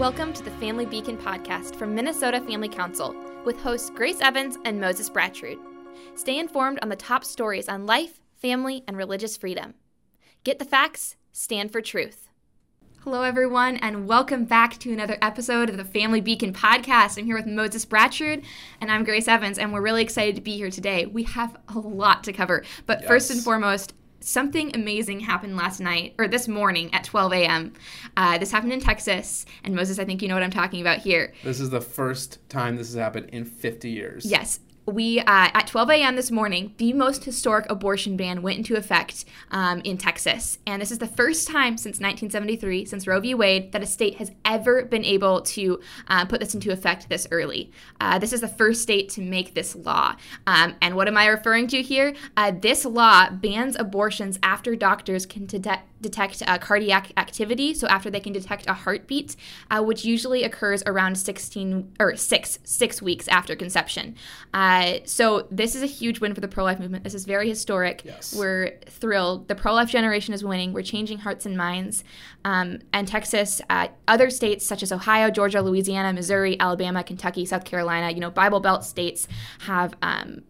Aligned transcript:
Welcome 0.00 0.32
to 0.32 0.42
the 0.42 0.50
Family 0.52 0.86
Beacon 0.86 1.18
podcast 1.18 1.76
from 1.76 1.94
Minnesota 1.94 2.40
Family 2.40 2.70
Council 2.70 3.14
with 3.44 3.60
hosts 3.60 3.90
Grace 3.90 4.22
Evans 4.22 4.56
and 4.64 4.80
Moses 4.80 5.10
Brattrud. 5.10 5.58
Stay 6.14 6.38
informed 6.38 6.78
on 6.80 6.88
the 6.88 6.96
top 6.96 7.22
stories 7.22 7.68
on 7.68 7.84
life, 7.84 8.18
family, 8.40 8.82
and 8.88 8.96
religious 8.96 9.36
freedom. 9.36 9.74
Get 10.42 10.58
the 10.58 10.64
facts, 10.64 11.16
stand 11.32 11.70
for 11.70 11.82
truth. 11.82 12.30
Hello, 13.00 13.24
everyone, 13.24 13.76
and 13.76 14.08
welcome 14.08 14.46
back 14.46 14.78
to 14.78 14.90
another 14.90 15.18
episode 15.20 15.68
of 15.68 15.76
the 15.76 15.84
Family 15.84 16.22
Beacon 16.22 16.54
podcast. 16.54 17.18
I'm 17.18 17.26
here 17.26 17.36
with 17.36 17.44
Moses 17.44 17.84
Brattrud, 17.84 18.42
and 18.80 18.90
I'm 18.90 19.04
Grace 19.04 19.28
Evans, 19.28 19.58
and 19.58 19.70
we're 19.70 19.82
really 19.82 20.02
excited 20.02 20.34
to 20.36 20.40
be 20.40 20.56
here 20.56 20.70
today. 20.70 21.04
We 21.04 21.24
have 21.24 21.58
a 21.68 21.78
lot 21.78 22.24
to 22.24 22.32
cover, 22.32 22.64
but 22.86 23.00
yes. 23.00 23.08
first 23.08 23.30
and 23.30 23.42
foremost, 23.42 23.92
something 24.20 24.74
amazing 24.74 25.20
happened 25.20 25.56
last 25.56 25.80
night 25.80 26.14
or 26.18 26.28
this 26.28 26.46
morning 26.46 26.92
at 26.94 27.04
12 27.04 27.32
a.m. 27.32 27.72
Uh, 28.16 28.38
this 28.38 28.52
happened 28.52 28.72
in 28.72 28.80
Texas, 28.80 29.46
and 29.64 29.74
Moses, 29.74 29.98
I 29.98 30.04
think 30.04 30.22
you 30.22 30.28
know 30.28 30.34
what 30.34 30.42
I'm 30.42 30.50
talking 30.50 30.80
about 30.80 30.98
here. 30.98 31.32
This 31.42 31.60
is 31.60 31.70
the 31.70 31.80
first 31.80 32.38
time 32.48 32.76
this 32.76 32.88
has 32.88 32.96
happened 32.96 33.30
in 33.30 33.44
50 33.44 33.90
years. 33.90 34.26
Yes, 34.26 34.60
we 34.90 35.20
uh, 35.20 35.24
at 35.26 35.66
12 35.66 35.90
a.m. 35.90 36.16
this 36.16 36.30
morning, 36.30 36.74
the 36.78 36.92
most 36.92 37.24
historic 37.24 37.70
abortion 37.70 38.16
ban 38.16 38.42
went 38.42 38.58
into 38.58 38.76
effect 38.76 39.24
um, 39.50 39.80
in 39.80 39.96
Texas, 39.96 40.58
and 40.66 40.82
this 40.82 40.90
is 40.90 40.98
the 40.98 41.06
first 41.06 41.48
time 41.48 41.76
since 41.76 42.00
1973, 42.00 42.84
since 42.84 43.06
Roe 43.06 43.20
v. 43.20 43.34
Wade, 43.34 43.72
that 43.72 43.82
a 43.82 43.86
state 43.86 44.16
has 44.16 44.30
ever 44.44 44.84
been 44.84 45.04
able 45.04 45.40
to 45.42 45.80
uh, 46.08 46.24
put 46.24 46.40
this 46.40 46.54
into 46.54 46.72
effect 46.72 47.08
this 47.08 47.26
early. 47.30 47.70
Uh, 48.00 48.18
this 48.18 48.32
is 48.32 48.40
the 48.40 48.48
first 48.48 48.82
state 48.82 49.08
to 49.10 49.20
make 49.20 49.54
this 49.54 49.74
law. 49.76 50.14
Um, 50.46 50.76
and 50.82 50.96
what 50.96 51.08
am 51.08 51.16
I 51.16 51.26
referring 51.26 51.68
to 51.68 51.82
here? 51.82 52.14
Uh, 52.36 52.52
this 52.52 52.84
law 52.84 53.30
bans 53.30 53.76
abortions 53.78 54.38
after 54.42 54.74
doctors 54.76 55.26
can 55.26 55.46
detect 55.46 55.86
detect 56.00 56.42
uh, 56.46 56.58
cardiac 56.58 57.12
activity, 57.16 57.74
so 57.74 57.86
after 57.88 58.10
they 58.10 58.20
can 58.20 58.32
detect 58.32 58.66
a 58.68 58.72
heartbeat, 58.72 59.36
uh, 59.70 59.82
which 59.82 60.04
usually 60.04 60.44
occurs 60.44 60.82
around 60.86 61.16
16 61.16 61.92
or 62.00 62.16
six 62.16 62.58
six 62.64 63.02
weeks 63.02 63.28
after 63.28 63.54
conception. 63.54 64.16
Uh, 64.54 64.79
so 65.04 65.46
this 65.50 65.74
is 65.74 65.82
a 65.82 65.86
huge 65.86 66.20
win 66.20 66.34
for 66.34 66.40
the 66.40 66.48
pro-life 66.48 66.78
movement. 66.78 67.04
This 67.04 67.14
is 67.14 67.24
very 67.24 67.48
historic. 67.48 68.02
Yes. 68.04 68.34
We're 68.34 68.78
thrilled. 68.86 69.48
The 69.48 69.54
pro-life 69.54 69.90
generation 69.90 70.34
is 70.34 70.44
winning. 70.44 70.72
We're 70.72 70.82
changing 70.82 71.18
hearts 71.18 71.46
and 71.46 71.56
minds. 71.56 72.04
Um, 72.44 72.78
and 72.92 73.06
Texas, 73.08 73.60
uh, 73.70 73.88
other 74.08 74.30
states 74.30 74.66
such 74.66 74.82
as 74.82 74.92
Ohio, 74.92 75.30
Georgia, 75.30 75.62
Louisiana, 75.62 76.12
Missouri, 76.12 76.58
Alabama, 76.60 77.02
Kentucky, 77.02 77.44
South 77.44 77.64
Carolina, 77.64 78.10
you 78.10 78.20
know, 78.20 78.30
Bible 78.30 78.60
Belt 78.60 78.84
states 78.84 79.26
have. 79.60 79.94
Um, 80.02 80.42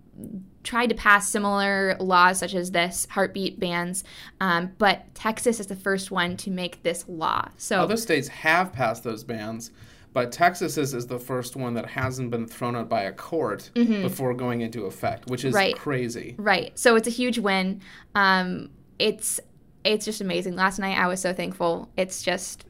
tried 0.63 0.89
to 0.89 0.95
pass 0.95 1.31
similar 1.31 1.97
laws 1.99 2.39
such 2.39 2.55
as 2.55 2.73
this 2.73 3.07
heartbeat 3.11 3.59
bans 3.59 4.05
um, 4.43 4.71
but 4.77 5.07
texas 5.15 5.59
is 5.59 5.69
the 5.69 5.75
first 5.75 6.11
one 6.11 6.37
to 6.37 6.51
make 6.51 6.83
this 6.83 7.07
law 7.09 7.49
so 7.57 7.81
other 7.81 7.97
states 7.97 8.29
have 8.29 8.71
passed 8.71 9.03
those 9.03 9.25
bans 9.25 9.71
but 10.13 10.33
texas 10.33 10.77
is, 10.77 10.95
is 10.95 11.07
the 11.07 11.19
first 11.19 11.57
one 11.57 11.75
that 11.75 11.87
hasn't 11.87 12.31
been 12.31 12.47
thrown 12.47 12.77
out 12.77 12.89
by 12.89 13.03
a 13.03 13.13
court 13.13 13.71
mm-hmm. 13.75 14.03
before 14.03 14.35
going 14.35 14.61
into 14.61 14.87
effect 14.87 15.27
which 15.31 15.45
is 15.45 15.55
right. 15.55 15.77
crazy. 15.77 16.35
Right. 16.39 16.79
So 16.79 16.97
it's 16.97 17.09
a 17.09 17.11
huge 17.11 17.39
win. 17.39 17.81
Um, 18.15 18.71
it's 18.99 19.41
it's 19.85 20.05
just 20.05 20.21
amazing. 20.21 20.57
Last 20.57 20.79
night 20.79 20.99
i 20.99 21.07
was 21.07 21.21
so 21.21 21.33
thankful. 21.33 21.89
It's 21.97 22.23
just 22.23 22.67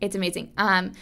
it's 0.00 0.14
amazing. 0.14 0.52
Um, 0.56 0.92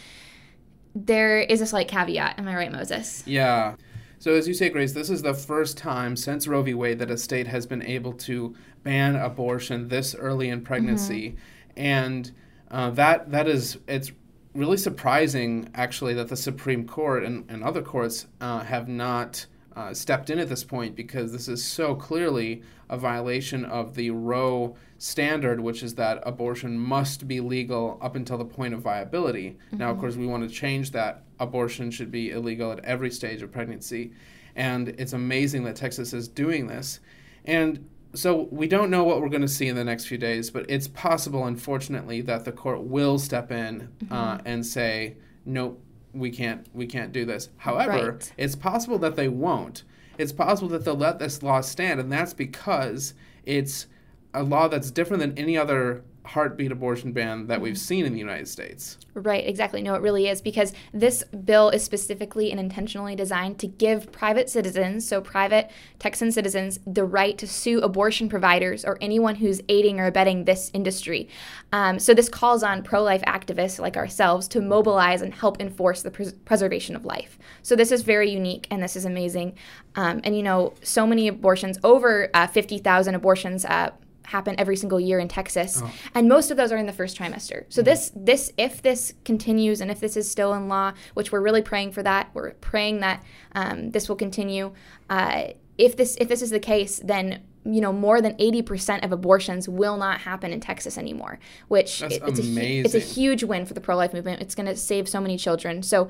there 0.95 1.39
is 1.39 1.61
a 1.61 1.67
slight 1.67 1.89
caveat. 1.89 2.39
Am 2.39 2.49
i 2.49 2.57
right 2.57 2.73
moses? 2.73 3.23
Yeah. 3.27 3.77
So, 4.21 4.35
as 4.35 4.49
you 4.49 4.55
say, 4.55 4.69
Grace, 4.69 4.95
this 4.95 5.11
is 5.11 5.23
the 5.23 5.35
first 5.35 5.79
time 5.79 6.17
since 6.17 6.49
Roe 6.49 6.63
v. 6.63 6.75
Wade 6.75 6.99
that 6.99 7.09
a 7.09 7.17
state 7.17 7.47
has 7.47 7.67
been 7.67 7.83
able 7.83 8.13
to 8.15 8.57
ban 8.83 9.15
abortion 9.15 9.87
this 9.87 10.17
early 10.17 10.49
in 10.49 10.63
pregnancy, 10.63 11.31
mm-hmm. 11.31 11.81
and 11.81 12.33
uh, 12.73 12.91
that 12.91 13.31
that 13.31 13.47
is 13.47 13.79
it's 13.87 14.11
really 14.55 14.77
surprising 14.77 15.69
actually 15.75 16.15
that 16.15 16.29
the 16.29 16.37
Supreme 16.37 16.87
Court 16.87 17.25
and, 17.25 17.45
and 17.49 17.63
other 17.63 17.83
courts 17.83 18.27
uh, 18.41 18.61
have 18.61 18.89
not 18.89 19.47
uh, 19.77 19.95
stepped 19.95 20.31
in 20.31 20.39
at 20.39 20.49
this 20.49 20.65
point 20.65 20.97
because 20.97 21.33
this 21.33 21.47
is 21.49 21.65
so 21.65 21.95
clearly 21.95 22.63
a 22.89 22.97
violation 22.97 23.65
of 23.65 23.95
the 23.95 24.11
Roe 24.11 24.77
standard, 24.99 25.61
which 25.61 25.83
is 25.83 25.95
that 25.95 26.21
abortion 26.25 26.79
must 26.79 27.29
be 27.29 27.41
legal 27.41 27.99
up 28.03 28.17
until 28.17 28.39
the 28.39 28.45
point 28.45 28.75
of 28.75 28.81
viability. 28.81 29.57
Mm-hmm. 29.69 29.79
Now, 29.79 29.91
of 29.91 29.93
mm-hmm. 29.93 30.01
course, 30.01 30.17
we 30.17 30.27
want 30.27 30.49
to 30.49 30.55
change 30.55 30.91
that. 30.93 31.23
Abortion 31.39 31.93
should 31.93 32.11
be 32.11 32.31
illegal 32.31 32.73
at 32.73 32.85
every 32.85 33.11
stage 33.11 33.43
of 33.43 33.53
pregnancy. 33.53 34.13
And 34.57 34.89
it's 34.99 35.13
amazing 35.13 35.63
that 35.65 35.77
Texas 35.77 36.13
is 36.13 36.27
doing 36.27 36.67
this. 36.67 36.99
And 37.45 37.89
so 38.15 38.49
we 38.51 38.67
don't 38.67 38.91
know 38.91 39.05
what 39.05 39.21
we're 39.21 39.29
going 39.29 39.43
to 39.43 39.49
see 39.49 39.69
in 39.69 39.77
the 39.77 39.85
next 39.85 40.07
few 40.07 40.19
days, 40.19 40.51
but 40.51 40.67
it's 40.69 40.89
possible, 40.89 41.45
unfortunately, 41.47 42.21
that 42.23 42.45
the 42.45 42.53
court 42.53 42.83
will 42.83 43.19
step 43.19 43.51
in 43.51 43.81
uh, 43.81 44.05
mm-hmm. 44.05 44.13
uh, 44.13 44.39
and 44.45 44.65
say, 44.65 45.17
nope, 45.45 45.83
we 46.13 46.31
can't, 46.31 46.67
we 46.75 46.87
can't 46.87 47.13
do 47.13 47.25
this. 47.25 47.51
However, 47.59 48.13
right. 48.13 48.33
it's 48.37 48.57
possible 48.57 48.99
that 48.99 49.17
they 49.17 49.29
won't. 49.29 49.85
It's 50.17 50.33
possible 50.33 50.69
that 50.71 50.85
they'll 50.85 50.97
let 50.97 51.19
this 51.19 51.43
law 51.43 51.61
stand, 51.61 52.01
and 52.01 52.11
that's 52.11 52.35
because 52.35 53.15
it's 53.45 53.87
a 54.35 54.43
law 54.43 54.69
that's 54.69 54.91
different 54.91 55.21
than 55.21 55.39
any 55.39 55.57
other 55.57 56.03
heartbeat 56.29 56.71
abortion 56.71 57.11
ban 57.11 57.47
that 57.47 57.59
we've 57.59 57.79
seen 57.79 58.05
in 58.05 58.13
the 58.13 58.19
United 58.19 58.47
States. 58.47 58.99
Right, 59.15 59.47
exactly. 59.47 59.81
No, 59.81 59.95
it 59.95 60.03
really 60.03 60.29
is 60.29 60.43
because 60.43 60.75
this 60.93 61.25
bill 61.25 61.71
is 61.71 61.83
specifically 61.83 62.51
and 62.51 62.61
intentionally 62.61 63.17
designed 63.17 63.59
to 63.61 63.67
give 63.67 64.13
private 64.13 64.51
citizens, 64.51 65.09
so 65.09 65.23
private 65.23 65.71
Texan 65.99 66.31
citizens, 66.31 66.81
the 66.87 67.05
right 67.05 67.39
to 67.39 67.47
sue 67.47 67.81
abortion 67.81 68.29
providers 68.29 68.85
or 68.85 68.99
anyone 69.01 69.37
who's 69.37 69.63
aiding 69.71 69.99
or 69.99 70.07
abetting 70.07 70.45
this 70.45 70.71
industry. 70.75 71.31
Um, 71.73 71.99
so 71.99 72.13
this 72.13 72.29
calls 72.29 72.63
on 72.63 72.83
pro 72.83 73.03
life 73.03 73.23
activists 73.23 73.79
like 73.79 73.97
ourselves 73.97 74.47
to 74.49 74.61
mobilize 74.61 75.23
and 75.23 75.33
help 75.33 75.61
enforce 75.61 76.03
the 76.03 76.11
pres- 76.11 76.35
preservation 76.45 76.95
of 76.95 77.07
life. 77.07 77.39
So 77.63 77.75
this 77.75 77.91
is 77.91 78.03
very 78.03 78.31
unique 78.31 78.67
and 78.71 78.83
this 78.83 78.97
is 78.97 79.07
amazing. 79.07 79.55
Um, 79.97 80.21
and 80.25 80.37
you 80.37 80.43
know, 80.43 80.75
so 80.83 81.07
many 81.07 81.29
abortions, 81.29 81.79
over 81.83 82.29
uh, 82.35 82.47
50,000 82.47 83.15
abortions. 83.15 83.65
Uh, 83.65 83.93
happen 84.29 84.55
every 84.59 84.77
single 84.77 85.01
year 85.01 85.19
in 85.19 85.29
Texas, 85.29 85.81
oh. 85.83 85.93
and 86.15 86.29
most 86.29 86.51
of 86.51 86.57
those 86.57 86.71
are 86.73 86.77
in 86.77 86.87
the 86.87 86.93
first 86.93 87.19
trimester. 87.19 87.65
So 87.69 87.81
mm-hmm. 87.81 87.85
this 87.85 88.13
this 88.15 88.53
if 88.57 88.83
this 88.83 89.15
continues 89.25 89.81
and 89.81 89.91
if 89.91 90.01
this 90.01 90.17
is 90.17 90.31
still 90.31 90.55
in 90.55 90.69
law, 90.69 90.93
which 91.15 91.33
we're 91.33 91.41
really 91.41 91.63
praying 91.63 91.93
for 91.93 92.03
that, 92.03 92.31
we're 92.35 92.53
praying 92.55 93.01
that 93.01 93.23
um, 93.53 93.91
this 93.91 94.09
will 94.09 94.17
continue. 94.17 94.73
Uh, 95.09 95.49
if 95.77 95.97
this 95.97 96.17
if 96.21 96.29
this 96.29 96.43
is 96.43 96.51
the 96.51 96.61
case, 96.61 97.01
then 97.03 97.43
you 97.65 97.81
know 97.81 97.93
more 97.93 98.23
than 98.23 98.35
80% 98.35 99.05
of 99.05 99.13
abortions 99.13 99.69
will 99.69 99.97
not 99.97 100.21
happen 100.21 100.53
in 100.53 100.61
Texas 100.61 100.97
anymore 100.97 101.39
which 101.67 102.03
it, 102.03 102.23
it's 102.25 102.41
a 102.41 102.81
it's 102.81 102.95
a 102.95 102.99
huge 102.99 103.45
win 103.45 103.67
for 103.67 103.75
the 103.75 103.81
pro-life 103.81 104.15
movement 104.15 104.41
it's 104.41 104.55
going 104.55 104.67
to 104.67 104.77
save 104.77 105.09
so 105.09 105.21
many 105.21 105.37
children 105.37 105.83
so 105.83 106.09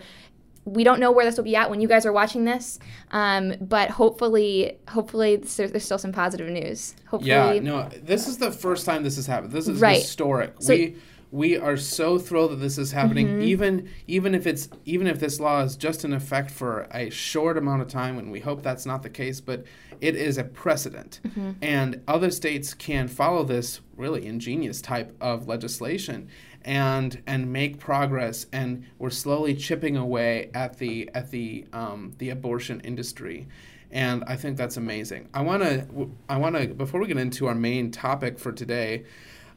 we 0.68 0.84
don't 0.84 1.00
know 1.00 1.10
where 1.10 1.24
this 1.24 1.36
will 1.36 1.44
be 1.44 1.56
at 1.56 1.70
when 1.70 1.80
you 1.80 1.88
guys 1.88 2.06
are 2.06 2.12
watching 2.12 2.44
this, 2.44 2.78
um, 3.10 3.54
but 3.60 3.90
hopefully, 3.90 4.78
hopefully 4.88 5.36
there's 5.36 5.84
still 5.84 5.98
some 5.98 6.12
positive 6.12 6.48
news. 6.48 6.94
Hopefully, 7.08 7.30
yeah. 7.30 7.58
No, 7.60 7.88
this 8.02 8.28
is 8.28 8.38
the 8.38 8.50
first 8.50 8.86
time 8.86 9.02
this 9.02 9.16
has 9.16 9.26
happened. 9.26 9.52
This 9.52 9.68
is 9.68 9.80
right. 9.80 9.96
historic. 9.96 10.54
So, 10.60 10.74
we 10.74 10.96
we 11.30 11.58
are 11.58 11.76
so 11.76 12.18
thrilled 12.18 12.52
that 12.52 12.56
this 12.56 12.78
is 12.78 12.92
happening. 12.92 13.28
Mm-hmm. 13.28 13.42
Even 13.42 13.88
even 14.06 14.34
if 14.34 14.46
it's 14.46 14.68
even 14.84 15.06
if 15.06 15.20
this 15.20 15.40
law 15.40 15.62
is 15.62 15.76
just 15.76 16.04
in 16.04 16.12
effect 16.12 16.50
for 16.50 16.88
a 16.92 17.10
short 17.10 17.58
amount 17.58 17.82
of 17.82 17.88
time, 17.88 18.18
and 18.18 18.30
we 18.30 18.40
hope 18.40 18.62
that's 18.62 18.86
not 18.86 19.02
the 19.02 19.10
case, 19.10 19.40
but 19.40 19.64
it 20.00 20.16
is 20.16 20.38
a 20.38 20.44
precedent, 20.44 21.20
mm-hmm. 21.26 21.52
and 21.60 22.02
other 22.08 22.30
states 22.30 22.72
can 22.72 23.08
follow 23.08 23.42
this 23.42 23.80
really 23.96 24.26
ingenious 24.26 24.80
type 24.80 25.14
of 25.20 25.48
legislation 25.48 26.28
and 26.64 27.22
and 27.26 27.52
make 27.52 27.78
progress 27.78 28.46
and 28.52 28.84
we're 28.98 29.10
slowly 29.10 29.54
chipping 29.54 29.96
away 29.96 30.50
at 30.54 30.78
the 30.78 31.10
at 31.14 31.30
the 31.30 31.64
um, 31.72 32.12
the 32.18 32.30
abortion 32.30 32.80
industry 32.80 33.46
and 33.90 34.22
I 34.26 34.36
think 34.36 34.56
that's 34.56 34.76
amazing. 34.76 35.28
I 35.32 35.42
want 35.42 35.62
to 35.62 36.10
I 36.28 36.36
want 36.36 36.56
to 36.56 36.68
before 36.68 37.00
we 37.00 37.06
get 37.06 37.16
into 37.16 37.46
our 37.46 37.54
main 37.54 37.90
topic 37.90 38.38
for 38.38 38.52
today, 38.52 39.04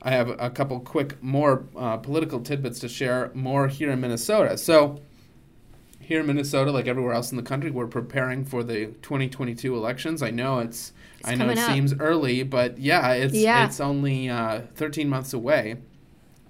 I 0.01 0.11
have 0.11 0.29
a 0.39 0.49
couple 0.49 0.79
quick 0.79 1.21
more 1.21 1.65
uh, 1.75 1.97
political 1.97 2.39
tidbits 2.39 2.79
to 2.79 2.89
share 2.89 3.31
more 3.33 3.67
here 3.67 3.91
in 3.91 3.99
Minnesota. 3.99 4.57
So 4.57 5.01
here 5.99 6.21
in 6.21 6.27
Minnesota, 6.27 6.71
like 6.71 6.87
everywhere 6.87 7.13
else 7.13 7.31
in 7.31 7.37
the 7.37 7.43
country, 7.43 7.71
we're 7.71 7.87
preparing 7.87 8.45
for 8.45 8.63
the 8.63 8.87
2022 9.01 9.75
elections. 9.75 10.23
I 10.23 10.31
know 10.31 10.59
it's, 10.59 10.93
it's 11.19 11.29
I 11.29 11.35
know 11.35 11.49
it 11.49 11.57
up. 11.57 11.71
seems 11.71 11.93
early, 11.99 12.43
but 12.43 12.77
yeah, 12.77 13.11
it's 13.13 13.33
yeah. 13.33 13.65
it's 13.65 13.79
only 13.79 14.29
uh, 14.29 14.61
13 14.75 15.09
months 15.09 15.33
away. 15.33 15.77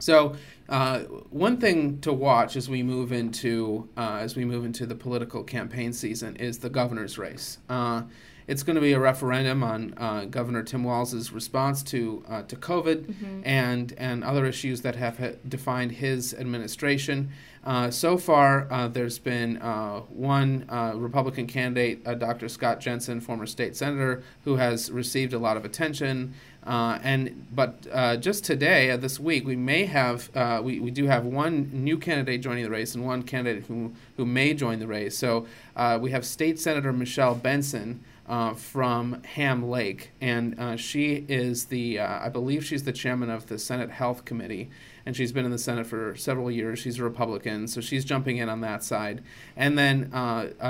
So 0.01 0.35
uh, 0.67 0.99
one 1.29 1.57
thing 1.57 1.99
to 2.01 2.11
watch 2.11 2.55
as 2.55 2.69
we 2.69 2.83
move 2.83 3.11
into 3.11 3.89
uh, 3.95 4.19
as 4.21 4.35
we 4.35 4.45
move 4.45 4.65
into 4.65 4.85
the 4.85 4.95
political 4.95 5.43
campaign 5.43 5.93
season 5.93 6.35
is 6.37 6.59
the 6.59 6.69
governor's 6.69 7.17
race. 7.17 7.59
Uh, 7.69 8.03
it's 8.47 8.63
going 8.63 8.75
to 8.75 8.81
be 8.81 8.91
a 8.91 8.99
referendum 8.99 9.63
on 9.63 9.93
uh, 9.97 10.25
Governor 10.25 10.63
Tim 10.63 10.83
Walz's 10.83 11.31
response 11.31 11.83
to 11.83 12.23
uh, 12.27 12.41
to 12.43 12.55
COVID 12.55 13.05
mm-hmm. 13.05 13.41
and 13.45 13.93
and 13.97 14.23
other 14.23 14.45
issues 14.45 14.81
that 14.81 14.95
have 14.95 15.17
ha- 15.19 15.37
defined 15.47 15.93
his 15.93 16.33
administration. 16.33 17.31
Uh, 17.63 17.91
so 17.91 18.17
far, 18.17 18.67
uh, 18.71 18.87
there's 18.87 19.19
been 19.19 19.57
uh, 19.57 19.99
one 20.09 20.65
uh, 20.67 20.93
Republican 20.95 21.45
candidate, 21.45 22.03
Dr. 22.19 22.49
Scott 22.49 22.79
Jensen, 22.79 23.21
former 23.21 23.45
state 23.45 23.75
senator, 23.75 24.23
who 24.45 24.55
has 24.55 24.89
received 24.89 25.31
a 25.33 25.39
lot 25.39 25.57
of 25.57 25.63
attention. 25.63 26.33
Uh, 26.65 26.99
and 27.01 27.47
but 27.53 27.87
uh, 27.91 28.15
just 28.17 28.45
today, 28.45 28.91
uh, 28.91 28.97
this 28.97 29.19
week, 29.19 29.45
we 29.45 29.55
may 29.55 29.85
have 29.85 30.29
uh, 30.35 30.61
we, 30.63 30.79
we 30.79 30.91
do 30.91 31.07
have 31.07 31.25
one 31.25 31.69
new 31.73 31.97
candidate 31.97 32.41
joining 32.41 32.63
the 32.63 32.69
race 32.69 32.93
and 32.93 33.03
one 33.05 33.23
candidate 33.23 33.65
who 33.65 33.91
who 34.17 34.25
may 34.25 34.53
join 34.53 34.79
the 34.79 34.87
race. 34.87 35.17
So 35.17 35.47
uh, 35.75 35.97
we 35.99 36.11
have 36.11 36.25
State 36.25 36.59
Senator 36.59 36.93
Michelle 36.93 37.35
Benson. 37.35 38.03
Uh, 38.27 38.53
from 38.53 39.21
Ham 39.23 39.67
Lake, 39.67 40.11
and 40.21 40.79
she 40.79 41.25
is 41.27 41.65
the, 41.65 41.99
I 41.99 42.29
believe 42.29 42.63
she's 42.63 42.83
the 42.83 42.93
chairman 42.93 43.29
of 43.29 43.47
the 43.47 43.59
Senate 43.59 43.89
Health 43.89 44.23
Committee, 44.23 44.69
and 45.05 45.17
she's 45.17 45.33
been 45.33 45.43
in 45.43 45.51
the 45.51 45.57
Senate 45.57 45.85
for 45.85 46.15
several 46.15 46.49
years. 46.49 46.79
She's 46.79 46.97
a 46.99 47.03
Republican, 47.03 47.67
so 47.67 47.81
she's 47.81 48.05
jumping 48.05 48.37
in 48.37 48.47
on 48.47 48.61
that 48.61 48.85
side. 48.85 49.21
And 49.57 49.77
then 49.77 50.11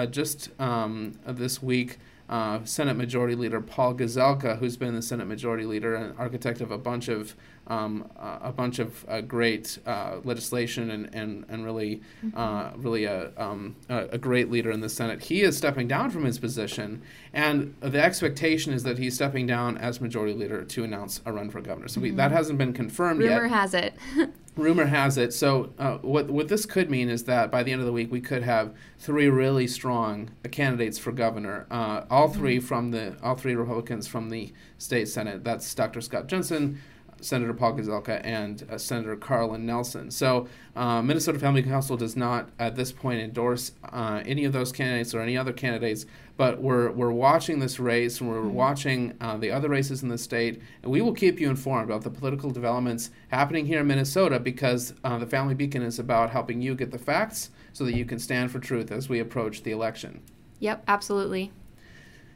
just 0.09 0.49
um, 0.59 1.19
this 1.27 1.61
week, 1.61 1.99
uh, 2.31 2.63
Senate 2.63 2.95
Majority 2.95 3.35
Leader 3.35 3.59
Paul 3.59 3.93
Gazelka, 3.93 4.57
who's 4.57 4.77
been 4.77 4.95
the 4.95 5.01
Senate 5.01 5.27
Majority 5.27 5.65
Leader 5.65 5.93
and 5.93 6.17
architect 6.17 6.61
of 6.61 6.71
a 6.71 6.77
bunch 6.77 7.09
of 7.09 7.35
um, 7.71 8.11
a 8.17 8.51
bunch 8.51 8.79
of 8.79 9.05
uh, 9.07 9.21
great 9.21 9.79
uh, 9.85 10.17
legislation 10.25 10.91
and, 10.91 11.15
and, 11.15 11.45
and 11.47 11.63
really 11.63 12.01
mm-hmm. 12.23 12.37
Uh, 12.37 12.71
really 12.77 13.05
a, 13.05 13.31
um, 13.37 13.75
a 13.87 14.17
great 14.17 14.49
leader 14.49 14.71
in 14.71 14.81
the 14.81 14.89
Senate. 14.89 15.23
He 15.23 15.41
is 15.41 15.55
stepping 15.55 15.87
down 15.87 16.09
from 16.09 16.25
his 16.25 16.39
position, 16.39 17.01
and 17.33 17.75
the 17.79 18.01
expectation 18.03 18.73
is 18.73 18.83
that 18.83 18.97
he's 18.97 19.15
stepping 19.15 19.45
down 19.47 19.77
as 19.77 20.01
Majority 20.01 20.33
Leader 20.33 20.63
to 20.63 20.83
announce 20.83 21.21
a 21.25 21.31
run 21.31 21.49
for 21.49 21.61
governor. 21.61 21.87
So 21.87 22.01
we, 22.01 22.09
mm-hmm. 22.09 22.17
that 22.17 22.31
hasn't 22.31 22.57
been 22.57 22.73
confirmed 22.73 23.19
Rumor 23.19 23.31
yet. 23.31 23.41
Rumor 23.41 23.55
has 23.55 23.73
it. 23.73 23.93
rumor 24.57 24.85
has 24.85 25.17
it. 25.17 25.33
So 25.33 25.71
uh, 25.79 25.97
what 25.97 26.29
what 26.29 26.47
this 26.47 26.65
could 26.65 26.89
mean 26.89 27.09
is 27.09 27.23
that 27.25 27.51
by 27.51 27.63
the 27.63 27.71
end 27.71 27.81
of 27.81 27.87
the 27.87 27.93
week 27.93 28.11
we 28.11 28.21
could 28.21 28.43
have 28.43 28.73
three 28.97 29.29
really 29.29 29.67
strong 29.67 30.31
candidates 30.51 30.97
for 30.97 31.11
governor. 31.11 31.67
Uh, 31.71 32.03
all 32.09 32.27
mm-hmm. 32.27 32.39
three 32.39 32.59
from 32.59 32.91
the 32.91 33.15
all 33.23 33.35
three 33.35 33.55
Republicans 33.55 34.07
from 34.07 34.29
the 34.29 34.51
state 34.77 35.07
senate. 35.07 35.43
That's 35.43 35.73
Dr. 35.73 36.01
Scott 36.01 36.27
Jensen. 36.27 36.79
Senator 37.21 37.53
Paul 37.53 37.73
Gazelka 37.73 38.19
and 38.23 38.67
uh, 38.69 38.77
Senator 38.77 39.15
Carla 39.15 39.57
Nelson. 39.57 40.11
So, 40.11 40.47
uh, 40.75 41.01
Minnesota 41.01 41.39
Family 41.39 41.63
Council 41.63 41.95
does 41.97 42.15
not 42.15 42.49
at 42.59 42.75
this 42.75 42.91
point 42.91 43.21
endorse 43.21 43.71
uh, 43.91 44.21
any 44.25 44.45
of 44.45 44.53
those 44.53 44.71
candidates 44.71 45.13
or 45.13 45.21
any 45.21 45.37
other 45.37 45.53
candidates 45.53 46.05
but 46.41 46.59
we're 46.59 46.89
we're 46.91 47.11
watching 47.11 47.59
this 47.59 47.79
race 47.79 48.19
and 48.19 48.27
we're 48.27 48.37
mm-hmm. 48.37 48.53
watching 48.53 49.13
uh, 49.21 49.37
the 49.37 49.51
other 49.51 49.69
races 49.69 50.01
in 50.01 50.09
the 50.09 50.17
state, 50.17 50.59
and 50.81 50.91
we 50.91 50.99
will 50.99 51.13
keep 51.13 51.39
you 51.39 51.47
informed 51.47 51.87
about 51.87 52.01
the 52.01 52.09
political 52.09 52.49
developments 52.49 53.11
happening 53.27 53.67
here 53.67 53.81
in 53.81 53.85
Minnesota 53.85 54.39
because 54.39 54.95
uh, 55.03 55.19
the 55.19 55.27
Family 55.27 55.53
Beacon 55.53 55.83
is 55.83 55.99
about 55.99 56.31
helping 56.31 56.59
you 56.59 56.73
get 56.73 56.89
the 56.89 56.97
facts 56.97 57.51
so 57.73 57.85
that 57.85 57.93
you 57.93 58.05
can 58.05 58.17
stand 58.17 58.51
for 58.51 58.57
truth 58.57 58.91
as 58.91 59.07
we 59.07 59.19
approach 59.19 59.61
the 59.61 59.69
election. 59.69 60.19
Yep, 60.57 60.83
absolutely. 60.87 61.51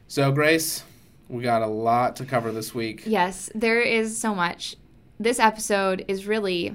So, 0.06 0.30
Grace, 0.30 0.84
we 1.28 1.42
got 1.42 1.62
a 1.62 1.66
lot 1.66 2.16
to 2.16 2.24
cover 2.24 2.52
this 2.52 2.74
week. 2.74 3.02
Yes, 3.06 3.50
there 3.54 3.80
is 3.80 4.18
so 4.18 4.34
much. 4.34 4.76
This 5.18 5.38
episode 5.38 6.04
is 6.08 6.26
really 6.26 6.74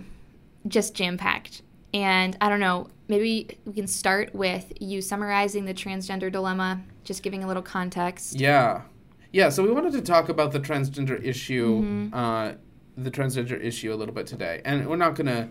just 0.68 0.94
jam 0.94 1.18
packed. 1.18 1.62
And 1.94 2.38
I 2.40 2.50
don't 2.50 2.60
know, 2.60 2.88
maybe 3.08 3.58
we 3.66 3.74
can 3.74 3.88
start 3.88 4.34
with 4.34 4.72
you 4.80 5.02
summarizing 5.02 5.66
the 5.66 5.74
transgender 5.74 6.32
dilemma, 6.32 6.82
just 7.04 7.24
giving 7.24 7.44
a 7.44 7.48
little 7.48 7.64
context. 7.64 8.40
Yeah. 8.40 8.82
Yeah, 9.34 9.50
so 9.50 9.64
we 9.64 9.72
wanted 9.72 9.94
to 9.94 10.02
talk 10.02 10.30
about 10.30 10.52
the 10.52 10.60
transgender 10.60 11.24
issue, 11.24 11.82
mm-hmm. 11.82 12.14
uh, 12.14 12.54
the 13.04 13.12
transgender 13.12 13.62
issue 13.64 13.94
a 13.94 13.96
little 13.96 14.14
bit 14.14 14.28
today. 14.28 14.62
And 14.66 14.88
we're 14.88 14.96
not 14.96 15.16
going 15.16 15.28
to 15.28 15.50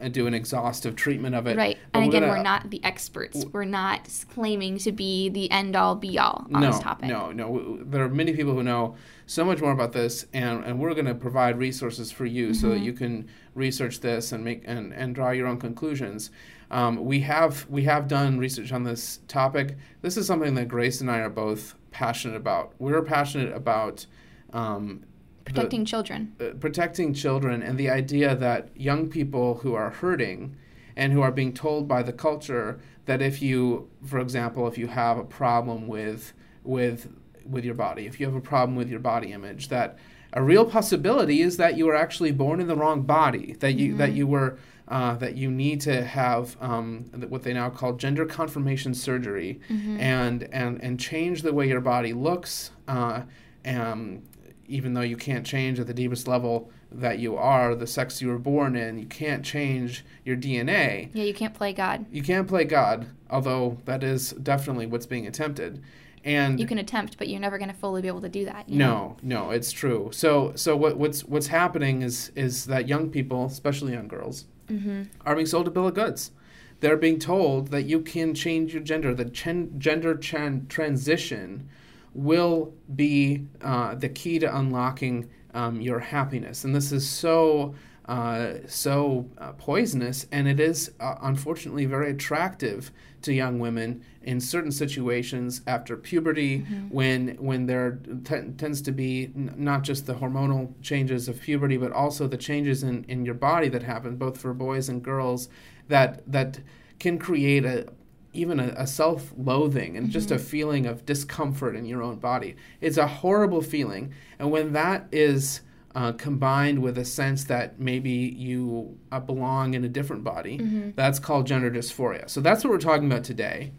uh, 0.00 0.08
do 0.08 0.26
an 0.26 0.34
exhaustive 0.34 0.96
treatment 0.96 1.34
of 1.34 1.46
it. 1.46 1.56
Right. 1.56 1.78
And 1.94 2.04
again, 2.04 2.22
gonna, 2.22 2.32
we're 2.32 2.42
not 2.42 2.70
the 2.70 2.82
experts. 2.84 3.44
We're 3.52 3.64
not 3.64 4.08
claiming 4.34 4.78
to 4.78 4.92
be 4.92 5.28
the 5.28 5.50
end 5.50 5.76
all 5.76 5.94
be 5.94 6.18
all 6.18 6.46
on 6.52 6.60
no, 6.60 6.72
this 6.72 6.80
topic. 6.80 7.08
No, 7.08 7.32
no. 7.32 7.46
No. 7.46 7.78
There 7.82 8.04
are 8.04 8.08
many 8.08 8.34
people 8.34 8.54
who 8.54 8.62
know 8.62 8.96
so 9.26 9.44
much 9.44 9.60
more 9.60 9.72
about 9.72 9.92
this, 9.92 10.26
and, 10.32 10.64
and 10.64 10.78
we're 10.78 10.94
going 10.94 11.06
to 11.06 11.14
provide 11.14 11.58
resources 11.58 12.12
for 12.12 12.26
you 12.26 12.46
mm-hmm. 12.46 12.54
so 12.54 12.68
that 12.68 12.76
mm-hmm. 12.76 12.84
you 12.84 12.92
can 12.92 13.28
research 13.54 14.00
this 14.00 14.32
and 14.32 14.44
make 14.44 14.62
and, 14.64 14.92
and 14.92 15.14
draw 15.14 15.30
your 15.30 15.46
own 15.46 15.58
conclusions. 15.58 16.30
Um, 16.70 17.04
we 17.04 17.20
have 17.20 17.66
we 17.68 17.84
have 17.84 18.08
done 18.08 18.38
research 18.38 18.72
on 18.72 18.82
this 18.82 19.20
topic. 19.28 19.76
This 20.02 20.16
is 20.16 20.26
something 20.26 20.54
that 20.54 20.68
Grace 20.68 21.00
and 21.00 21.10
I 21.10 21.18
are 21.18 21.30
both 21.30 21.74
passionate 21.90 22.36
about. 22.36 22.74
We're 22.78 23.02
passionate 23.02 23.54
about 23.54 24.06
um, 24.52 25.04
protecting 25.46 25.80
the, 25.80 25.86
children, 25.86 26.34
uh, 26.40 26.50
protecting 26.60 27.14
children, 27.14 27.62
and 27.62 27.78
the 27.78 27.88
idea 27.88 28.34
that 28.36 28.68
young 28.76 29.08
people 29.08 29.54
who 29.62 29.74
are 29.74 29.90
hurting 29.90 30.54
and 30.96 31.12
who 31.12 31.22
are 31.22 31.32
being 31.32 31.54
told 31.54 31.88
by 31.88 32.02
the 32.02 32.12
culture 32.12 32.78
that 33.06 33.22
if 33.22 33.40
you, 33.40 33.88
for 34.04 34.18
example, 34.18 34.66
if 34.68 34.76
you 34.76 34.88
have 34.88 35.16
a 35.16 35.24
problem 35.24 35.88
with 35.88 36.34
with 36.62 37.10
with 37.44 37.64
your 37.64 37.74
body, 37.74 38.06
if 38.06 38.20
you 38.20 38.26
have 38.26 38.34
a 38.34 38.40
problem 38.40 38.76
with 38.76 38.90
your 38.90 39.00
body 39.00 39.32
image, 39.32 39.68
that 39.68 39.96
a 40.32 40.42
real 40.42 40.66
possibility 40.66 41.40
is 41.40 41.56
that 41.56 41.78
you 41.78 41.86
were 41.86 41.94
actually 41.94 42.32
born 42.32 42.60
in 42.60 42.66
the 42.66 42.76
wrong 42.76 43.02
body, 43.02 43.54
that 43.60 43.72
you 43.72 43.90
mm-hmm. 43.90 43.98
that 43.98 44.12
you 44.12 44.26
were 44.26 44.58
uh, 44.88 45.16
that 45.16 45.36
you 45.36 45.50
need 45.50 45.80
to 45.80 46.04
have 46.04 46.56
um, 46.60 47.04
what 47.28 47.42
they 47.42 47.52
now 47.52 47.68
call 47.68 47.94
gender 47.94 48.24
confirmation 48.24 48.94
surgery 48.94 49.60
mm-hmm. 49.68 49.98
and, 49.98 50.44
and, 50.52 50.80
and 50.80 51.00
change 51.00 51.42
the 51.42 51.52
way 51.52 51.66
your 51.66 51.80
body 51.80 52.12
looks. 52.12 52.70
Uh, 52.86 53.22
and 53.64 54.22
even 54.68 54.94
though 54.94 55.02
you 55.02 55.16
can't 55.16 55.46
change 55.46 55.78
at 55.78 55.86
the 55.86 55.94
deepest 55.94 56.26
level 56.28 56.70
that 56.90 57.18
you 57.18 57.36
are, 57.36 57.74
the 57.74 57.86
sex 57.86 58.22
you 58.22 58.28
were 58.28 58.38
born 58.38 58.76
in, 58.76 58.98
you 58.98 59.06
can't 59.06 59.44
change 59.44 60.04
your 60.24 60.36
DNA. 60.36 61.10
Yeah, 61.12 61.24
you 61.24 61.34
can't 61.34 61.54
play 61.54 61.72
God. 61.72 62.06
You 62.10 62.22
can't 62.22 62.48
play 62.48 62.64
God, 62.64 63.06
although 63.30 63.78
that 63.84 64.02
is 64.02 64.32
definitely 64.32 64.86
what's 64.86 65.06
being 65.06 65.26
attempted. 65.26 65.82
And 66.24 66.58
you 66.58 66.66
can 66.66 66.78
attempt, 66.78 67.18
but 67.18 67.28
you're 67.28 67.40
never 67.40 67.56
going 67.56 67.70
to 67.70 67.76
fully 67.76 68.02
be 68.02 68.08
able 68.08 68.22
to 68.22 68.28
do 68.28 68.44
that. 68.46 68.68
no, 68.68 68.76
know? 68.76 69.16
no, 69.22 69.50
it's 69.50 69.70
true. 69.70 70.10
So, 70.12 70.52
so 70.56 70.76
what, 70.76 70.96
what's 70.96 71.22
what's 71.22 71.46
happening 71.46 72.02
is 72.02 72.32
is 72.34 72.66
that 72.66 72.88
young 72.88 73.10
people, 73.10 73.46
especially 73.46 73.92
young 73.92 74.08
girls, 74.08 74.46
mm-hmm. 74.66 75.04
are 75.24 75.36
being 75.36 75.46
sold 75.46 75.68
a 75.68 75.70
bill 75.70 75.86
of 75.86 75.94
goods. 75.94 76.32
They're 76.80 76.96
being 76.96 77.20
told 77.20 77.68
that 77.68 77.84
you 77.84 78.00
can 78.00 78.34
change 78.34 78.74
your 78.74 78.82
gender. 78.82 79.14
The 79.14 79.26
chen- 79.26 79.78
gender 79.78 80.16
chen- 80.16 80.66
transition 80.68 81.68
will 82.16 82.74
be 82.94 83.46
uh, 83.62 83.94
the 83.94 84.08
key 84.08 84.38
to 84.38 84.56
unlocking 84.56 85.28
um, 85.54 85.80
your 85.80 85.98
happiness. 85.98 86.64
And 86.64 86.74
this 86.74 86.92
is 86.92 87.08
so 87.08 87.74
uh, 88.06 88.58
so 88.68 89.28
uh, 89.38 89.50
poisonous, 89.52 90.26
and 90.30 90.46
it 90.46 90.60
is 90.60 90.92
uh, 91.00 91.16
unfortunately 91.22 91.86
very 91.86 92.12
attractive 92.12 92.92
to 93.22 93.32
young 93.32 93.58
women 93.58 94.04
in 94.22 94.40
certain 94.40 94.70
situations 94.70 95.60
after 95.66 95.96
puberty, 95.96 96.60
mm-hmm. 96.60 96.88
when 96.88 97.28
when 97.40 97.66
there 97.66 97.98
t- 98.22 98.52
tends 98.56 98.80
to 98.82 98.92
be 98.92 99.32
n- 99.34 99.52
not 99.56 99.82
just 99.82 100.06
the 100.06 100.14
hormonal 100.14 100.72
changes 100.82 101.28
of 101.28 101.40
puberty, 101.40 101.76
but 101.76 101.90
also 101.90 102.28
the 102.28 102.36
changes 102.36 102.84
in, 102.84 103.04
in 103.08 103.24
your 103.24 103.34
body 103.34 103.68
that 103.68 103.82
happen 103.82 104.14
both 104.14 104.38
for 104.38 104.54
boys 104.54 104.88
and 104.88 105.02
girls 105.02 105.48
that 105.88 106.22
that 106.30 106.60
can 107.00 107.18
create 107.18 107.64
a 107.64 107.88
even 108.36 108.60
a, 108.60 108.74
a 108.76 108.86
self-loathing 108.86 109.96
and 109.96 110.06
mm-hmm. 110.06 110.12
just 110.12 110.30
a 110.30 110.34
mm-hmm. 110.34 110.44
feeling 110.44 110.86
of 110.86 111.06
discomfort 111.06 111.74
in 111.74 111.84
your 111.84 112.02
own 112.02 112.16
body. 112.16 112.56
It's 112.80 112.96
a 112.96 113.06
horrible 113.06 113.62
feeling, 113.62 114.12
and 114.38 114.50
when 114.50 114.72
that 114.72 115.06
is 115.10 115.62
uh, 115.96 116.12
combined 116.12 116.82
with 116.82 116.98
a 116.98 117.04
sense 117.06 117.44
that 117.44 117.80
maybe 117.80 118.10
you 118.10 118.98
uh, 119.10 119.18
belong 119.18 119.72
in 119.72 119.82
a 119.82 119.88
different 119.88 120.22
body. 120.22 120.58
Mm-hmm. 120.58 120.90
That's 120.94 121.18
called 121.18 121.46
gender 121.46 121.70
dysphoria. 121.70 122.28
So 122.28 122.42
that's 122.42 122.62
what 122.62 122.70
we're 122.70 122.78
talking 122.78 123.10
about 123.10 123.24
today. 123.24 123.72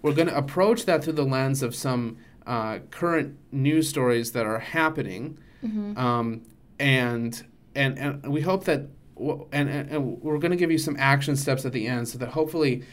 We're 0.00 0.14
going 0.14 0.28
to 0.28 0.36
approach 0.36 0.86
that 0.86 1.02
through 1.02 1.14
the 1.14 1.24
lens 1.24 1.64
of 1.64 1.74
some 1.74 2.18
uh, 2.46 2.78
current 2.90 3.38
news 3.50 3.88
stories 3.88 4.30
that 4.32 4.46
are 4.46 4.60
happening, 4.60 5.38
mm-hmm. 5.64 5.98
um, 5.98 6.42
and 6.78 7.44
and 7.74 7.98
and 7.98 8.32
we 8.32 8.42
hope 8.42 8.64
that 8.64 8.86
and, 9.16 9.68
and, 9.68 9.90
and 9.90 10.22
we're 10.22 10.38
going 10.38 10.50
to 10.50 10.56
give 10.56 10.70
you 10.70 10.78
some 10.78 10.96
action 10.98 11.36
steps 11.36 11.64
at 11.64 11.72
the 11.72 11.86
end 11.86 12.08
so 12.08 12.18
that 12.18 12.30
hopefully 12.30 12.84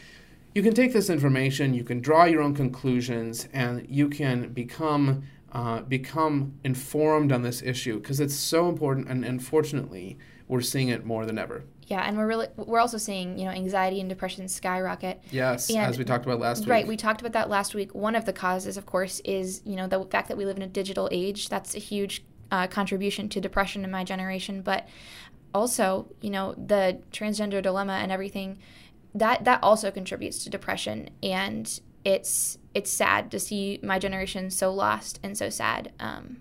you 0.54 0.62
can 0.62 0.74
take 0.74 0.92
this 0.92 1.08
information, 1.08 1.74
you 1.74 1.84
can 1.84 2.00
draw 2.00 2.24
your 2.24 2.42
own 2.42 2.54
conclusions, 2.54 3.48
and 3.52 3.86
you 3.88 4.08
can 4.08 4.52
become 4.52 5.24
uh, 5.52 5.80
become 5.82 6.54
informed 6.64 7.30
on 7.30 7.42
this 7.42 7.62
issue 7.62 8.00
because 8.00 8.20
it's 8.20 8.34
so 8.34 8.70
important 8.70 9.06
and 9.08 9.22
unfortunately 9.22 10.16
we're 10.48 10.62
seeing 10.62 10.88
it 10.88 11.04
more 11.04 11.26
than 11.26 11.38
ever. 11.38 11.62
Yeah 11.88 12.00
and 12.06 12.16
we're 12.16 12.26
really 12.26 12.46
we're 12.56 12.80
also 12.80 12.96
seeing 12.96 13.38
you 13.38 13.44
know 13.44 13.50
anxiety 13.50 14.00
and 14.00 14.08
depression 14.08 14.48
skyrocket. 14.48 15.22
Yes 15.30 15.68
and, 15.68 15.78
as 15.78 15.98
we 15.98 16.04
talked 16.04 16.24
about 16.24 16.40
last 16.40 16.60
week. 16.60 16.68
right 16.70 16.86
we 16.86 16.96
talked 16.96 17.20
about 17.20 17.32
that 17.32 17.50
last 17.50 17.74
week. 17.74 17.94
One 17.94 18.14
of 18.14 18.24
the 18.24 18.32
causes 18.32 18.78
of 18.78 18.86
course 18.86 19.20
is 19.26 19.60
you 19.66 19.76
know 19.76 19.86
the 19.86 20.02
fact 20.06 20.28
that 20.28 20.38
we 20.38 20.46
live 20.46 20.56
in 20.56 20.62
a 20.62 20.66
digital 20.66 21.08
age. 21.12 21.50
That's 21.50 21.74
a 21.74 21.78
huge 21.78 22.24
uh, 22.50 22.66
contribution 22.66 23.28
to 23.30 23.40
depression 23.40 23.84
in 23.84 23.90
my 23.90 24.04
generation 24.04 24.62
but 24.62 24.88
also 25.54 26.08
you 26.20 26.30
know 26.30 26.54
the 26.54 27.00
transgender 27.10 27.62
dilemma 27.62 27.94
and 27.94 28.10
everything 28.10 28.58
that 29.14 29.44
that 29.44 29.62
also 29.62 29.90
contributes 29.90 30.42
to 30.44 30.50
depression 30.50 31.10
and 31.22 31.80
it's 32.04 32.58
it's 32.74 32.90
sad 32.90 33.30
to 33.30 33.38
see 33.38 33.78
my 33.82 33.98
generation 33.98 34.50
so 34.50 34.72
lost 34.72 35.20
and 35.22 35.36
so 35.36 35.50
sad. 35.50 35.92
Um, 36.00 36.38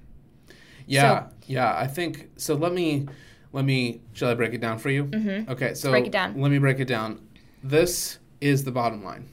yeah, 0.86 1.28
so, 1.28 1.34
yeah. 1.48 1.78
I 1.78 1.88
think 1.88 2.30
so. 2.38 2.56
Let 2.56 2.74
me 2.74 3.08
let 3.52 3.66
me. 3.66 4.02
Shall 4.14 4.30
I 4.30 4.34
break 4.34 4.54
it 4.54 4.62
down 4.62 4.80
for 4.80 4.90
you? 4.90 5.06
Mm-hmm. 5.06 5.52
Okay, 5.52 5.74
so 5.74 5.92
break 5.92 6.08
it 6.08 6.12
down. 6.12 6.40
Let 6.40 6.52
me 6.52 6.58
break 6.58 6.80
it 6.80 6.88
down. 6.88 7.20
This 7.64 8.20
is 8.40 8.64
the 8.64 8.72
bottom 8.72 9.04
line. 9.04 9.30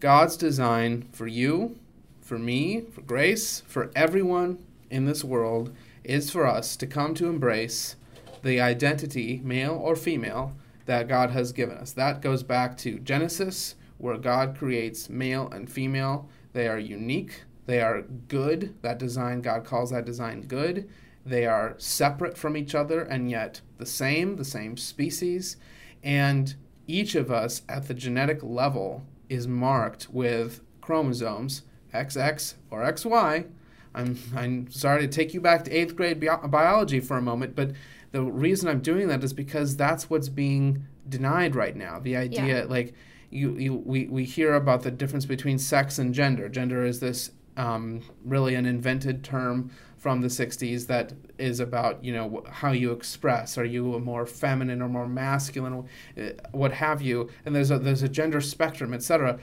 God's 0.00 0.36
design 0.36 1.08
for 1.12 1.26
you, 1.26 1.78
for 2.20 2.38
me, 2.38 2.82
for 2.82 3.00
Grace, 3.02 3.62
for 3.66 3.90
everyone 3.94 4.64
in 4.90 5.06
this 5.06 5.24
world 5.24 5.74
is 6.04 6.30
for 6.30 6.46
us 6.46 6.76
to 6.76 6.86
come 6.86 7.14
to 7.14 7.28
embrace 7.28 7.96
the 8.42 8.60
identity, 8.60 9.40
male 9.42 9.74
or 9.74 9.96
female, 9.96 10.54
that 10.86 11.08
God 11.08 11.30
has 11.30 11.52
given 11.52 11.76
us. 11.76 11.92
That 11.92 12.22
goes 12.22 12.42
back 12.42 12.76
to 12.78 12.98
Genesis, 12.98 13.74
where 13.98 14.16
God 14.16 14.56
creates 14.56 15.10
male 15.10 15.48
and 15.50 15.70
female. 15.70 16.28
They 16.52 16.68
are 16.68 16.78
unique, 16.78 17.42
they 17.66 17.80
are 17.80 18.02
good. 18.02 18.74
That 18.82 18.98
design, 18.98 19.42
God 19.42 19.64
calls 19.64 19.90
that 19.90 20.04
design 20.04 20.42
good. 20.42 20.88
They 21.24 21.44
are 21.44 21.74
separate 21.78 22.38
from 22.38 22.56
each 22.56 22.74
other 22.74 23.02
and 23.02 23.28
yet 23.28 23.60
the 23.78 23.86
same, 23.86 24.36
the 24.36 24.44
same 24.44 24.76
species. 24.76 25.56
And 26.02 26.54
each 26.86 27.16
of 27.16 27.32
us 27.32 27.62
at 27.68 27.88
the 27.88 27.94
genetic 27.94 28.42
level 28.44 29.04
is 29.28 29.48
marked 29.48 30.08
with 30.10 30.60
chromosomes 30.80 31.62
XX 31.92 32.54
or 32.70 32.82
XY. 32.82 33.48
I'm, 33.94 34.18
I'm 34.36 34.70
sorry 34.70 35.00
to 35.00 35.08
take 35.08 35.34
you 35.34 35.40
back 35.40 35.64
to 35.64 35.72
eighth 35.72 35.96
grade 35.96 36.20
bi- 36.20 36.46
biology 36.46 37.00
for 37.00 37.16
a 37.16 37.22
moment, 37.22 37.56
but 37.56 37.72
the 38.12 38.22
reason 38.22 38.68
I'm 38.68 38.80
doing 38.80 39.08
that 39.08 39.22
is 39.24 39.32
because 39.32 39.76
that's 39.76 40.08
what's 40.08 40.28
being 40.28 40.86
denied 41.08 41.54
right 41.54 41.76
now. 41.76 41.98
The 41.98 42.16
idea, 42.16 42.60
yeah. 42.60 42.64
like, 42.64 42.94
you, 43.30 43.56
you, 43.56 43.74
we, 43.74 44.06
we 44.06 44.24
hear 44.24 44.54
about 44.54 44.82
the 44.82 44.90
difference 44.90 45.26
between 45.26 45.58
sex 45.58 45.98
and 45.98 46.14
gender. 46.14 46.48
Gender 46.48 46.84
is 46.84 47.00
this 47.00 47.30
um, 47.56 48.02
really 48.24 48.54
an 48.54 48.66
invented 48.66 49.24
term 49.24 49.70
from 49.96 50.20
the 50.20 50.28
60s 50.28 50.86
that 50.86 51.12
is 51.38 51.58
about 51.58 52.04
you 52.04 52.12
know 52.12 52.44
how 52.48 52.70
you 52.70 52.92
express 52.92 53.58
are 53.58 53.64
you 53.64 53.94
a 53.94 53.98
more 53.98 54.26
feminine 54.26 54.80
or 54.80 54.88
more 54.88 55.08
masculine 55.08 55.88
uh, 56.16 56.28
what 56.52 56.70
have 56.70 57.02
you 57.02 57.28
and 57.44 57.56
there's 57.56 57.70
a 57.70 57.78
there's 57.78 58.02
a 58.02 58.08
gender 58.08 58.40
spectrum 58.40 58.92
etc 58.92 59.38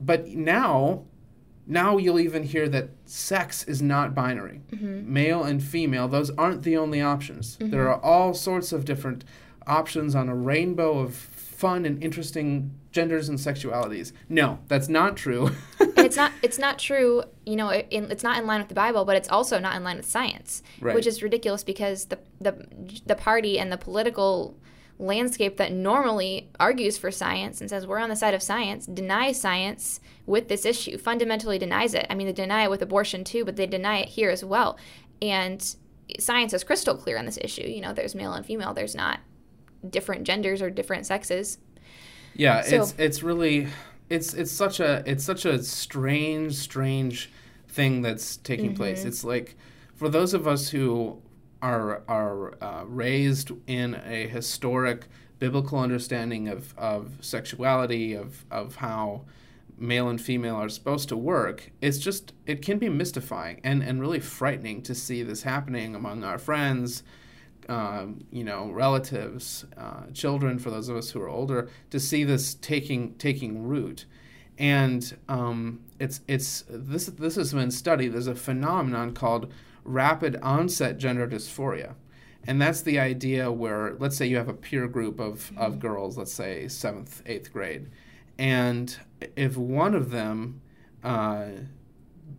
but 0.00 0.26
now 0.26 1.04
now 1.66 1.96
you'll 1.96 2.20
even 2.20 2.42
hear 2.42 2.68
that 2.68 2.90
sex 3.04 3.64
is 3.64 3.80
not 3.80 4.14
binary. 4.14 4.60
Mm-hmm. 4.72 5.12
Male 5.12 5.44
and 5.44 5.62
female, 5.62 6.08
those 6.08 6.30
aren't 6.30 6.62
the 6.62 6.76
only 6.76 7.00
options. 7.00 7.56
Mm-hmm. 7.56 7.70
There 7.70 7.88
are 7.88 8.00
all 8.00 8.34
sorts 8.34 8.72
of 8.72 8.84
different 8.84 9.24
options 9.66 10.14
on 10.14 10.28
a 10.28 10.34
rainbow 10.34 10.98
of 10.98 11.14
fun 11.14 11.84
and 11.84 12.02
interesting 12.02 12.72
genders 12.90 13.28
and 13.28 13.38
sexualities. 13.38 14.12
No, 14.28 14.58
that's 14.68 14.88
not 14.88 15.16
true. 15.16 15.50
it's 15.80 16.16
not 16.16 16.32
it's 16.42 16.58
not 16.58 16.78
true, 16.78 17.22
you 17.46 17.56
know, 17.56 17.72
in, 17.72 18.10
it's 18.10 18.24
not 18.24 18.38
in 18.38 18.46
line 18.46 18.60
with 18.60 18.68
the 18.68 18.74
Bible, 18.74 19.04
but 19.04 19.16
it's 19.16 19.28
also 19.28 19.58
not 19.58 19.76
in 19.76 19.84
line 19.84 19.96
with 19.96 20.06
science, 20.06 20.62
right. 20.80 20.94
which 20.94 21.06
is 21.06 21.22
ridiculous 21.22 21.62
because 21.62 22.06
the 22.06 22.18
the 22.40 22.66
the 23.06 23.14
party 23.14 23.58
and 23.58 23.70
the 23.70 23.78
political 23.78 24.56
landscape 24.98 25.56
that 25.56 25.72
normally 25.72 26.48
argues 26.60 26.96
for 26.98 27.10
science 27.10 27.60
and 27.60 27.68
says 27.68 27.86
we're 27.86 27.98
on 27.98 28.08
the 28.08 28.16
side 28.16 28.34
of 28.34 28.42
science 28.42 28.86
denies 28.86 29.40
science 29.40 30.00
with 30.26 30.48
this 30.48 30.64
issue, 30.64 30.98
fundamentally 30.98 31.58
denies 31.58 31.94
it. 31.94 32.06
I 32.08 32.14
mean, 32.14 32.26
they 32.26 32.32
deny 32.32 32.64
it 32.64 32.70
with 32.70 32.82
abortion 32.82 33.24
too, 33.24 33.44
but 33.44 33.56
they 33.56 33.66
deny 33.66 33.98
it 33.98 34.08
here 34.08 34.30
as 34.30 34.44
well. 34.44 34.78
And 35.20 35.74
science 36.18 36.52
is 36.52 36.64
crystal 36.64 36.96
clear 36.96 37.18
on 37.18 37.26
this 37.26 37.38
issue. 37.40 37.66
You 37.66 37.80
know, 37.80 37.92
there's 37.92 38.14
male 38.14 38.32
and 38.32 38.44
female, 38.44 38.74
there's 38.74 38.94
not 38.94 39.20
different 39.88 40.24
genders 40.24 40.62
or 40.62 40.70
different 40.70 41.06
sexes. 41.06 41.58
Yeah, 42.34 42.62
so, 42.62 42.82
it's 42.82 42.94
it's 42.98 43.22
really 43.22 43.68
it's 44.08 44.32
it's 44.34 44.52
such 44.52 44.80
a 44.80 45.02
it's 45.06 45.24
such 45.24 45.44
a 45.44 45.62
strange 45.62 46.54
strange 46.54 47.30
thing 47.68 48.02
that's 48.02 48.36
taking 48.38 48.66
mm-hmm. 48.66 48.76
place. 48.76 49.04
It's 49.04 49.24
like 49.24 49.56
for 49.94 50.08
those 50.08 50.34
of 50.34 50.46
us 50.46 50.70
who 50.70 51.20
are 51.60 52.02
are 52.08 52.54
uh, 52.62 52.84
raised 52.86 53.52
in 53.66 54.00
a 54.06 54.26
historic 54.28 55.06
biblical 55.38 55.78
understanding 55.78 56.48
of, 56.48 56.74
of 56.78 57.18
sexuality 57.20 58.14
of 58.14 58.44
of 58.50 58.76
how 58.76 59.24
male 59.78 60.08
and 60.08 60.20
female 60.20 60.56
are 60.56 60.68
supposed 60.68 61.08
to 61.08 61.16
work 61.16 61.70
it's 61.80 61.98
just 61.98 62.32
it 62.46 62.62
can 62.62 62.78
be 62.78 62.88
mystifying 62.88 63.60
and 63.64 63.82
and 63.82 64.00
really 64.00 64.20
frightening 64.20 64.82
to 64.82 64.94
see 64.94 65.22
this 65.22 65.42
happening 65.42 65.94
among 65.94 66.24
our 66.24 66.38
friends 66.38 67.02
um, 67.68 68.24
you 68.30 68.44
know 68.44 68.70
relatives 68.70 69.64
uh, 69.76 70.02
children 70.12 70.58
for 70.58 70.70
those 70.70 70.88
of 70.88 70.96
us 70.96 71.10
who 71.10 71.20
are 71.20 71.28
older 71.28 71.68
to 71.90 71.98
see 71.98 72.24
this 72.24 72.54
taking 72.54 73.14
taking 73.14 73.62
root 73.62 74.04
and 74.58 75.16
um, 75.28 75.80
it's 75.98 76.20
it's 76.28 76.64
this 76.68 77.06
this 77.06 77.36
has 77.36 77.52
been 77.52 77.70
studied 77.70 78.08
there's 78.08 78.26
a 78.26 78.34
phenomenon 78.34 79.12
called 79.14 79.52
rapid 79.84 80.36
onset 80.42 80.98
gender 80.98 81.26
dysphoria. 81.26 81.94
And 82.44 82.60
that's 82.60 82.82
the 82.82 82.98
idea 82.98 83.52
where, 83.52 83.94
let's 83.98 84.16
say 84.16 84.26
you 84.26 84.36
have 84.36 84.48
a 84.48 84.54
peer 84.54 84.88
group 84.88 85.20
of, 85.20 85.52
of 85.56 85.72
mm-hmm. 85.72 85.80
girls, 85.80 86.18
let's 86.18 86.32
say 86.32 86.68
seventh, 86.68 87.22
eighth 87.26 87.52
grade, 87.52 87.88
and 88.38 88.96
if 89.36 89.56
one 89.56 89.94
of 89.94 90.10
them 90.10 90.60
uh, 91.02 91.46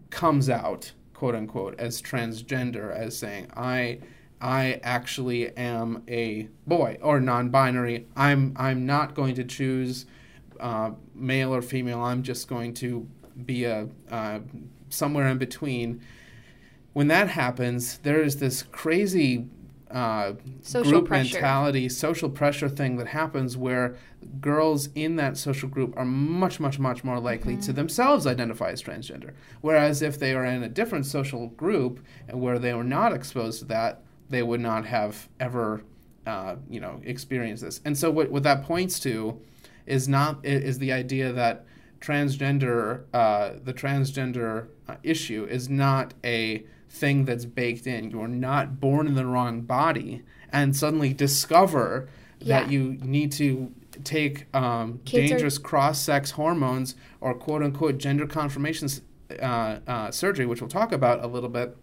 comes 0.10 0.50
out, 0.50 0.92
quote 1.13 1.36
unquote, 1.36 1.80
as 1.80 2.02
transgender, 2.02 2.94
as 2.94 3.18
saying, 3.18 3.48
I, 3.56 4.00
I 4.42 4.80
actually 4.84 5.56
am 5.58 6.04
a 6.08 6.50
boy 6.68 6.98
or 7.02 7.20
non-binary. 7.20 8.08
I'm 8.16 8.54
I'm 8.58 8.86
not 8.86 9.16
going 9.16 9.36
to 9.36 9.44
choose 9.44 10.06
uh, 10.60 10.92
male 11.16 11.54
or 11.56 11.62
female. 11.62 12.02
I'm 12.02 12.24
just 12.24 12.48
going 12.48 12.74
to 12.75 13.08
be 13.46 13.63
a 13.63 13.88
uh, 14.12 14.40
somewhere 14.90 15.28
in 15.28 15.38
between 15.38 16.02
when 16.94 17.08
that 17.08 17.30
happens, 17.30 17.98
there 18.00 18.22
is 18.22 18.38
this 18.38 18.63
crazy 18.63 19.48
uh, 19.93 20.33
group 20.71 21.07
pressure. 21.07 21.35
mentality, 21.35 21.88
social 21.88 22.29
pressure 22.29 22.67
thing 22.67 22.97
that 22.97 23.07
happens 23.07 23.55
where 23.55 23.95
girls 24.41 24.89
in 24.95 25.17
that 25.17 25.38
social 25.38 25.69
group 25.69 25.93
are 25.95 26.05
much, 26.05 26.59
much, 26.59 26.79
much 26.79 27.03
more 27.03 27.19
likely 27.19 27.53
mm-hmm. 27.53 27.62
to 27.62 27.73
themselves 27.73 28.25
identify 28.25 28.71
as 28.71 28.81
transgender. 28.81 29.33
Whereas 29.62 30.01
if 30.01 30.17
they 30.17 30.33
are 30.33 30.45
in 30.45 30.63
a 30.63 30.69
different 30.69 31.05
social 31.05 31.47
group 31.47 32.00
and 32.27 32.41
where 32.41 32.57
they 32.57 32.73
were 32.73 32.83
not 32.83 33.13
exposed 33.13 33.59
to 33.59 33.65
that, 33.65 34.01
they 34.29 34.41
would 34.41 34.62
not 34.62 34.85
have 34.85 35.29
ever, 35.39 35.83
uh, 36.25 36.55
you 36.67 36.79
know, 36.79 37.00
experienced 37.05 37.63
this. 37.63 37.79
And 37.85 37.95
so 37.95 38.09
what, 38.09 38.31
what 38.31 38.43
that 38.43 38.63
points 38.63 39.00
to 39.01 39.39
is 39.85 40.07
not 40.07 40.43
is 40.43 40.79
the 40.79 40.91
idea 40.91 41.31
that 41.33 41.65
transgender, 42.00 43.03
uh, 43.13 43.51
the 43.63 43.73
transgender 43.73 44.67
uh, 44.88 44.95
issue 45.03 45.45
is 45.50 45.69
not 45.69 46.13
a 46.23 46.65
thing 46.93 47.25
that's 47.25 47.45
baked 47.45 47.88
in. 47.88 48.12
You're 48.12 48.27
not 48.27 48.79
born 48.79 49.07
in 49.07 49.15
the 49.15 49.25
wrong 49.25 49.62
body 49.62 50.21
and 50.51 50.75
suddenly 50.75 51.12
discover 51.12 52.07
yeah. 52.39 52.62
that 52.62 52.71
you 52.71 52.97
need 53.01 53.31
to 53.33 53.73
take 54.03 54.53
um, 54.55 55.00
dangerous 55.03 55.57
are... 55.57 55.62
cross 55.62 56.00
sex 56.00 56.31
hormones 56.31 56.95
or 57.19 57.33
quote 57.33 57.63
unquote 57.63 57.97
gender 57.97 58.27
confirmation 58.27 58.88
uh, 59.41 59.79
uh, 59.88 60.12
surgery, 60.12 60.45
which 60.45 60.62
we'll 60.62 60.69
talk 60.69 60.91
about 60.91 61.23
a 61.23 61.27
little 61.27 61.50
bit, 61.50 61.75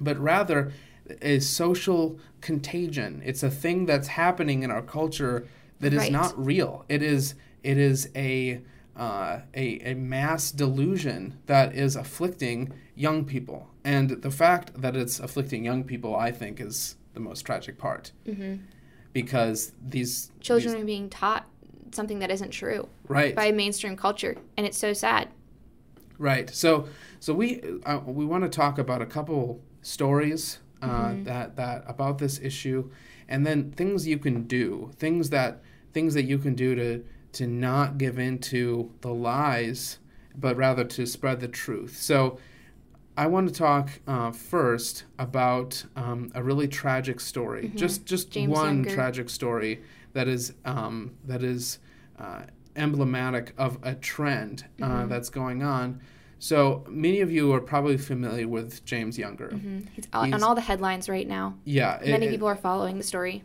but 0.00 0.18
rather 0.18 0.72
is 1.20 1.48
social 1.48 2.18
contagion. 2.40 3.20
It's 3.24 3.42
a 3.42 3.50
thing 3.50 3.86
that's 3.86 4.08
happening 4.08 4.62
in 4.62 4.70
our 4.70 4.82
culture 4.82 5.48
that 5.80 5.92
is 5.92 5.98
right. 5.98 6.12
not 6.12 6.32
real. 6.38 6.84
It 6.88 7.02
is 7.02 7.34
it 7.64 7.76
is 7.76 8.08
a 8.14 8.62
uh, 8.96 9.40
a, 9.54 9.80
a 9.80 9.94
mass 9.94 10.50
delusion 10.50 11.38
that 11.46 11.74
is 11.74 11.96
afflicting 11.96 12.72
young 12.94 13.24
people. 13.24 13.68
And 13.84 14.22
the 14.22 14.30
fact 14.30 14.80
that 14.80 14.96
it's 14.96 15.20
afflicting 15.20 15.64
young 15.64 15.84
people, 15.84 16.16
I 16.16 16.30
think, 16.30 16.60
is 16.60 16.96
the 17.12 17.20
most 17.20 17.42
tragic 17.42 17.78
part. 17.78 18.12
Mm-hmm. 18.26 18.56
Because 19.12 19.72
these 19.80 20.30
children 20.40 20.74
these, 20.74 20.82
are 20.82 20.86
being 20.86 21.08
taught 21.08 21.46
something 21.92 22.18
that 22.18 22.30
isn't 22.30 22.50
true, 22.50 22.88
right, 23.06 23.34
by 23.34 23.52
mainstream 23.52 23.96
culture, 23.96 24.36
and 24.56 24.66
it's 24.66 24.78
so 24.78 24.92
sad. 24.92 25.28
Right. 26.18 26.50
So, 26.50 26.88
so 27.20 27.32
we 27.32 27.62
uh, 27.86 28.00
we 28.04 28.24
want 28.24 28.42
to 28.42 28.50
talk 28.50 28.78
about 28.78 29.02
a 29.02 29.06
couple 29.06 29.60
stories 29.82 30.58
uh, 30.82 30.88
mm-hmm. 30.88 31.24
that 31.24 31.54
that 31.54 31.84
about 31.86 32.18
this 32.18 32.40
issue, 32.40 32.90
and 33.28 33.46
then 33.46 33.70
things 33.70 34.04
you 34.04 34.18
can 34.18 34.44
do, 34.44 34.90
things 34.96 35.30
that 35.30 35.62
things 35.92 36.14
that 36.14 36.24
you 36.24 36.38
can 36.38 36.56
do 36.56 36.74
to 36.74 37.04
to 37.34 37.46
not 37.46 37.98
give 37.98 38.18
in 38.18 38.38
to 38.38 38.90
the 39.00 39.12
lies, 39.12 39.98
but 40.36 40.56
rather 40.56 40.84
to 40.84 41.06
spread 41.06 41.40
the 41.40 41.48
truth. 41.48 41.96
So, 41.96 42.38
I 43.16 43.26
want 43.28 43.48
to 43.48 43.54
talk 43.54 43.90
uh, 44.08 44.32
first 44.32 45.04
about 45.18 45.84
um, 45.94 46.32
a 46.34 46.42
really 46.42 46.66
tragic 46.66 47.20
story. 47.20 47.66
Mm-hmm. 47.66 47.76
Just 47.76 48.06
just 48.06 48.30
James 48.30 48.52
one 48.52 48.76
Younger. 48.76 48.90
tragic 48.90 49.30
story 49.30 49.82
that 50.14 50.26
is 50.26 50.54
um, 50.64 51.12
that 51.24 51.42
is 51.42 51.78
uh, 52.18 52.42
emblematic 52.76 53.52
of 53.56 53.78
a 53.82 53.94
trend 53.94 54.64
uh, 54.82 54.86
mm-hmm. 54.86 55.08
that's 55.08 55.28
going 55.28 55.62
on. 55.62 56.00
So 56.40 56.84
many 56.88 57.20
of 57.20 57.30
you 57.30 57.52
are 57.54 57.60
probably 57.60 57.96
familiar 57.96 58.48
with 58.48 58.84
James 58.84 59.16
Younger. 59.16 59.48
Mm-hmm. 59.48 59.78
He's, 59.94 60.06
He's 60.06 60.34
on 60.34 60.42
all 60.42 60.54
the 60.54 60.60
headlines 60.60 61.08
right 61.08 61.26
now. 61.26 61.54
Yeah, 61.64 62.00
many 62.04 62.26
it, 62.26 62.30
people 62.30 62.48
are 62.48 62.56
following 62.56 62.98
the 62.98 63.04
story. 63.04 63.44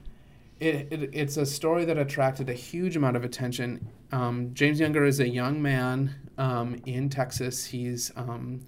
It, 0.59 0.87
it, 0.91 1.09
it's 1.13 1.37
a 1.37 1.45
story 1.45 1.85
that 1.85 1.97
attracted 1.97 2.49
a 2.49 2.53
huge 2.53 2.97
amount 2.97 3.15
of 3.15 3.23
attention. 3.23 3.87
Um, 4.11 4.53
James 4.53 4.79
Younger 4.79 5.05
is 5.05 5.19
a 5.21 5.27
young 5.27 5.61
man 5.61 6.15
um, 6.37 6.81
in 6.85 7.09
Texas. 7.09 7.65
He's 7.65 8.11
um, 8.17 8.61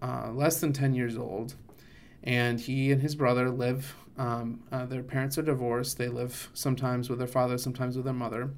uh, 0.00 0.30
less 0.32 0.60
than 0.60 0.72
10 0.72 0.94
years 0.94 1.16
old, 1.18 1.56
and 2.22 2.60
he 2.60 2.92
and 2.92 3.02
his 3.02 3.16
brother 3.16 3.50
live. 3.50 3.96
Um, 4.16 4.62
uh, 4.70 4.86
their 4.86 5.02
parents 5.02 5.36
are 5.36 5.42
divorced. 5.42 5.98
They 5.98 6.08
live 6.08 6.50
sometimes 6.54 7.10
with 7.10 7.18
their 7.18 7.26
father, 7.26 7.58
sometimes 7.58 7.96
with 7.96 8.04
their 8.04 8.14
mother. 8.14 8.50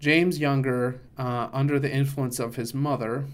James 0.00 0.40
Younger, 0.40 1.00
uh, 1.16 1.48
under 1.52 1.78
the 1.78 1.92
influence 1.92 2.40
of 2.40 2.56
his 2.56 2.74
mother, 2.74 3.26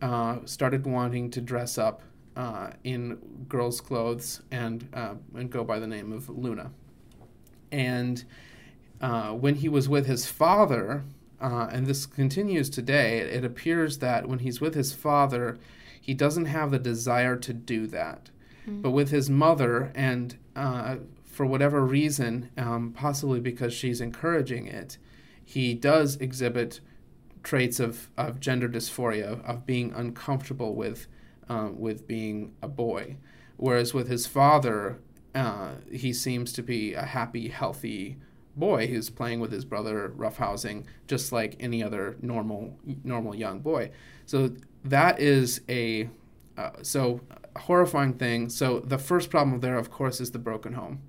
uh, 0.00 0.38
started 0.44 0.86
wanting 0.86 1.30
to 1.30 1.40
dress 1.40 1.78
up 1.78 2.02
uh, 2.36 2.70
in 2.84 3.18
girls' 3.48 3.80
clothes 3.80 4.40
and 4.52 4.88
uh, 4.94 5.14
and 5.34 5.50
go 5.50 5.64
by 5.64 5.80
the 5.80 5.86
name 5.86 6.12
of 6.12 6.28
Luna. 6.28 6.70
And 7.72 8.22
uh, 9.00 9.30
when 9.30 9.56
he 9.56 9.68
was 9.68 9.88
with 9.88 10.06
his 10.06 10.26
father, 10.26 11.02
uh, 11.40 11.68
and 11.72 11.86
this 11.86 12.06
continues 12.06 12.70
today, 12.70 13.18
it 13.18 13.44
appears 13.44 13.98
that 13.98 14.28
when 14.28 14.40
he's 14.40 14.60
with 14.60 14.74
his 14.74 14.92
father, 14.92 15.58
he 16.00 16.14
doesn't 16.14 16.44
have 16.44 16.70
the 16.70 16.78
desire 16.78 17.36
to 17.36 17.52
do 17.52 17.86
that. 17.88 18.30
Mm-hmm. 18.68 18.82
But 18.82 18.90
with 18.92 19.10
his 19.10 19.28
mother, 19.28 19.90
and 19.94 20.36
uh, 20.54 20.96
for 21.24 21.46
whatever 21.46 21.84
reason, 21.84 22.50
um, 22.56 22.92
possibly 22.92 23.40
because 23.40 23.72
she's 23.72 24.00
encouraging 24.00 24.66
it, 24.66 24.98
he 25.44 25.74
does 25.74 26.16
exhibit 26.16 26.80
traits 27.42 27.80
of, 27.80 28.10
of 28.16 28.38
gender 28.38 28.68
dysphoria, 28.68 29.44
of 29.44 29.66
being 29.66 29.92
uncomfortable 29.92 30.74
with, 30.74 31.08
um, 31.48 31.80
with 31.80 32.06
being 32.06 32.52
a 32.62 32.68
boy. 32.68 33.16
Whereas 33.56 33.92
with 33.92 34.08
his 34.08 34.26
father, 34.26 34.98
uh, 35.34 35.72
he 35.90 36.12
seems 36.12 36.52
to 36.52 36.62
be 36.62 36.94
a 36.94 37.02
happy, 37.02 37.48
healthy 37.48 38.16
boy 38.56 38.86
who's 38.86 39.08
playing 39.08 39.40
with 39.40 39.50
his 39.50 39.64
brother, 39.64 40.12
roughhousing, 40.16 40.84
just 41.06 41.32
like 41.32 41.56
any 41.58 41.82
other 41.82 42.16
normal, 42.20 42.78
normal 43.02 43.34
young 43.34 43.60
boy. 43.60 43.90
So 44.26 44.52
that 44.84 45.20
is 45.20 45.60
a 45.68 46.08
uh, 46.56 46.70
so 46.82 47.20
horrifying 47.56 48.14
thing. 48.14 48.48
So 48.48 48.80
the 48.80 48.98
first 48.98 49.30
problem 49.30 49.60
there, 49.60 49.78
of 49.78 49.90
course, 49.90 50.20
is 50.20 50.30
the 50.30 50.38
broken 50.38 50.74
home. 50.74 51.00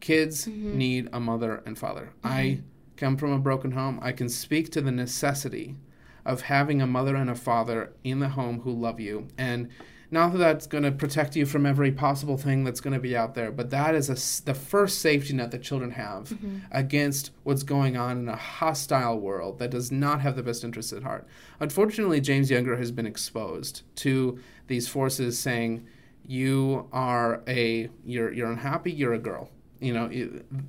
Kids 0.00 0.46
mm-hmm. 0.46 0.76
need 0.76 1.08
a 1.12 1.20
mother 1.20 1.62
and 1.66 1.78
father. 1.78 2.12
Mm-hmm. 2.22 2.28
I 2.28 2.60
come 2.96 3.16
from 3.16 3.32
a 3.32 3.38
broken 3.38 3.72
home. 3.72 3.98
I 4.02 4.12
can 4.12 4.28
speak 4.28 4.70
to 4.72 4.80
the 4.80 4.92
necessity 4.92 5.76
of 6.24 6.42
having 6.42 6.80
a 6.80 6.86
mother 6.86 7.16
and 7.16 7.28
a 7.28 7.34
father 7.34 7.92
in 8.02 8.20
the 8.20 8.30
home 8.30 8.60
who 8.60 8.72
love 8.72 9.00
you 9.00 9.28
and 9.36 9.68
not 10.14 10.32
that 10.32 10.38
that's 10.38 10.66
going 10.68 10.84
to 10.84 10.92
protect 10.92 11.34
you 11.34 11.44
from 11.44 11.66
every 11.66 11.90
possible 11.90 12.38
thing 12.38 12.62
that's 12.62 12.80
going 12.80 12.94
to 12.94 13.00
be 13.00 13.16
out 13.16 13.34
there, 13.34 13.50
but 13.50 13.70
that 13.70 13.96
is 13.96 14.08
a, 14.08 14.44
the 14.44 14.54
first 14.54 15.00
safety 15.00 15.34
net 15.34 15.50
that 15.50 15.62
children 15.62 15.90
have 15.90 16.28
mm-hmm. 16.28 16.58
against 16.70 17.32
what's 17.42 17.64
going 17.64 17.96
on 17.96 18.16
in 18.16 18.28
a 18.28 18.36
hostile 18.36 19.18
world 19.18 19.58
that 19.58 19.70
does 19.72 19.90
not 19.90 20.20
have 20.20 20.36
the 20.36 20.42
best 20.42 20.62
interests 20.62 20.92
at 20.92 21.02
heart. 21.02 21.26
Unfortunately, 21.58 22.20
James 22.20 22.48
Younger 22.48 22.76
has 22.76 22.92
been 22.92 23.06
exposed 23.06 23.82
to 23.96 24.38
these 24.68 24.86
forces 24.86 25.36
saying, 25.36 25.84
"You 26.24 26.88
are 26.92 27.42
a 27.48 27.90
you're 28.06 28.32
you're 28.32 28.50
unhappy. 28.50 28.92
You're 28.92 29.14
a 29.14 29.18
girl." 29.18 29.50
you 29.80 29.92
know 29.92 30.08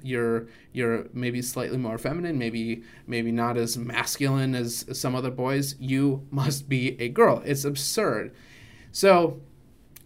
you're 0.01 0.47
you're 0.73 1.05
maybe 1.13 1.39
slightly 1.39 1.77
more 1.77 1.97
feminine 1.97 2.39
maybe 2.39 2.83
maybe 3.05 3.31
not 3.31 3.55
as 3.55 3.77
masculine 3.77 4.55
as 4.55 4.83
some 4.91 5.15
other 5.15 5.29
boys 5.29 5.75
you 5.79 6.25
must 6.31 6.67
be 6.67 6.99
a 6.99 7.07
girl 7.07 7.41
it's 7.45 7.63
absurd 7.63 8.33
so, 8.95 9.41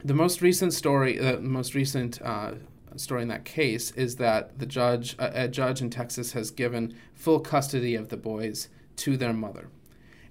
the 0.03 0.15
most 0.15 0.41
recent 0.41 0.73
story, 0.73 1.19
the 1.19 1.37
uh, 1.37 1.41
most 1.41 1.75
recent 1.75 2.19
uh, 2.23 2.53
story 2.95 3.21
in 3.21 3.27
that 3.27 3.45
case 3.45 3.91
is 3.91 4.15
that 4.15 4.57
the 4.57 4.65
judge, 4.65 5.15
a, 5.19 5.43
a 5.43 5.47
judge 5.47 5.79
in 5.79 5.91
Texas, 5.91 6.31
has 6.31 6.49
given 6.49 6.95
full 7.13 7.39
custody 7.39 7.93
of 7.93 8.09
the 8.09 8.17
boys 8.17 8.69
to 8.95 9.15
their 9.15 9.31
mother, 9.31 9.69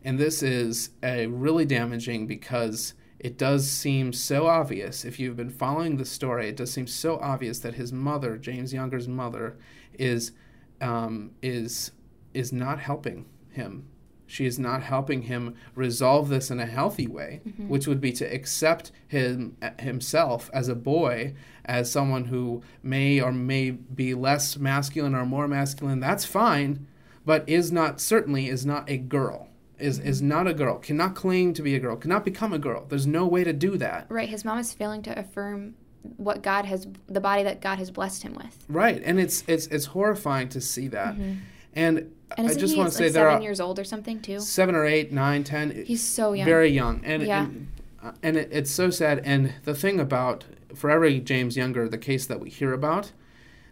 and 0.02 0.18
this 0.18 0.42
is 0.42 0.90
a 1.04 1.28
really 1.28 1.66
damaging 1.66 2.26
because 2.26 2.94
it 3.20 3.38
does 3.38 3.70
seem 3.70 4.12
so 4.12 4.48
obvious. 4.48 5.04
If 5.04 5.20
you've 5.20 5.36
been 5.36 5.50
following 5.50 5.96
the 5.96 6.04
story, 6.04 6.48
it 6.48 6.56
does 6.56 6.72
seem 6.72 6.88
so 6.88 7.20
obvious 7.20 7.60
that 7.60 7.74
his 7.74 7.92
mother, 7.92 8.36
James 8.36 8.72
Younger's 8.72 9.06
mother, 9.06 9.56
is 9.96 10.32
um, 10.80 11.30
is 11.42 11.92
is 12.34 12.52
not 12.52 12.80
helping 12.80 13.26
him 13.50 13.86
she 14.28 14.46
is 14.46 14.58
not 14.58 14.82
helping 14.82 15.22
him 15.22 15.56
resolve 15.74 16.28
this 16.28 16.50
in 16.50 16.60
a 16.60 16.66
healthy 16.66 17.08
way, 17.08 17.40
mm-hmm. 17.48 17.68
which 17.68 17.86
would 17.86 18.00
be 18.00 18.12
to 18.12 18.24
accept 18.24 18.92
him 19.08 19.56
himself 19.80 20.50
as 20.52 20.68
a 20.68 20.74
boy, 20.74 21.34
as 21.64 21.90
someone 21.90 22.26
who 22.26 22.62
may 22.82 23.20
or 23.20 23.32
may 23.32 23.70
be 23.70 24.14
less 24.14 24.56
masculine 24.56 25.14
or 25.14 25.24
more 25.24 25.48
masculine. 25.48 25.98
That's 25.98 26.26
fine, 26.26 26.86
but 27.24 27.48
is 27.48 27.72
not 27.72 28.00
certainly 28.00 28.48
is 28.48 28.64
not 28.66 28.88
a 28.88 28.98
girl. 28.98 29.48
Is 29.78 29.98
mm-hmm. 29.98 30.08
is 30.08 30.20
not 30.20 30.46
a 30.46 30.54
girl. 30.54 30.78
Cannot 30.78 31.14
claim 31.14 31.54
to 31.54 31.62
be 31.62 31.74
a 31.74 31.80
girl. 31.80 31.96
Cannot 31.96 32.24
become 32.24 32.52
a 32.52 32.58
girl. 32.58 32.84
There's 32.86 33.06
no 33.06 33.26
way 33.26 33.44
to 33.44 33.54
do 33.54 33.78
that. 33.78 34.06
Right. 34.10 34.28
His 34.28 34.44
mom 34.44 34.58
is 34.58 34.74
failing 34.74 35.02
to 35.02 35.18
affirm 35.18 35.74
what 36.16 36.42
God 36.42 36.64
has 36.64 36.86
the 37.06 37.20
body 37.20 37.42
that 37.44 37.60
God 37.60 37.78
has 37.78 37.90
blessed 37.90 38.22
him 38.22 38.34
with. 38.34 38.64
Right, 38.68 39.02
and 39.04 39.18
it's 39.18 39.44
it's 39.46 39.66
it's 39.68 39.86
horrifying 39.86 40.48
to 40.50 40.60
see 40.60 40.88
that. 40.88 41.14
Mm-hmm. 41.14 41.40
And 41.74 42.12
and 42.36 42.48
I 42.48 42.54
just 42.54 42.76
want 42.76 42.90
to 42.90 42.94
say 42.96 43.04
like 43.04 43.12
there 43.14 43.26
seven 43.26 43.40
are 43.40 43.42
years 43.42 43.60
old 43.60 43.78
or 43.78 43.84
something 43.84 44.20
too. 44.20 44.40
Seven 44.40 44.74
or 44.74 44.84
eight, 44.84 45.12
nine, 45.12 45.44
ten. 45.44 45.84
He's 45.86 46.02
so 46.02 46.32
young. 46.32 46.44
Very 46.44 46.68
young, 46.68 47.02
and 47.04 47.22
yeah. 47.22 47.44
and, 47.44 47.68
uh, 48.02 48.12
and 48.22 48.36
it, 48.36 48.48
it's 48.52 48.70
so 48.70 48.90
sad. 48.90 49.22
And 49.24 49.54
the 49.64 49.74
thing 49.74 49.98
about 49.98 50.44
for 50.74 50.90
every 50.90 51.20
James 51.20 51.56
Younger, 51.56 51.88
the 51.88 51.98
case 51.98 52.26
that 52.26 52.40
we 52.40 52.50
hear 52.50 52.72
about, 52.72 53.12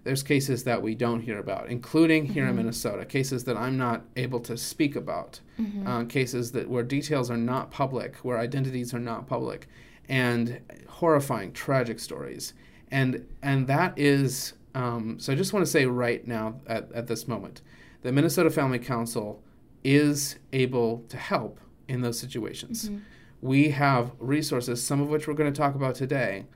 there's 0.04 0.22
cases 0.22 0.64
that 0.64 0.82
we 0.82 0.94
don't 0.94 1.20
hear 1.20 1.38
about, 1.38 1.68
including 1.68 2.26
here 2.26 2.44
mm-hmm. 2.44 2.50
in 2.50 2.56
Minnesota, 2.56 3.04
cases 3.04 3.44
that 3.44 3.56
I'm 3.56 3.76
not 3.76 4.04
able 4.16 4.40
to 4.40 4.56
speak 4.56 4.96
about, 4.96 5.40
mm-hmm. 5.60 5.86
uh, 5.86 6.04
cases 6.04 6.52
that 6.52 6.68
where 6.68 6.82
details 6.82 7.30
are 7.30 7.36
not 7.36 7.70
public, 7.70 8.16
where 8.16 8.38
identities 8.38 8.94
are 8.94 9.00
not 9.00 9.26
public, 9.26 9.68
and 10.08 10.60
horrifying, 10.88 11.52
tragic 11.52 11.98
stories. 11.98 12.54
And 12.90 13.26
and 13.42 13.66
that 13.66 13.98
is 13.98 14.54
um, 14.74 15.18
so. 15.18 15.32
I 15.32 15.36
just 15.36 15.52
want 15.52 15.66
to 15.66 15.70
say 15.70 15.86
right 15.86 16.26
now 16.26 16.54
at, 16.66 16.90
at 16.92 17.06
this 17.06 17.28
moment 17.28 17.60
the 18.06 18.12
Minnesota 18.12 18.50
Family 18.50 18.78
Council 18.78 19.42
is 19.82 20.36
able 20.52 21.04
to 21.08 21.16
help 21.16 21.58
in 21.88 22.02
those 22.02 22.16
situations. 22.16 22.88
Mm-hmm. 22.88 22.98
We 23.40 23.70
have 23.70 24.12
resources, 24.20 24.80
some 24.80 25.00
of 25.00 25.08
which 25.08 25.26
we're 25.26 25.34
going 25.34 25.52
to 25.52 25.58
talk 25.58 25.74
about 25.74 25.96
today, 25.96 26.46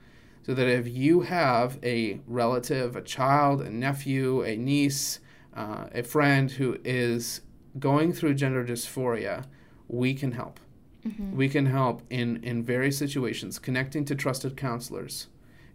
so 0.43 0.53
that 0.53 0.69
if 0.69 0.87
you 0.87 1.21
have 1.21 1.77
a 1.83 2.21
relative, 2.25 2.95
a 2.95 3.01
child, 3.01 3.59
a 3.61 3.69
nephew, 3.69 4.41
a 4.43 4.55
niece, 4.55 5.19
uh, 5.53 5.87
a 5.93 6.03
friend 6.03 6.51
who 6.51 6.77
is 6.85 7.41
going 7.77 8.13
through 8.13 8.35
gender 8.35 8.63
dysphoria, 8.63 9.43
we 9.89 10.13
can 10.13 10.31
help. 10.31 10.57
Mm-hmm. 11.05 11.35
We 11.35 11.49
can 11.49 11.65
help 11.65 12.01
in, 12.09 12.41
in 12.45 12.63
various 12.63 12.97
situations, 12.97 13.59
connecting 13.59 14.05
to 14.05 14.15
trusted 14.15 14.55
counselors, 14.55 15.27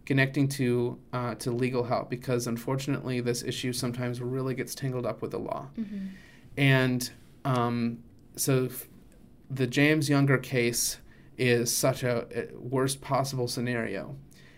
connecting 0.07 0.47
to 0.47 0.97
uh, 1.11 1.35
to 1.35 1.51
legal 1.51 1.83
help 1.83 2.09
because 2.09 2.47
unfortunately 2.47 3.19
this 3.19 3.43
issue 3.43 3.73
sometimes 3.73 4.21
really 4.21 4.55
gets 4.55 4.73
tangled 4.73 5.05
up 5.05 5.21
with 5.21 5.31
the 5.31 5.37
law, 5.37 5.67
mm-hmm. 5.77 6.07
and 6.55 7.11
um, 7.43 7.99
so 8.37 8.65
f- 8.65 8.87
the 9.51 9.67
James 9.67 10.09
Younger 10.09 10.37
case 10.37 10.99
is 11.37 11.75
such 11.75 12.03
a, 12.03 12.25
a 12.33 12.57
worst 12.57 13.01
possible 13.01 13.49
scenario. 13.49 14.15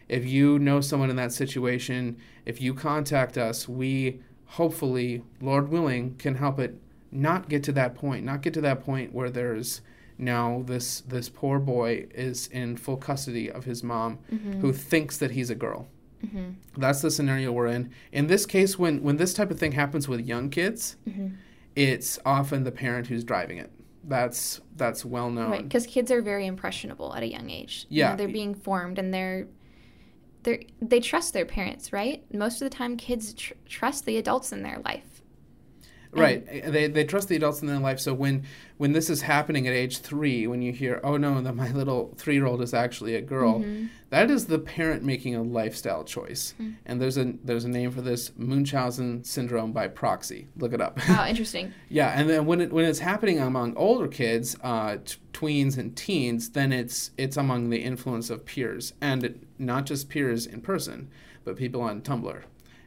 If 0.07 0.23
you 0.23 0.59
know 0.59 0.81
someone 0.81 1.09
in 1.09 1.15
that 1.15 1.33
situation, 1.33 2.17
if 2.45 2.61
you 2.61 2.75
contact 2.75 3.37
us, 3.37 3.67
we 3.67 4.21
hopefully, 4.45 5.23
Lord 5.41 5.69
willing, 5.69 6.15
can 6.17 6.35
help 6.35 6.59
it 6.59 6.75
not 7.11 7.49
get 7.49 7.63
to 7.63 7.71
that 7.71 7.95
point, 7.95 8.23
not 8.23 8.43
get 8.43 8.53
to 8.53 8.61
that 8.61 8.83
point 8.83 9.13
where 9.13 9.31
there's 9.31 9.81
now 10.19 10.63
this 10.65 11.01
this 11.01 11.29
poor 11.29 11.59
boy 11.59 12.05
is 12.13 12.47
in 12.47 12.77
full 12.77 12.97
custody 12.97 13.49
of 13.49 13.63
his 13.63 13.83
mom 13.83 14.19
mm-hmm. 14.31 14.59
who 14.59 14.73
thinks 14.73 15.17
that 15.17 15.31
he's 15.31 15.49
a 15.49 15.55
girl. 15.55 15.87
Mm-hmm. 16.23 16.49
that's 16.75 17.01
the 17.01 17.09
scenario 17.09 17.53
we're 17.53 17.67
in. 17.67 17.91
In 18.11 18.27
this 18.27 18.45
case 18.45 18.77
when 18.77 19.01
when 19.01 19.15
this 19.15 19.33
type 19.33 19.51
of 19.51 19.57
thing 19.57 19.71
happens 19.71 20.09
with 20.09 20.19
young 20.19 20.49
kids 20.49 20.97
mm-hmm. 21.07 21.29
it's 21.77 22.19
often 22.25 22.65
the 22.65 22.73
parent 22.73 23.07
who's 23.07 23.23
driving 23.23 23.57
it. 23.57 23.71
That's 24.03 24.59
that's 24.75 25.05
well 25.05 25.29
known. 25.31 25.51
Right 25.51 25.63
because 25.63 25.87
kids 25.87 26.11
are 26.11 26.21
very 26.21 26.45
impressionable 26.45 27.15
at 27.15 27.23
a 27.23 27.27
young 27.27 27.49
age. 27.49 27.85
Yeah. 27.87 28.07
you 28.07 28.11
know, 28.11 28.17
they're 28.17 28.33
being 28.33 28.53
formed 28.53 28.99
and 28.99 29.13
they're 29.13 29.47
they 30.43 30.67
they 30.81 30.99
trust 30.99 31.31
their 31.31 31.45
parents 31.45 31.93
right? 31.93 32.25
Most 32.33 32.61
of 32.61 32.69
the 32.69 32.75
time 32.75 32.97
kids 32.97 33.33
tr- 33.33 33.53
trust 33.65 34.05
the 34.05 34.17
adults 34.17 34.51
in 34.51 34.61
their 34.61 34.79
life 34.83 35.08
Right. 36.11 36.45
They, 36.71 36.87
they 36.87 37.03
trust 37.03 37.27
the 37.27 37.35
adults 37.35 37.61
in 37.61 37.67
their 37.67 37.79
life. 37.79 37.99
So 37.99 38.13
when 38.13 38.43
when 38.77 38.93
this 38.93 39.09
is 39.09 39.21
happening 39.21 39.67
at 39.67 39.73
age 39.73 39.99
three, 39.99 40.47
when 40.47 40.61
you 40.61 40.71
hear, 40.71 40.99
oh 41.03 41.17
no, 41.17 41.39
that 41.41 41.55
my 41.55 41.71
little 41.71 42.15
three 42.17 42.33
year 42.33 42.47
old 42.47 42.61
is 42.61 42.73
actually 42.73 43.13
a 43.15 43.21
girl, 43.21 43.59
mm-hmm. 43.59 43.87
that 44.09 44.31
is 44.31 44.47
the 44.47 44.57
parent 44.57 45.03
making 45.03 45.35
a 45.35 45.43
lifestyle 45.43 46.03
choice. 46.03 46.55
Mm-hmm. 46.59 46.71
And 46.85 47.01
there's 47.01 47.17
a 47.17 47.33
there's 47.43 47.65
a 47.65 47.69
name 47.69 47.91
for 47.91 48.01
this 48.01 48.31
Munchausen 48.37 49.23
syndrome 49.23 49.71
by 49.71 49.87
proxy. 49.87 50.47
Look 50.57 50.73
it 50.73 50.81
up. 50.81 50.99
Oh, 51.09 51.25
interesting. 51.29 51.73
yeah, 51.89 52.09
and 52.19 52.27
then 52.27 52.45
when 52.45 52.61
it 52.61 52.73
when 52.73 52.85
it's 52.85 52.99
happening 52.99 53.39
among 53.39 53.75
older 53.75 54.07
kids, 54.07 54.55
uh, 54.63 54.97
t- 55.05 55.17
tweens 55.33 55.77
and 55.77 55.95
teens, 55.95 56.49
then 56.51 56.71
it's 56.71 57.11
it's 57.17 57.37
among 57.37 57.69
the 57.69 57.83
influence 57.83 58.31
of 58.31 58.45
peers, 58.45 58.93
and 58.99 59.23
it, 59.23 59.43
not 59.59 59.85
just 59.85 60.09
peers 60.09 60.47
in 60.47 60.61
person, 60.61 61.09
but 61.43 61.55
people 61.55 61.81
on 61.81 62.01
Tumblr 62.01 62.41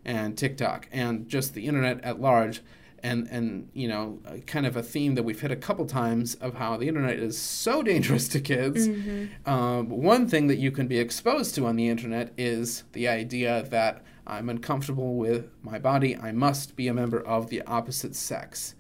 and 0.05 0.37
TikTok 0.37 0.89
and 0.91 1.29
just 1.29 1.55
the 1.55 1.67
internet 1.67 2.03
at 2.03 2.21
large 2.21 2.61
and 3.03 3.27
and 3.29 3.69
you 3.73 3.89
know 3.89 4.19
kind 4.47 4.67
of 4.67 4.77
a 4.77 4.83
theme 4.83 5.15
that 5.15 5.23
we've 5.23 5.41
hit 5.41 5.51
a 5.51 5.57
couple 5.57 5.85
times 5.87 6.35
of 6.37 6.55
how 6.55 6.77
the 6.77 6.89
internet 6.89 7.19
is 7.19 7.37
so 7.37 7.83
dangerous 7.93 8.29
to 8.29 8.41
kids 8.41 8.89
mm-hmm. 8.89 9.51
um, 9.51 9.89
one 9.89 10.27
thing 10.29 10.47
that 10.47 10.59
you 10.59 10.71
can 10.71 10.87
be 10.87 10.99
exposed 10.99 11.55
to 11.55 11.67
on 11.67 11.77
the 11.77 11.89
internet 11.89 12.33
is 12.37 12.85
the 12.93 13.09
idea 13.09 13.63
that 13.71 14.05
i'm 14.27 14.49
uncomfortable 14.49 15.17
with 15.17 15.51
my 15.63 15.79
body 15.79 16.17
i 16.17 16.33
must 16.33 16.77
be 16.77 16.89
a 16.89 16.95
member 16.95 17.21
of 17.21 17.49
the 17.51 17.63
opposite 17.63 18.15
sex 18.15 18.75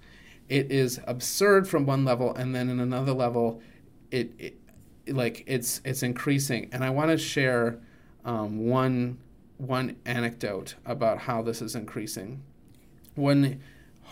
it 0.48 0.70
is 0.70 1.00
absurd 1.06 1.66
from 1.66 1.87
one 1.87 2.04
level 2.04 2.35
and 2.35 2.54
then 2.54 2.68
in 2.68 2.78
another 2.78 3.12
level 3.12 3.61
it, 4.11 4.32
it 4.38 4.58
like 5.08 5.44
it's 5.46 5.80
it's 5.85 6.02
increasing, 6.02 6.68
and 6.72 6.85
I 6.85 6.90
want 6.90 7.11
to 7.11 7.18
share 7.18 7.78
um, 8.24 8.66
one 8.66 9.18
one 9.58 9.96
anecdote 10.04 10.74
about 10.85 11.18
how 11.18 11.42
this 11.42 11.62
is 11.62 11.74
increasing. 11.74 12.42
One 13.14 13.61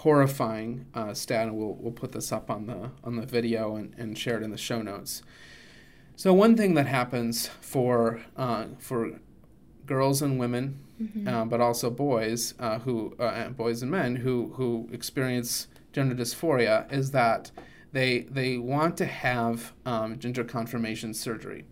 horrifying 0.00 0.86
uh, 0.94 1.12
stat, 1.12 1.48
and 1.48 1.56
we'll 1.58 1.74
we'll 1.74 1.92
put 1.92 2.12
this 2.12 2.32
up 2.32 2.50
on 2.50 2.66
the 2.66 2.90
on 3.04 3.16
the 3.16 3.26
video 3.26 3.76
and, 3.76 3.94
and 3.98 4.16
share 4.16 4.38
it 4.38 4.42
in 4.42 4.50
the 4.50 4.58
show 4.58 4.80
notes. 4.80 5.22
So 6.16 6.32
one 6.32 6.56
thing 6.56 6.74
that 6.74 6.86
happens 6.86 7.48
for 7.60 8.22
uh, 8.36 8.66
for 8.78 9.20
girls 9.84 10.22
and 10.22 10.38
women, 10.38 10.78
mm-hmm. 11.00 11.28
uh, 11.28 11.44
but 11.44 11.60
also 11.60 11.90
boys 11.90 12.54
uh, 12.58 12.78
who 12.78 13.14
uh, 13.18 13.50
boys 13.50 13.82
and 13.82 13.90
men 13.90 14.16
who 14.16 14.52
who 14.56 14.88
experience 14.90 15.68
gender 15.92 16.14
dysphoria 16.14 16.90
is 16.90 17.10
that 17.10 17.50
they 17.92 18.20
they 18.30 18.56
want 18.56 18.96
to 18.96 19.06
have 19.06 19.74
um, 19.84 20.18
gender 20.18 20.44
confirmation 20.44 21.12
surgery. 21.12 21.64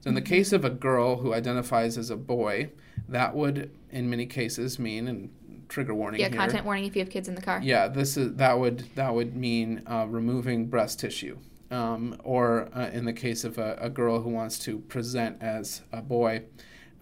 So 0.00 0.08
in 0.08 0.14
the 0.14 0.20
mm-hmm. 0.20 0.34
case 0.34 0.52
of 0.52 0.64
a 0.64 0.70
girl 0.70 1.18
who 1.18 1.32
identifies 1.32 1.96
as 1.98 2.10
a 2.10 2.16
boy, 2.16 2.70
that 3.08 3.34
would 3.34 3.70
in 3.90 4.10
many 4.10 4.26
cases 4.26 4.78
mean 4.78 5.06
and 5.06 5.30
trigger 5.68 5.94
warning 5.94 6.20
yeah 6.20 6.28
here, 6.28 6.36
content 6.36 6.64
warning 6.64 6.84
if 6.84 6.94
you 6.94 7.00
have 7.00 7.10
kids 7.10 7.28
in 7.28 7.34
the 7.34 7.42
car 7.42 7.60
yeah 7.62 7.88
this 7.88 8.16
is 8.16 8.34
that 8.34 8.58
would 8.58 8.84
that 8.94 9.14
would 9.14 9.36
mean 9.36 9.82
uh, 9.86 10.06
removing 10.08 10.66
breast 10.66 11.00
tissue 11.00 11.36
um, 11.70 12.16
or 12.24 12.68
uh, 12.74 12.90
in 12.90 13.04
the 13.04 13.12
case 13.12 13.44
of 13.44 13.58
a, 13.58 13.76
a, 13.80 13.90
girl 13.90 14.22
who 14.22 14.30
wants 14.30 14.58
to 14.60 14.78
present 14.80 15.42
as 15.42 15.82
a 15.92 16.00
boy, 16.00 16.42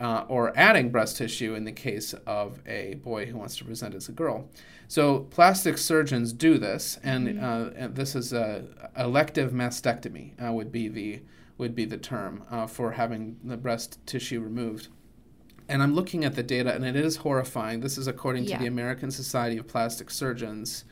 uh, 0.00 0.24
or 0.28 0.56
adding 0.56 0.90
breast 0.90 1.16
tissue 1.18 1.54
in 1.54 1.64
the 1.64 1.72
case 1.72 2.14
of 2.26 2.60
a 2.66 2.94
boy 2.94 3.26
who 3.26 3.36
wants 3.36 3.56
to 3.56 3.64
present 3.64 3.94
as 3.94 4.08
a 4.08 4.12
girl. 4.12 4.48
So 4.88 5.20
plastic 5.20 5.78
surgeons 5.78 6.32
do 6.32 6.58
this, 6.58 6.98
and, 7.02 7.28
mm-hmm. 7.28 7.44
uh, 7.44 7.70
and 7.76 7.94
this 7.94 8.14
is 8.14 8.32
a 8.32 8.64
elective 8.96 9.52
mastectomy 9.52 10.32
uh, 10.42 10.52
would 10.52 10.72
be 10.72 10.88
the 10.88 11.22
would 11.56 11.74
be 11.74 11.84
the 11.84 11.96
term 11.96 12.42
uh, 12.50 12.66
for 12.66 12.92
having 12.92 13.36
the 13.44 13.56
breast 13.56 13.98
tissue 14.06 14.40
removed. 14.40 14.88
And 15.68 15.82
I'm 15.82 15.94
looking 15.94 16.24
at 16.24 16.34
the 16.34 16.42
data, 16.42 16.74
and 16.74 16.84
it 16.84 16.96
is 16.96 17.16
horrifying. 17.16 17.80
This 17.80 17.96
is 17.96 18.06
according 18.06 18.44
yeah. 18.44 18.56
to 18.56 18.62
the 18.62 18.68
American 18.68 19.10
Society 19.10 19.56
of 19.56 19.66
Plastic 19.66 20.10
Surgeons. 20.10 20.84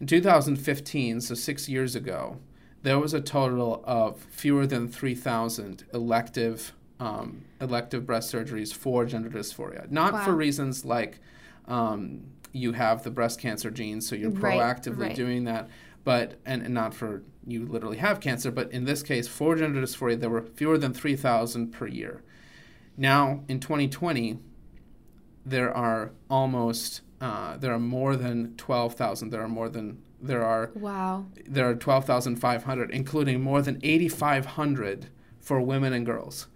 In 0.00 0.06
2015, 0.06 1.20
so 1.20 1.34
six 1.34 1.68
years 1.68 1.96
ago, 1.96 2.38
there 2.82 2.98
was 2.98 3.14
a 3.14 3.20
total 3.20 3.82
of 3.84 4.20
fewer 4.30 4.66
than 4.66 4.88
3,000 4.88 5.84
elective 5.92 6.72
um, 6.98 7.44
elective 7.60 8.06
breast 8.06 8.32
surgeries 8.32 8.72
for 8.72 9.04
gender 9.04 9.28
dysphoria. 9.28 9.90
Not 9.90 10.14
wow. 10.14 10.24
for 10.24 10.32
reasons 10.32 10.84
like 10.84 11.18
um, 11.66 12.22
you 12.52 12.72
have 12.72 13.02
the 13.02 13.10
breast 13.10 13.40
cancer 13.40 13.70
gene, 13.70 14.00
so 14.00 14.14
you're 14.14 14.30
proactively 14.30 14.98
right, 14.98 15.08
right. 15.08 15.16
doing 15.16 15.44
that, 15.44 15.68
but 16.04 16.38
and, 16.46 16.62
and 16.62 16.72
not 16.72 16.94
for 16.94 17.22
you 17.46 17.66
literally 17.66 17.98
have 17.98 18.20
cancer, 18.20 18.50
but 18.50 18.70
in 18.72 18.84
this 18.84 19.02
case, 19.02 19.28
for 19.28 19.54
gender 19.56 19.80
dysphoria, 19.80 20.18
there 20.18 20.30
were 20.30 20.42
fewer 20.42 20.78
than 20.78 20.92
3,000 20.92 21.72
per 21.72 21.86
year. 21.86 22.22
Now, 22.96 23.42
in 23.48 23.60
2020, 23.60 24.38
there 25.44 25.74
are 25.74 26.12
almost 26.30 27.02
uh, 27.20 27.56
there 27.56 27.72
are 27.72 27.78
more 27.78 28.16
than 28.16 28.54
12,000. 28.56 29.30
There 29.30 29.40
are 29.40 29.48
more 29.48 29.68
than 29.68 30.02
there 30.20 30.44
are 30.44 30.70
wow 30.74 31.26
there 31.46 31.68
are 31.68 31.74
12,500 31.74 32.90
including 32.90 33.42
more 33.42 33.60
than 33.60 33.78
8,500 33.82 35.08
for 35.38 35.60
women 35.60 35.92
and 35.92 36.06
girls. 36.06 36.48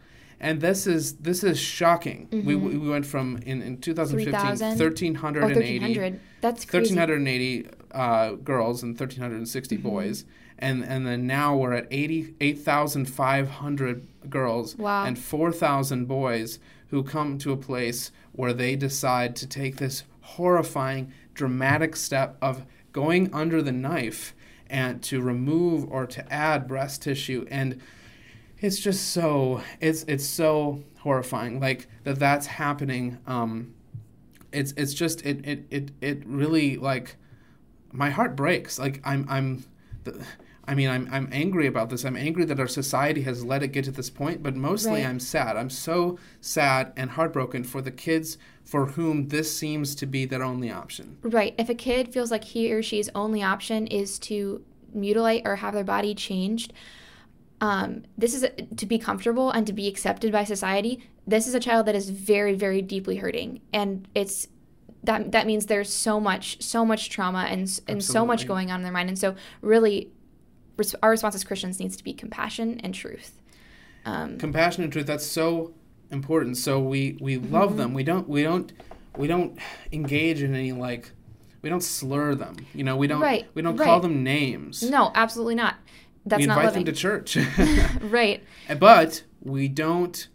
And 0.42 0.62
this 0.62 0.86
is 0.86 1.16
this 1.16 1.44
is 1.44 1.58
shocking. 1.58 2.28
Mm-hmm. 2.28 2.46
We, 2.46 2.56
we 2.56 2.88
went 2.88 3.04
from 3.04 3.36
in, 3.44 3.60
in 3.60 3.78
2015 3.78 4.34
1380 4.78 6.16
oh, 6.16 6.18
That's 6.40 6.64
crazy. 6.64 6.94
1380 6.94 7.68
uh, 7.92 8.32
girls 8.36 8.82
and 8.82 8.92
1360 8.98 9.76
mm-hmm. 9.76 9.88
boys 9.88 10.24
and 10.58 10.84
and 10.84 11.06
then 11.06 11.26
now 11.26 11.56
we're 11.56 11.72
at 11.72 11.86
80 11.90 12.34
8,500 12.40 14.06
girls 14.28 14.76
wow. 14.76 15.04
and 15.04 15.18
4,000 15.18 16.06
boys 16.06 16.58
who 16.88 17.02
come 17.02 17.38
to 17.38 17.52
a 17.52 17.56
place 17.56 18.12
where 18.32 18.52
they 18.52 18.76
decide 18.76 19.36
to 19.36 19.46
take 19.46 19.76
this 19.76 20.04
horrifying 20.20 21.12
dramatic 21.34 21.96
step 21.96 22.36
of 22.42 22.64
going 22.92 23.32
under 23.32 23.62
the 23.62 23.72
knife 23.72 24.34
and 24.68 25.02
to 25.02 25.20
remove 25.20 25.90
or 25.90 26.06
to 26.06 26.32
add 26.32 26.68
breast 26.68 27.02
tissue 27.02 27.46
and 27.50 27.80
it's 28.58 28.78
just 28.78 29.12
so 29.12 29.60
it's 29.80 30.04
it's 30.04 30.26
so 30.26 30.82
horrifying 30.98 31.58
like 31.60 31.88
that 32.04 32.18
that's 32.18 32.46
happening 32.46 33.18
um 33.26 33.74
it's 34.52 34.72
it's 34.76 34.94
just 34.94 35.24
it 35.24 35.44
it 35.46 35.64
it, 35.70 35.90
it 36.00 36.26
really 36.26 36.76
like 36.76 37.16
my 37.92 38.10
heart 38.10 38.36
breaks 38.36 38.78
like 38.78 39.00
i'm 39.04 39.26
i'm 39.28 39.64
the, 40.04 40.24
I 40.70 40.74
mean, 40.76 40.88
I'm, 40.88 41.08
I'm 41.10 41.28
angry 41.32 41.66
about 41.66 41.90
this. 41.90 42.04
I'm 42.04 42.16
angry 42.16 42.44
that 42.44 42.60
our 42.60 42.68
society 42.68 43.22
has 43.22 43.44
let 43.44 43.64
it 43.64 43.72
get 43.72 43.86
to 43.86 43.90
this 43.90 44.08
point, 44.08 44.40
but 44.40 44.54
mostly 44.54 45.02
right. 45.02 45.06
I'm 45.06 45.18
sad. 45.18 45.56
I'm 45.56 45.68
so 45.68 46.16
sad 46.40 46.92
and 46.96 47.10
heartbroken 47.10 47.64
for 47.64 47.82
the 47.82 47.90
kids 47.90 48.38
for 48.64 48.86
whom 48.86 49.26
this 49.28 49.54
seems 49.54 49.96
to 49.96 50.06
be 50.06 50.26
their 50.26 50.44
only 50.44 50.70
option. 50.70 51.18
Right. 51.22 51.56
If 51.58 51.68
a 51.68 51.74
kid 51.74 52.12
feels 52.12 52.30
like 52.30 52.44
he 52.44 52.72
or 52.72 52.84
she's 52.84 53.08
only 53.16 53.42
option 53.42 53.88
is 53.88 54.16
to 54.20 54.62
mutilate 54.94 55.42
or 55.44 55.56
have 55.56 55.74
their 55.74 55.82
body 55.82 56.14
changed, 56.14 56.72
um, 57.60 58.04
this 58.16 58.32
is 58.32 58.44
a, 58.44 58.50
to 58.50 58.86
be 58.86 58.96
comfortable 58.96 59.50
and 59.50 59.66
to 59.66 59.72
be 59.72 59.88
accepted 59.88 60.30
by 60.30 60.44
society. 60.44 61.02
This 61.26 61.48
is 61.48 61.54
a 61.54 61.60
child 61.60 61.86
that 61.86 61.96
is 61.96 62.10
very, 62.10 62.54
very 62.54 62.80
deeply 62.80 63.16
hurting, 63.16 63.60
and 63.72 64.06
it's 64.14 64.46
that 65.02 65.32
that 65.32 65.46
means 65.46 65.66
there's 65.66 65.92
so 65.92 66.20
much, 66.20 66.62
so 66.62 66.84
much 66.84 67.10
trauma 67.10 67.40
and 67.40 67.60
and 67.60 67.68
Absolutely. 67.68 68.02
so 68.02 68.24
much 68.24 68.46
going 68.46 68.70
on 68.70 68.80
in 68.80 68.84
their 68.84 68.92
mind, 68.92 69.08
and 69.08 69.18
so 69.18 69.34
really, 69.60 70.10
our 71.02 71.10
response 71.10 71.34
as 71.34 71.44
Christians 71.44 71.80
needs 71.80 71.96
to 71.96 72.04
be 72.04 72.12
compassion 72.12 72.80
and 72.82 72.94
truth. 72.94 73.40
Um, 74.04 74.38
compassion 74.38 74.82
and 74.82 74.92
truth. 74.92 75.06
That's 75.06 75.26
so 75.26 75.74
important. 76.10 76.56
So 76.56 76.80
we 76.80 77.18
we 77.20 77.36
love 77.36 77.70
mm-hmm. 77.70 77.78
them. 77.78 77.94
We 77.94 78.04
don't 78.04 78.28
we 78.28 78.42
don't 78.42 78.72
we 79.16 79.26
don't 79.26 79.58
engage 79.92 80.42
in 80.42 80.54
any 80.54 80.72
like 80.72 81.12
we 81.62 81.70
don't 81.70 81.82
slur 81.82 82.34
them. 82.34 82.56
You 82.74 82.84
know, 82.84 82.96
we 82.96 83.06
don't 83.06 83.20
right. 83.20 83.46
we 83.54 83.62
don't 83.62 83.76
right. 83.76 83.84
call 83.84 84.00
them 84.00 84.22
names. 84.22 84.82
No, 84.82 85.12
absolutely 85.14 85.54
not. 85.54 85.76
That's 86.26 86.40
we 86.40 86.44
invite 86.44 86.64
not 86.64 86.74
them 86.74 86.84
to 86.84 86.92
church. 86.92 87.36
right. 88.00 88.42
But 88.78 89.24
we 89.42 89.68
don't 89.68 90.28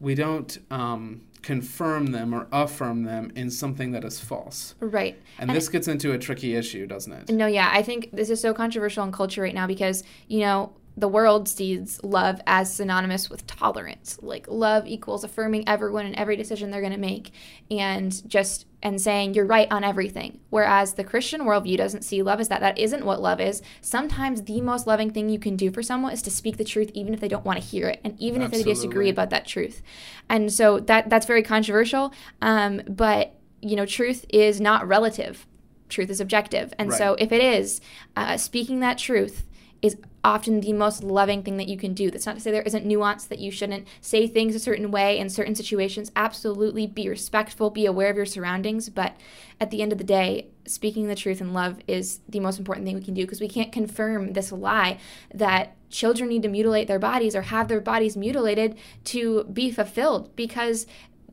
we 0.00 0.14
don't 0.14 0.58
um, 0.70 1.22
confirm 1.42 2.06
them 2.06 2.32
or 2.32 2.46
affirm 2.52 3.04
them 3.04 3.32
in 3.34 3.50
something 3.50 3.92
that 3.92 4.04
is 4.04 4.20
false. 4.20 4.74
Right. 4.80 5.20
And, 5.38 5.50
and 5.50 5.56
this 5.56 5.68
gets 5.68 5.88
into 5.88 6.12
a 6.12 6.18
tricky 6.18 6.54
issue, 6.54 6.86
doesn't 6.86 7.12
it? 7.12 7.28
No, 7.30 7.46
yeah. 7.46 7.70
I 7.72 7.82
think 7.82 8.10
this 8.12 8.30
is 8.30 8.40
so 8.40 8.54
controversial 8.54 9.04
in 9.04 9.12
culture 9.12 9.42
right 9.42 9.54
now 9.54 9.66
because, 9.66 10.04
you 10.28 10.40
know, 10.40 10.72
the 10.96 11.08
world 11.08 11.48
sees 11.48 12.02
love 12.02 12.40
as 12.46 12.72
synonymous 12.72 13.30
with 13.30 13.46
tolerance. 13.46 14.18
Like 14.22 14.46
love 14.48 14.86
equals 14.86 15.24
affirming 15.24 15.68
everyone 15.68 16.06
and 16.06 16.14
every 16.16 16.36
decision 16.36 16.70
they're 16.70 16.80
going 16.80 16.92
to 16.92 16.98
make 16.98 17.32
and 17.70 18.28
just 18.28 18.66
and 18.82 19.00
saying 19.00 19.34
you're 19.34 19.46
right 19.46 19.70
on 19.70 19.84
everything. 19.84 20.40
Whereas 20.50 20.94
the 20.94 21.04
Christian 21.04 21.42
worldview 21.42 21.76
doesn't 21.76 22.02
see 22.02 22.22
love 22.22 22.40
as 22.40 22.48
that. 22.48 22.60
That 22.60 22.78
isn't 22.78 23.04
what 23.04 23.22
love 23.22 23.40
is. 23.40 23.62
Sometimes 23.80 24.42
the 24.42 24.60
most 24.60 24.86
loving 24.86 25.10
thing 25.10 25.28
you 25.28 25.38
can 25.38 25.56
do 25.56 25.70
for 25.70 25.82
someone 25.82 26.12
is 26.12 26.22
to 26.22 26.30
speak 26.30 26.56
the 26.56 26.64
truth 26.64 26.90
even 26.94 27.14
if 27.14 27.20
they 27.20 27.28
don't 27.28 27.44
want 27.44 27.60
to 27.60 27.64
hear 27.64 27.88
it 27.88 28.00
and 28.02 28.20
even 28.20 28.42
Absolutely. 28.42 28.58
if 28.60 28.64
they 28.64 28.72
disagree 28.72 29.08
about 29.08 29.30
that 29.30 29.46
truth. 29.46 29.82
And 30.28 30.52
so 30.52 30.80
that 30.80 31.08
that's 31.08 31.26
very 31.26 31.42
controversial. 31.42 32.12
Um, 32.40 32.82
but 32.88 33.34
you 33.60 33.76
know, 33.76 33.86
truth 33.86 34.26
is 34.28 34.60
not 34.60 34.86
relative. 34.86 35.46
Truth 35.88 36.10
is 36.10 36.20
objective. 36.20 36.74
And 36.78 36.90
right. 36.90 36.98
so 36.98 37.14
if 37.18 37.30
it 37.30 37.42
is, 37.42 37.80
uh, 38.16 38.36
speaking 38.36 38.80
that 38.80 38.98
truth 38.98 39.44
is 39.82 39.96
often 40.24 40.60
the 40.60 40.72
most 40.72 41.02
loving 41.02 41.42
thing 41.42 41.56
that 41.56 41.66
you 41.66 41.76
can 41.76 41.92
do. 41.92 42.08
That's 42.08 42.24
not 42.24 42.36
to 42.36 42.40
say 42.40 42.52
there 42.52 42.62
isn't 42.62 42.86
nuance 42.86 43.24
that 43.24 43.40
you 43.40 43.50
shouldn't 43.50 43.88
say 44.00 44.28
things 44.28 44.54
a 44.54 44.60
certain 44.60 44.92
way 44.92 45.18
in 45.18 45.28
certain 45.28 45.56
situations. 45.56 46.12
Absolutely 46.14 46.86
be 46.86 47.08
respectful, 47.08 47.70
be 47.70 47.84
aware 47.84 48.08
of 48.08 48.16
your 48.16 48.24
surroundings, 48.24 48.88
but 48.88 49.16
at 49.60 49.72
the 49.72 49.82
end 49.82 49.90
of 49.90 49.98
the 49.98 50.04
day, 50.04 50.46
speaking 50.64 51.08
the 51.08 51.16
truth 51.16 51.40
in 51.40 51.52
love 51.52 51.78
is 51.88 52.20
the 52.28 52.38
most 52.38 52.60
important 52.60 52.86
thing 52.86 52.94
we 52.94 53.02
can 53.02 53.14
do 53.14 53.22
because 53.22 53.40
we 53.40 53.48
can't 53.48 53.72
confirm 53.72 54.32
this 54.32 54.52
lie 54.52 54.98
that 55.34 55.74
children 55.90 56.28
need 56.28 56.42
to 56.42 56.48
mutilate 56.48 56.86
their 56.86 57.00
bodies 57.00 57.34
or 57.34 57.42
have 57.42 57.66
their 57.66 57.80
bodies 57.80 58.16
mutilated 58.16 58.78
to 59.04 59.44
be 59.44 59.70
fulfilled 59.70 60.34
because 60.36 60.86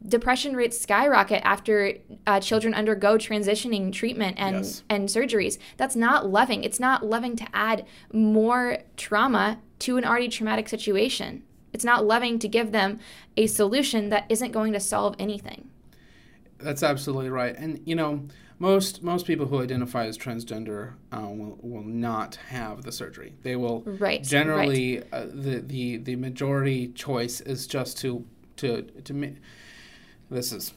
depression 0.07 0.55
rates 0.55 0.79
skyrocket 0.79 1.41
after 1.43 1.93
uh, 2.25 2.39
children 2.39 2.73
undergo 2.73 3.17
transitioning 3.17 3.91
treatment 3.91 4.38
and 4.39 4.57
yes. 4.57 4.83
and 4.89 5.09
surgeries. 5.09 5.57
That's 5.77 5.95
not 5.95 6.29
loving. 6.29 6.63
It's 6.63 6.79
not 6.79 7.05
loving 7.05 7.35
to 7.38 7.47
add 7.53 7.85
more 8.13 8.79
trauma 8.97 9.59
to 9.79 9.97
an 9.97 10.05
already 10.05 10.29
traumatic 10.29 10.69
situation. 10.69 11.43
It's 11.73 11.83
not 11.83 12.05
loving 12.05 12.39
to 12.39 12.47
give 12.47 12.71
them 12.71 12.99
a 13.38 13.47
solution 13.47 14.09
that 14.09 14.25
isn't 14.29 14.51
going 14.51 14.73
to 14.73 14.79
solve 14.79 15.15
anything. 15.19 15.69
That's 16.57 16.83
absolutely 16.83 17.29
right. 17.29 17.55
And 17.55 17.81
you 17.85 17.95
know, 17.95 18.27
most 18.59 19.03
most 19.03 19.25
people 19.25 19.47
who 19.47 19.62
identify 19.62 20.05
as 20.05 20.17
transgender 20.17 20.93
uh, 21.12 21.21
will 21.21 21.57
will 21.62 21.83
not 21.83 22.35
have 22.47 22.83
the 22.83 22.91
surgery. 22.91 23.33
They 23.43 23.55
will 23.55 23.81
right 23.85 24.23
generally 24.23 24.97
right. 24.97 25.07
Uh, 25.12 25.25
the 25.33 25.59
the 25.59 25.97
the 25.97 26.15
majority 26.15 26.89
choice 26.89 27.41
is 27.41 27.67
just 27.67 27.97
to 27.99 28.25
to 28.57 28.83
to 28.83 29.13
this 30.29 30.51
is 30.51 30.73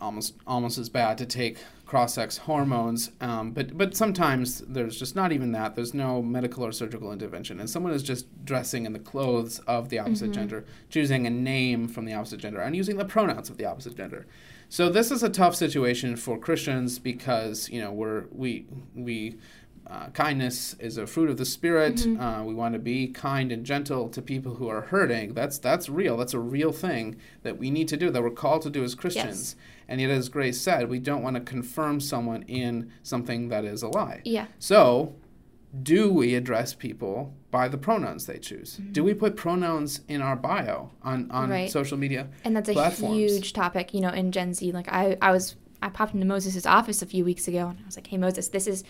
almost 0.00 0.34
almost 0.46 0.78
as 0.78 0.88
bad 0.88 1.16
to 1.18 1.26
take 1.26 1.58
cross-sex 1.86 2.36
hormones. 2.36 3.12
Um, 3.20 3.52
but 3.52 3.76
but 3.76 3.96
sometimes 3.96 4.58
there's 4.60 4.98
just 4.98 5.16
not 5.16 5.32
even 5.32 5.52
that. 5.52 5.74
There's 5.74 5.94
no 5.94 6.22
medical 6.22 6.64
or 6.64 6.72
surgical 6.72 7.12
intervention, 7.12 7.60
and 7.60 7.70
someone 7.70 7.92
is 7.92 8.02
just 8.02 8.26
dressing 8.44 8.86
in 8.86 8.92
the 8.92 8.98
clothes 8.98 9.58
of 9.60 9.88
the 9.88 9.98
opposite 9.98 10.26
mm-hmm. 10.26 10.32
gender, 10.32 10.64
choosing 10.90 11.26
a 11.26 11.30
name 11.30 11.88
from 11.88 12.04
the 12.04 12.14
opposite 12.14 12.40
gender, 12.40 12.60
and 12.60 12.76
using 12.76 12.96
the 12.96 13.04
pronouns 13.04 13.50
of 13.50 13.56
the 13.56 13.64
opposite 13.64 13.96
gender. 13.96 14.26
So 14.68 14.88
this 14.88 15.12
is 15.12 15.22
a 15.22 15.28
tough 15.28 15.54
situation 15.54 16.16
for 16.16 16.38
Christians 16.38 16.98
because 16.98 17.68
you 17.70 17.80
know 17.80 17.92
we're 17.92 18.24
we 18.32 18.66
we 18.94 19.38
uh, 19.88 20.08
kindness 20.08 20.74
is 20.80 20.98
a 20.98 21.06
fruit 21.06 21.30
of 21.30 21.36
the 21.36 21.44
spirit. 21.44 21.96
Mm-hmm. 21.96 22.20
Uh, 22.20 22.42
we 22.42 22.54
want 22.54 22.72
to 22.72 22.78
be 22.78 23.06
kind 23.06 23.52
and 23.52 23.64
gentle 23.64 24.08
to 24.08 24.20
people 24.20 24.56
who 24.56 24.68
are 24.68 24.80
hurting. 24.80 25.34
That's 25.34 25.58
that's 25.58 25.88
real. 25.88 26.16
That's 26.16 26.34
a 26.34 26.40
real 26.40 26.72
thing 26.72 27.16
that 27.42 27.56
we 27.56 27.70
need 27.70 27.86
to 27.88 27.96
do. 27.96 28.10
That 28.10 28.22
we're 28.22 28.30
called 28.30 28.62
to 28.62 28.70
do 28.70 28.82
as 28.82 28.96
Christians. 28.96 29.54
Yes. 29.56 29.66
And 29.88 30.00
yet, 30.00 30.10
as 30.10 30.28
Grace 30.28 30.60
said, 30.60 30.88
we 30.88 30.98
don't 30.98 31.22
want 31.22 31.36
to 31.36 31.40
confirm 31.40 32.00
someone 32.00 32.42
in 32.42 32.90
something 33.04 33.48
that 33.50 33.64
is 33.64 33.84
a 33.84 33.88
lie. 33.88 34.22
Yeah. 34.24 34.46
So, 34.58 35.14
do 35.82 36.12
we 36.12 36.34
address 36.34 36.74
people 36.74 37.32
by 37.52 37.68
the 37.68 37.78
pronouns 37.78 38.26
they 38.26 38.38
choose? 38.38 38.78
Mm-hmm. 38.80 38.92
Do 38.92 39.04
we 39.04 39.14
put 39.14 39.36
pronouns 39.36 40.00
in 40.08 40.20
our 40.20 40.34
bio 40.34 40.90
on 41.02 41.30
on 41.30 41.50
right. 41.50 41.70
social 41.70 41.96
media? 41.96 42.28
And 42.42 42.56
that's 42.56 42.68
a 42.68 42.72
platforms? 42.72 43.16
huge 43.16 43.52
topic, 43.52 43.94
you 43.94 44.00
know, 44.00 44.10
in 44.10 44.32
Gen 44.32 44.52
Z. 44.52 44.72
Like 44.72 44.88
I 44.88 45.16
I 45.22 45.30
was 45.30 45.54
I 45.82 45.88
popped 45.90 46.14
into 46.14 46.26
Moses' 46.26 46.66
office 46.66 47.02
a 47.02 47.06
few 47.06 47.24
weeks 47.24 47.46
ago 47.46 47.68
and 47.68 47.78
I 47.80 47.86
was 47.86 47.96
like, 47.96 48.08
"Hey 48.08 48.16
Moses, 48.16 48.48
this 48.48 48.66
is 48.66 48.82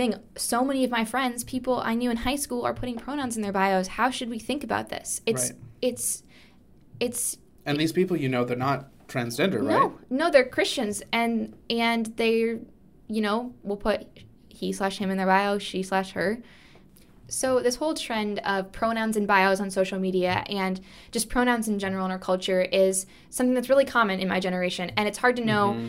thing. 0.00 0.14
So 0.36 0.64
many 0.64 0.82
of 0.84 0.90
my 0.90 1.04
friends, 1.04 1.44
people 1.44 1.78
I 1.78 1.94
knew 1.94 2.10
in 2.10 2.16
high 2.18 2.36
school, 2.36 2.64
are 2.64 2.72
putting 2.72 2.96
pronouns 2.96 3.36
in 3.36 3.42
their 3.42 3.52
bios. 3.52 3.86
How 3.86 4.10
should 4.10 4.30
we 4.30 4.38
think 4.38 4.64
about 4.64 4.88
this? 4.88 5.20
It's 5.26 5.50
right. 5.50 5.60
it's 5.82 6.22
it's. 6.98 7.36
And 7.66 7.78
these 7.78 7.92
people, 7.92 8.16
you 8.16 8.28
know, 8.28 8.44
they're 8.44 8.56
not 8.56 8.88
transgender, 9.08 9.62
right? 9.62 9.78
No, 9.78 9.98
no, 10.08 10.30
they're 10.30 10.48
Christians, 10.48 11.02
and 11.12 11.54
and 11.68 12.06
they, 12.16 12.60
you 13.08 13.20
know, 13.20 13.52
will 13.62 13.76
put 13.76 14.06
he 14.48 14.72
slash 14.72 14.98
him 14.98 15.10
in 15.10 15.18
their 15.18 15.26
bio, 15.26 15.58
she 15.58 15.82
slash 15.82 16.12
her. 16.12 16.42
So 17.28 17.60
this 17.60 17.76
whole 17.76 17.94
trend 17.94 18.40
of 18.40 18.72
pronouns 18.72 19.16
and 19.16 19.26
bios 19.26 19.60
on 19.60 19.70
social 19.70 20.00
media 20.00 20.42
and 20.48 20.80
just 21.12 21.28
pronouns 21.28 21.68
in 21.68 21.78
general 21.78 22.04
in 22.04 22.10
our 22.10 22.18
culture 22.18 22.60
is 22.60 23.06
something 23.28 23.54
that's 23.54 23.68
really 23.68 23.84
common 23.84 24.18
in 24.18 24.28
my 24.28 24.40
generation, 24.40 24.90
and 24.96 25.06
it's 25.06 25.18
hard 25.18 25.36
to 25.36 25.44
know. 25.44 25.74
Mm-hmm 25.74 25.88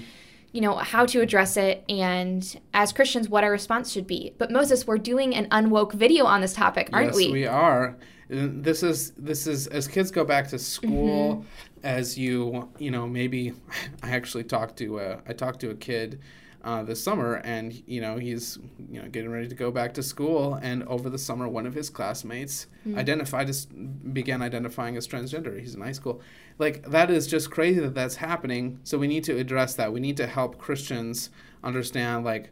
you 0.52 0.62
know, 0.62 0.76
how 0.76 1.06
to 1.06 1.22
address 1.22 1.56
it 1.58 1.84
and 1.88 2.60
as 2.74 2.92
Christians 2.92 3.30
what 3.30 3.44
our 3.44 3.52
response 3.52 3.92
should 3.92 4.08
be. 4.08 4.34
But 4.38 4.52
Moses, 4.52 4.86
we're 4.86 4.98
doing 4.98 5.34
an 5.34 5.48
unwoke 5.50 5.94
video 5.94 6.26
on 6.26 6.42
this 6.42 6.54
topic, 6.54 6.90
aren't 6.92 7.08
yes, 7.08 7.16
we? 7.16 7.24
Yes, 7.24 7.32
we 7.32 7.48
are. 7.48 7.98
This 8.30 8.82
is 8.84 9.12
this 9.12 9.46
is 9.46 9.68
as 9.68 9.88
kids 9.88 10.10
go 10.10 10.24
back 10.24 10.48
to 10.50 10.60
school, 10.60 11.38
mm-hmm. 11.38 11.46
as 11.84 12.18
you 12.18 12.70
you 12.78 12.90
know 12.90 13.08
maybe 13.08 13.54
I 14.04 14.12
actually 14.12 14.46
talked 14.46 14.78
to 14.78 15.00
a, 15.00 15.20
I 15.28 15.34
talked 15.34 15.60
to 15.62 15.70
a 15.70 15.76
kid 15.76 16.20
uh, 16.64 16.84
this 16.84 17.04
summer, 17.04 17.36
and 17.44 17.82
you 17.88 18.02
know 18.02 18.18
he's 18.18 18.60
you 18.90 19.02
know 19.02 19.08
getting 19.10 19.32
ready 19.32 19.48
to 19.48 19.56
go 19.56 19.72
back 19.72 19.94
to 19.96 20.04
school, 20.04 20.56
and 20.56 20.84
over 20.84 21.10
the 21.10 21.18
summer, 21.18 21.48
one 21.48 21.66
of 21.66 21.74
his 21.74 21.90
classmates 21.90 22.68
mm. 22.88 22.98
identified 22.98 23.50
as 23.50 23.66
began 23.66 24.42
identifying 24.42 24.98
as 24.98 25.08
transgender. 25.08 25.60
He's 25.60 25.76
in 25.76 25.82
high 25.82 25.92
school, 25.92 26.22
like 26.60 26.84
that 26.90 27.10
is 27.10 27.28
just 27.28 27.52
crazy 27.52 27.80
that 27.80 27.96
that's 27.96 28.16
happening. 28.16 28.80
So 28.84 28.98
we 28.98 29.08
need 29.08 29.24
to 29.26 29.38
address 29.38 29.76
that. 29.76 29.92
We 29.92 30.00
need 30.00 30.18
to 30.18 30.28
help 30.28 30.58
Christians 30.58 31.30
understand 31.64 32.26
like 32.26 32.52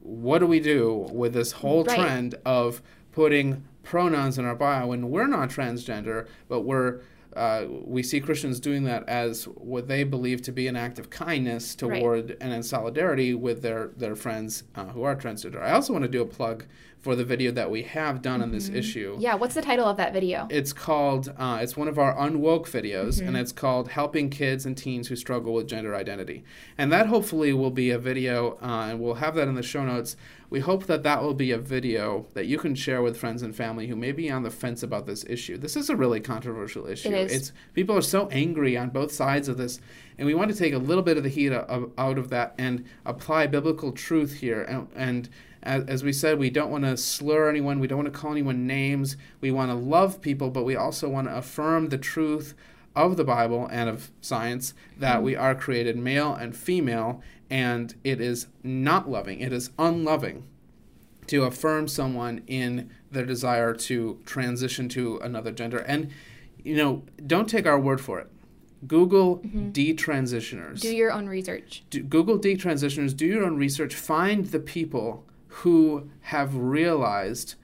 what 0.00 0.38
do 0.38 0.46
we 0.46 0.60
do 0.60 1.08
with 1.12 1.32
this 1.32 1.52
whole 1.52 1.84
right. 1.84 1.98
trend 1.98 2.34
of 2.44 2.82
putting 3.12 3.64
pronouns 3.82 4.38
in 4.38 4.44
our 4.44 4.54
bio 4.54 4.86
when 4.88 5.10
we're 5.10 5.26
not 5.26 5.50
transgender, 5.50 6.26
but 6.48 6.60
we're 6.60 7.00
uh, 7.36 7.64
we 7.68 8.02
see 8.02 8.20
Christians 8.20 8.58
doing 8.60 8.84
that 8.84 9.08
as 9.08 9.44
what 9.44 9.88
they 9.88 10.04
believe 10.04 10.42
to 10.42 10.52
be 10.52 10.66
an 10.66 10.76
act 10.76 10.98
of 10.98 11.10
kindness 11.10 11.74
toward 11.74 12.30
right. 12.30 12.38
and 12.40 12.52
in 12.52 12.62
solidarity 12.62 13.34
with 13.34 13.62
their 13.62 13.88
their 13.96 14.16
friends 14.16 14.64
uh, 14.74 14.86
who 14.86 15.02
are 15.02 15.14
transgender. 15.16 15.62
I 15.62 15.72
also 15.72 15.92
want 15.92 16.04
to 16.04 16.10
do 16.10 16.22
a 16.22 16.26
plug 16.26 16.64
for 17.00 17.16
the 17.16 17.24
video 17.24 17.50
that 17.52 17.70
we 17.70 17.82
have 17.82 18.20
done 18.20 18.34
mm-hmm. 18.34 18.42
on 18.42 18.52
this 18.52 18.68
mm-hmm. 18.68 18.76
issue. 18.76 19.16
Yeah, 19.18 19.34
what's 19.34 19.54
the 19.54 19.62
title 19.62 19.86
of 19.86 19.96
that 19.96 20.12
video? 20.12 20.46
It's 20.50 20.72
called, 20.72 21.32
uh, 21.38 21.58
it's 21.62 21.76
one 21.76 21.88
of 21.88 21.98
our 21.98 22.14
unwoke 22.14 22.66
videos, 22.66 23.18
mm-hmm. 23.18 23.28
and 23.28 23.36
it's 23.36 23.52
called 23.52 23.88
Helping 23.88 24.28
Kids 24.28 24.66
and 24.66 24.76
Teens 24.76 25.08
Who 25.08 25.16
Struggle 25.16 25.54
with 25.54 25.66
Gender 25.66 25.94
Identity. 25.94 26.44
And 26.76 26.92
that 26.92 27.06
hopefully 27.06 27.52
will 27.52 27.70
be 27.70 27.90
a 27.90 27.98
video, 27.98 28.58
uh, 28.62 28.88
and 28.90 29.00
we'll 29.00 29.14
have 29.14 29.34
that 29.36 29.48
in 29.48 29.54
the 29.54 29.62
show 29.62 29.84
notes. 29.84 30.16
We 30.50 30.60
hope 30.60 30.86
that 30.86 31.04
that 31.04 31.22
will 31.22 31.34
be 31.34 31.52
a 31.52 31.58
video 31.58 32.26
that 32.34 32.46
you 32.46 32.58
can 32.58 32.74
share 32.74 33.02
with 33.02 33.16
friends 33.16 33.42
and 33.42 33.54
family 33.54 33.86
who 33.86 33.96
may 33.96 34.12
be 34.12 34.30
on 34.30 34.42
the 34.42 34.50
fence 34.50 34.82
about 34.82 35.06
this 35.06 35.24
issue. 35.28 35.56
This 35.56 35.76
is 35.76 35.88
a 35.88 35.96
really 35.96 36.20
controversial 36.20 36.86
issue. 36.86 37.08
It 37.08 37.14
is. 37.14 37.32
It's 37.32 37.52
people 37.72 37.96
are 37.96 38.02
so 38.02 38.28
angry 38.28 38.76
on 38.76 38.90
both 38.90 39.12
sides 39.12 39.48
of 39.48 39.56
this, 39.56 39.80
and 40.18 40.26
we 40.26 40.34
want 40.34 40.50
to 40.50 40.56
take 40.56 40.74
a 40.74 40.78
little 40.78 41.04
bit 41.04 41.16
of 41.16 41.22
the 41.22 41.28
heat 41.28 41.52
out 41.52 42.18
of 42.18 42.30
that 42.30 42.54
and 42.58 42.84
apply 43.06 43.46
biblical 43.46 43.92
truth 43.92 44.40
here 44.40 44.62
and, 44.62 44.88
and 44.94 45.28
as, 45.62 45.84
as 45.84 46.04
we 46.04 46.12
said, 46.12 46.38
we 46.38 46.50
don't 46.50 46.70
want 46.70 46.84
to 46.84 46.96
slur 46.96 47.48
anyone, 47.48 47.80
we 47.80 47.86
don't 47.86 47.98
want 47.98 48.12
to 48.12 48.18
call 48.18 48.32
anyone 48.32 48.66
names. 48.66 49.16
We 49.40 49.50
want 49.50 49.70
to 49.70 49.74
love 49.74 50.20
people, 50.20 50.50
but 50.50 50.64
we 50.64 50.76
also 50.76 51.08
want 51.08 51.28
to 51.28 51.36
affirm 51.36 51.88
the 51.88 51.98
truth 51.98 52.54
of 52.96 53.16
the 53.16 53.24
Bible 53.24 53.68
and 53.70 53.88
of 53.88 54.10
science 54.20 54.74
that 54.96 55.22
we 55.22 55.36
are 55.36 55.54
created 55.54 55.96
male 55.96 56.34
and 56.34 56.56
female, 56.56 57.22
and 57.50 57.94
it 58.04 58.20
is 58.20 58.46
not 58.62 59.10
loving, 59.10 59.40
it 59.40 59.52
is 59.52 59.70
unloving 59.78 60.44
to 61.26 61.44
affirm 61.44 61.88
someone 61.88 62.42
in 62.46 62.90
their 63.10 63.26
desire 63.26 63.74
to 63.74 64.20
transition 64.24 64.88
to 64.88 65.18
another 65.18 65.52
gender. 65.52 65.78
And, 65.78 66.10
you 66.62 66.76
know, 66.76 67.02
don't 67.26 67.48
take 67.48 67.66
our 67.66 67.78
word 67.78 68.00
for 68.00 68.18
it. 68.18 68.28
Google 68.86 69.38
mm-hmm. 69.38 69.70
detransitioners. 69.70 70.80
Do 70.80 70.94
your 70.94 71.12
own 71.12 71.28
research. 71.28 71.84
Do, 71.90 72.02
Google 72.02 72.38
detransitioners. 72.38 73.16
Do 73.16 73.26
your 73.26 73.44
own 73.44 73.56
research. 73.56 73.94
Find 73.94 74.46
the 74.46 74.58
people 74.58 75.26
who 75.48 76.08
have 76.22 76.56
realized 76.56 77.56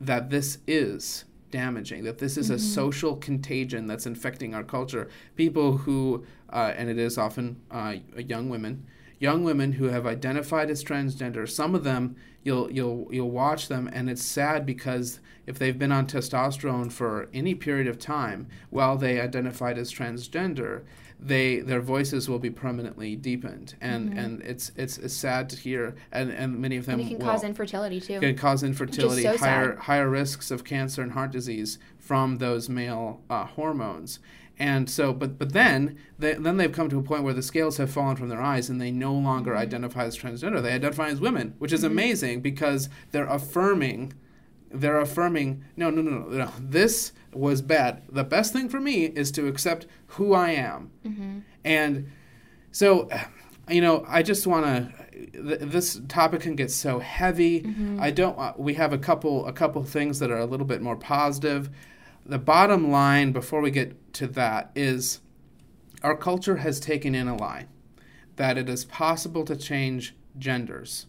that 0.00 0.30
this 0.30 0.58
is 0.66 1.24
damaging, 1.50 2.02
that 2.04 2.18
this 2.18 2.36
is 2.36 2.46
mm-hmm. 2.46 2.56
a 2.56 2.58
social 2.58 3.16
contagion 3.16 3.86
that's 3.86 4.06
infecting 4.06 4.54
our 4.54 4.64
culture. 4.64 5.08
People 5.36 5.76
who, 5.78 6.24
uh, 6.52 6.72
and 6.76 6.90
it 6.90 6.98
is 6.98 7.18
often 7.18 7.60
uh, 7.70 7.94
young 8.16 8.48
women, 8.48 8.86
young 9.22 9.44
women 9.44 9.72
who 9.72 9.84
have 9.84 10.04
identified 10.04 10.68
as 10.68 10.82
transgender. 10.82 11.48
Some 11.48 11.76
of 11.76 11.84
them, 11.84 12.16
you'll 12.42 12.70
you'll 12.72 13.06
you'll 13.10 13.30
watch 13.30 13.68
them, 13.68 13.88
and 13.92 14.10
it's 14.10 14.24
sad 14.24 14.66
because 14.66 15.20
if 15.46 15.58
they've 15.58 15.78
been 15.78 15.92
on 15.92 16.06
testosterone 16.08 16.90
for 16.90 17.28
any 17.32 17.54
period 17.54 17.86
of 17.86 18.00
time 18.00 18.48
while 18.70 18.96
they 18.96 19.20
identified 19.20 19.78
as 19.78 19.92
transgender, 19.92 20.82
they 21.20 21.60
their 21.60 21.80
voices 21.80 22.28
will 22.28 22.40
be 22.40 22.50
permanently 22.50 23.14
deepened, 23.14 23.76
and 23.80 24.10
mm-hmm. 24.10 24.18
and 24.18 24.42
it's, 24.42 24.72
it's 24.74 24.98
it's 24.98 25.14
sad 25.14 25.48
to 25.50 25.56
hear, 25.56 25.94
and 26.10 26.32
and 26.32 26.58
many 26.58 26.76
of 26.76 26.86
them 26.86 26.98
and 26.98 27.08
it 27.08 27.10
can 27.10 27.18
will, 27.18 27.32
cause 27.32 27.44
infertility 27.44 28.00
too. 28.00 28.18
Can 28.18 28.36
cause 28.36 28.64
infertility, 28.64 29.22
so 29.22 29.38
higher 29.38 29.74
sad. 29.76 29.84
higher 29.84 30.10
risks 30.10 30.50
of 30.50 30.64
cancer 30.64 31.00
and 31.00 31.12
heart 31.12 31.30
disease 31.30 31.78
from 31.96 32.38
those 32.38 32.68
male 32.68 33.20
uh, 33.30 33.44
hormones. 33.44 34.18
And 34.58 34.88
so, 34.88 35.12
but 35.12 35.38
but 35.38 35.52
then 35.52 35.98
they, 36.18 36.34
then 36.34 36.56
they've 36.56 36.72
come 36.72 36.88
to 36.90 36.98
a 36.98 37.02
point 37.02 37.24
where 37.24 37.34
the 37.34 37.42
scales 37.42 37.78
have 37.78 37.90
fallen 37.90 38.16
from 38.16 38.28
their 38.28 38.42
eyes, 38.42 38.68
and 38.68 38.80
they 38.80 38.90
no 38.90 39.12
longer 39.12 39.52
mm-hmm. 39.52 39.60
identify 39.60 40.04
as 40.04 40.16
transgender. 40.16 40.62
They 40.62 40.72
identify 40.72 41.08
as 41.08 41.20
women, 41.20 41.54
which 41.58 41.72
is 41.72 41.80
mm-hmm. 41.80 41.92
amazing 41.92 42.40
because 42.42 42.88
they're 43.10 43.26
affirming 43.26 44.12
they're 44.72 45.00
affirming 45.00 45.64
no, 45.76 45.90
no, 45.90 46.02
no, 46.02 46.18
no, 46.18 46.28
no. 46.28 46.52
This 46.58 47.12
was 47.32 47.62
bad. 47.62 48.02
The 48.08 48.24
best 48.24 48.52
thing 48.52 48.68
for 48.68 48.80
me 48.80 49.04
is 49.04 49.30
to 49.32 49.46
accept 49.46 49.86
who 50.06 50.34
I 50.34 50.50
am. 50.50 50.90
Mm-hmm. 51.04 51.38
And 51.64 52.10
so, 52.70 53.08
you 53.68 53.80
know, 53.80 54.04
I 54.08 54.22
just 54.22 54.46
want 54.46 54.66
to. 54.66 54.92
Th- 55.32 55.60
this 55.60 56.00
topic 56.08 56.40
can 56.40 56.56
get 56.56 56.70
so 56.70 56.98
heavy. 56.98 57.62
Mm-hmm. 57.62 58.00
I 58.00 58.10
don't. 58.10 58.38
Uh, 58.38 58.54
we 58.56 58.74
have 58.74 58.92
a 58.92 58.98
couple 58.98 59.46
a 59.46 59.52
couple 59.52 59.82
things 59.84 60.18
that 60.18 60.30
are 60.30 60.38
a 60.38 60.46
little 60.46 60.66
bit 60.66 60.82
more 60.82 60.96
positive. 60.96 61.70
The 62.24 62.38
bottom 62.38 62.90
line, 62.90 63.32
before 63.32 63.60
we 63.60 63.70
get 63.70 64.12
to 64.14 64.26
that, 64.28 64.70
is 64.74 65.20
our 66.02 66.16
culture 66.16 66.56
has 66.56 66.78
taken 66.78 67.14
in 67.14 67.28
a 67.28 67.36
lie 67.36 67.66
that 68.36 68.56
it 68.56 68.68
is 68.68 68.84
possible 68.84 69.44
to 69.44 69.56
change 69.56 70.14
genders, 70.38 71.06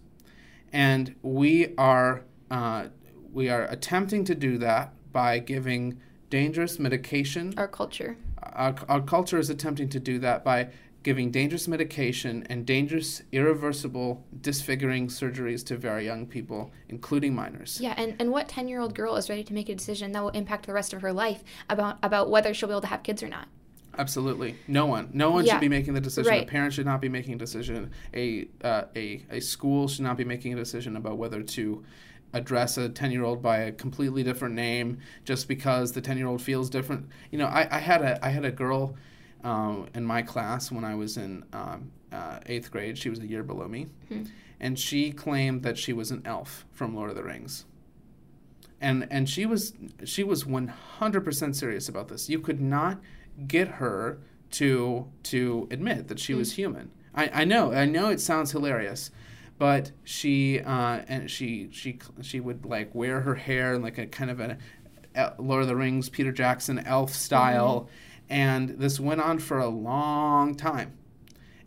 and 0.71 1.15
we 1.21 1.73
are. 1.78 2.23
Uh, 2.49 2.88
we 3.32 3.49
are 3.49 3.63
attempting 3.65 4.23
to 4.26 4.36
do 4.36 4.60
that 4.60 4.93
by 5.12 5.39
giving 5.39 5.99
dangerous 6.30 6.78
medication. 6.78 7.54
Our 7.58 7.67
culture. 7.67 8.17
Our, 8.41 8.76
our 8.88 9.02
culture 9.02 9.39
is 9.39 9.49
attempting 9.49 9.89
to 9.89 9.99
do 9.99 10.19
that 10.19 10.43
by 10.43 10.69
giving 11.03 11.29
dangerous 11.31 11.67
medication 11.67 12.47
and 12.49 12.65
dangerous, 12.65 13.21
irreversible, 13.31 14.25
disfiguring 14.41 15.07
surgeries 15.07 15.63
to 15.65 15.77
very 15.77 16.05
young 16.05 16.25
people, 16.25 16.71
including 16.89 17.35
minors. 17.35 17.79
Yeah, 17.81 17.93
and, 17.97 18.15
and 18.19 18.31
what 18.31 18.47
10 18.47 18.67
year 18.67 18.79
old 18.79 18.95
girl 18.95 19.15
is 19.17 19.29
ready 19.29 19.43
to 19.43 19.53
make 19.53 19.69
a 19.69 19.75
decision 19.75 20.13
that 20.13 20.23
will 20.23 20.29
impact 20.29 20.65
the 20.65 20.73
rest 20.73 20.93
of 20.93 21.01
her 21.01 21.13
life 21.13 21.43
about, 21.69 21.97
about 22.01 22.29
whether 22.29 22.53
she'll 22.53 22.69
be 22.69 22.73
able 22.73 22.81
to 22.81 22.87
have 22.87 23.03
kids 23.03 23.21
or 23.21 23.27
not? 23.27 23.47
Absolutely, 23.97 24.55
no 24.67 24.87
one. 24.87 25.09
No 25.13 25.29
one 25.29 25.45
yeah. 25.45 25.53
should 25.53 25.61
be 25.61 25.69
making 25.69 25.93
the 25.93 26.01
decision. 26.01 26.31
Right. 26.31 26.43
A 26.43 26.47
parent 26.47 26.73
should 26.73 26.85
not 26.85 26.99
be 26.99 27.09
making 27.09 27.35
a 27.35 27.37
decision. 27.37 27.91
A 28.15 28.47
uh, 28.63 28.85
a 28.95 29.23
a 29.29 29.39
school 29.39 29.87
should 29.87 30.01
not 30.01 30.17
be 30.17 30.23
making 30.23 30.53
a 30.53 30.55
decision 30.55 30.95
about 30.95 31.19
whether 31.19 31.43
to 31.43 31.83
address 32.33 32.77
a 32.79 32.89
10 32.89 33.11
year 33.11 33.23
old 33.23 33.43
by 33.43 33.57
a 33.57 33.71
completely 33.71 34.23
different 34.23 34.55
name 34.55 34.97
just 35.25 35.47
because 35.47 35.91
the 35.91 36.01
10 36.01 36.17
year 36.17 36.25
old 36.25 36.41
feels 36.41 36.71
different. 36.71 37.07
You 37.29 37.37
know, 37.37 37.45
I, 37.45 37.67
I 37.69 37.77
had 37.77 38.01
a 38.01 38.25
I 38.25 38.29
had 38.29 38.45
a 38.45 38.51
girl 38.51 38.95
um, 39.43 39.88
in 39.93 40.03
my 40.03 40.21
class 40.21 40.71
when 40.71 40.84
I 40.84 40.95
was 40.95 41.17
in 41.17 41.43
um, 41.53 41.91
uh, 42.12 42.39
eighth 42.45 42.71
grade. 42.71 42.97
She 42.97 43.10
was 43.10 43.19
a 43.19 43.27
year 43.27 43.43
below 43.43 43.67
me, 43.67 43.88
mm-hmm. 44.10 44.23
and 44.60 44.77
she 44.77 45.12
claimed 45.12 45.63
that 45.63 45.77
she 45.77 45.93
was 45.93 46.12
an 46.12 46.21
elf 46.25 46.65
from 46.71 46.95
Lord 46.95 47.10
of 47.10 47.15
the 47.15 47.23
Rings. 47.23 47.65
And 48.82 49.08
and 49.10 49.29
she 49.29 49.45
was 49.45 49.73
she 50.03 50.23
was 50.23 50.45
one 50.45 50.67
hundred 50.67 51.21
percent 51.21 51.56
serious 51.56 51.88
about 51.88 52.10
this. 52.10 52.29
You 52.29 52.39
could 52.39 52.60
not 52.62 52.99
get 53.47 53.67
her 53.67 54.19
to 54.51 55.08
to 55.23 55.67
admit 55.71 56.08
that 56.10 56.19
she 56.19 56.34
mm-hmm. 56.34 56.39
was 56.39 56.53
human. 56.53 56.91
I, 57.15 57.29
I 57.34 57.43
know 57.45 57.71
I 57.71 57.86
know 57.86 58.10
it 58.10 58.19
sounds 58.19 58.51
hilarious, 58.51 59.12
but 59.58 59.91
she 60.03 60.60
uh, 60.60 61.01
and 61.08 61.29
she 61.29 61.69
she 61.71 61.99
she 62.21 62.39
would 62.39 62.65
like 62.65 62.93
wear 62.93 63.21
her 63.21 63.36
hair 63.36 63.75
in 63.75 63.82
like 63.82 63.97
a 63.97 64.06
kind 64.06 64.29
of 64.29 64.39
a 64.39 64.58
Lord 65.38 65.62
of 65.62 65.67
the 65.67 65.75
Rings 65.75 66.10
Peter 66.10 66.32
Jackson 66.32 66.79
elf 66.79 67.13
style, 67.13 67.82
mm-hmm. 67.82 68.12
And 68.29 68.69
this 68.69 68.99
went 68.99 69.21
on 69.21 69.39
for 69.39 69.59
a 69.59 69.67
long 69.67 70.55
time. 70.55 70.93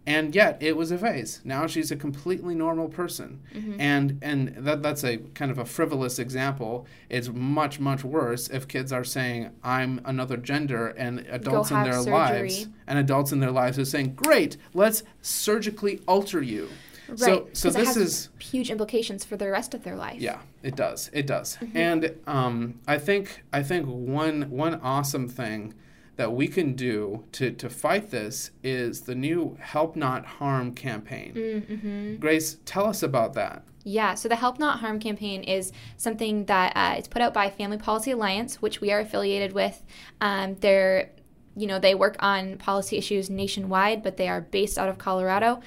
And 0.09 0.37
yet 0.37 0.59
it 0.61 0.77
was 0.77 0.93
a 0.93 0.99
phase. 0.99 1.41
Now 1.45 1.67
she's 1.67 1.91
a 1.91 1.97
completely 1.97 2.55
normal 2.55 2.89
person, 2.89 3.41
mm-hmm. 3.53 3.81
and 3.81 4.19
and 4.23 4.55
that 4.59 4.81
that's 4.81 5.03
a 5.03 5.17
kind 5.17 5.51
of 5.51 5.59
a 5.59 5.65
frivolous 5.65 6.21
example. 6.21 6.87
It's 7.09 7.29
much 7.29 7.81
much 7.81 8.05
worse 8.05 8.47
if 8.49 8.69
kids 8.69 8.93
are 8.93 9.03
saying 9.03 9.51
I'm 9.65 10.01
another 10.05 10.37
gender, 10.37 10.89
and 10.89 11.27
adults 11.29 11.73
in 11.73 11.83
their 11.83 11.95
surgery. 11.95 12.13
lives 12.13 12.69
and 12.87 13.01
adults 13.01 13.33
in 13.33 13.41
their 13.41 13.51
lives 13.51 13.81
are 13.81 13.85
saying, 13.85 14.15
"Great, 14.15 14.57
let's 14.75 15.03
surgically 15.23 16.01
alter 16.07 16.41
you." 16.41 16.69
Right. 17.09 17.19
So, 17.19 17.49
so 17.53 17.71
this 17.71 17.97
is 17.97 18.29
huge 18.39 18.71
implications 18.71 19.25
for 19.25 19.37
the 19.37 19.51
rest 19.51 19.75
of 19.75 19.85
their 19.85 19.97
life. 19.97 20.21
Yeah, 20.21 20.39
it 20.63 20.77
does. 20.77 21.11
It 21.13 21.27
does. 21.27 21.57
Mm-hmm. 21.57 21.77
And 21.77 22.19
um, 22.29 22.81
I 22.87 22.99
think 22.99 23.43
I 23.53 23.65
think 23.65 23.87
one 23.87 24.51
one 24.51 24.81
awesome 24.83 25.29
thing 25.29 25.75
that 26.17 26.33
we 26.33 26.49
can 26.49 26.75
do 26.75 27.25
to, 27.33 27.51
to 27.53 27.69
fight 27.69 28.11
this 28.11 28.51
is 28.63 29.03
the 29.03 29.15
new 29.15 29.57
Help 29.61 29.97
Not 29.97 30.25
Harm 30.25 30.75
campaign. 30.75 31.33
Mm-hmm. 31.35 32.17
Grace, 32.17 32.57
tell 32.65 32.87
us 32.87 33.03
about 33.03 33.35
that. 33.35 33.63
Yeah, 33.85 34.15
so 34.15 34.29
the 34.29 34.37
Help 34.37 34.59
Not 34.59 34.81
Harm 34.81 34.99
campaign 34.99 35.45
is 35.45 35.73
something 35.97 36.47
that 36.47 36.73
uh, 36.75 36.99
is 36.99 37.07
put 37.07 37.23
out 37.23 37.33
by 37.33 37.51
Family 37.51 37.79
Policy 37.79 38.11
Alliance, 38.11 38.61
which 38.61 38.81
we 38.81 38.91
are 38.91 39.01
affiliated 39.01 39.53
with. 39.53 39.85
Um, 40.21 40.57
they're, 40.57 41.13
you 41.55 41.67
know, 41.67 41.79
they 41.79 41.95
work 41.95 42.17
on 42.19 42.57
policy 42.59 42.97
issues 42.97 43.31
nationwide, 43.31 44.03
but 44.03 44.17
they 44.17 44.29
are 44.29 44.41
based 44.41 44.79
out 44.79 44.89
of 44.89 44.99
Colorado. 44.99 45.61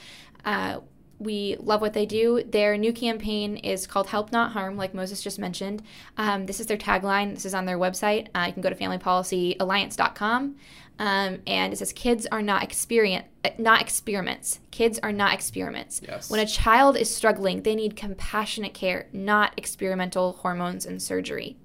Uh, 0.44 0.80
we 1.20 1.58
love 1.60 1.82
what 1.82 1.94
they 1.94 2.06
do. 2.06 2.44
Their 2.44 2.78
new 2.78 2.94
campaign 2.94 3.58
is 3.58 3.86
called 3.86 4.08
Help 4.08 4.32
Not 4.32 4.54
Harm, 4.54 4.78
like 4.78 4.94
Moses 4.94 5.22
just 5.22 5.38
mentioned. 5.38 5.84
Um, 6.18 6.46
this 6.46 6.60
is 6.60 6.66
their 6.68 6.78
tagline. 6.78 7.36
This 7.36 7.46
is 7.46 7.54
on 7.54 7.66
their 7.66 7.78
website. 7.78 8.28
Uh, 8.34 8.46
you 8.48 8.54
can 8.54 8.62
go 8.62 8.70
to 8.70 8.76
familypolicyalliance.com. 8.76 10.56
Um, 11.00 11.40
and 11.48 11.72
it 11.72 11.78
says 11.78 11.94
kids 11.94 12.26
are 12.30 12.42
not 12.42 12.62
experience 12.62 13.26
not 13.58 13.82
experiments 13.82 14.60
kids 14.70 15.00
are 15.00 15.14
not 15.14 15.34
experiments 15.34 16.02
yes. 16.06 16.30
when 16.30 16.42
a 16.42 16.46
child 16.46 16.98
is 16.98 17.10
struggling 17.10 17.64
they 17.64 17.74
need 17.74 17.96
compassionate 17.96 18.74
care 18.74 19.08
not 19.14 19.54
experimental 19.56 20.34
hormones 20.34 20.86
and 20.86 21.02
surgery 21.02 21.56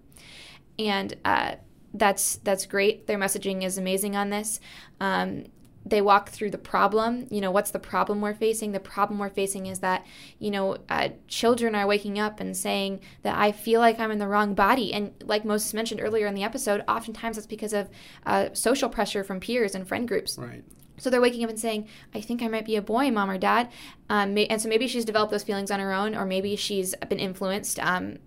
and 0.79 1.17
uh, 1.25 1.57
that's 1.95 2.37
that's 2.45 2.65
great 2.65 3.09
their 3.09 3.19
messaging 3.19 3.65
is 3.65 3.77
amazing 3.77 4.15
on 4.15 4.31
this 4.31 4.61
um, 5.01 5.47
they 5.87 6.01
walk 6.01 6.31
through 6.31 6.51
the 6.51 6.59
problem. 6.59 7.27
You 7.31 7.41
know, 7.41 7.51
what's 7.51 7.71
the 7.71 7.79
problem 7.79 8.21
we're 8.21 8.35
facing? 8.35 8.73
The 8.73 8.81
problem 8.81 9.19
we're 9.19 9.29
facing 9.29 9.67
is 9.67 9.81
that, 9.81 10.07
you 10.39 10.51
know, 10.51 10.79
uh, 10.89 11.11
children 11.29 11.75
are 11.75 11.87
waking 11.87 12.19
up 12.19 12.41
and 12.41 12.57
saying 12.57 13.01
that 13.23 13.37
I 13.37 13.53
feel 13.53 13.81
like 13.81 14.01
I'm 14.01 14.11
in 14.11 14.19
the 14.19 14.29
wrong 14.29 14.55
body. 14.55 14.93
And 14.93 15.13
like 15.23 15.45
Moses 15.45 15.75
mentioned 15.75 16.01
earlier 16.01 16.27
in 16.27 16.35
the 16.35 16.43
episode, 16.43 16.83
oftentimes 16.89 17.37
that's 17.37 17.47
because 17.47 17.73
of 17.73 17.91
uh, 18.25 18.49
social 18.55 18.89
pressure 18.89 19.23
from 19.25 19.41
peers 19.41 19.75
and 19.75 19.87
friend 19.87 20.09
groups. 20.09 20.39
Right. 20.39 20.65
So 20.97 21.11
they're 21.11 21.21
waking 21.21 21.45
up 21.45 21.51
and 21.51 21.59
saying, 21.59 21.89
I 22.15 22.21
think 22.21 22.41
I 22.41 22.49
might 22.49 22.65
be 22.65 22.77
a 22.77 22.83
boy, 22.83 23.11
mom 23.11 23.31
or 23.31 23.37
dad. 23.37 23.69
Um, 24.09 24.39
and 24.39 24.63
so 24.63 24.69
maybe 24.69 24.87
she's 24.87 25.05
developed 25.05 25.33
those 25.33 25.43
feelings 25.43 25.71
on 25.71 25.81
her 25.81 25.93
own, 25.93 26.15
or 26.15 26.25
maybe 26.25 26.57
she's 26.57 26.95
been 27.09 27.19
influenced 27.19 27.81
um, 27.81 28.19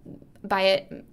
by 0.43 0.61
it. 0.63 1.05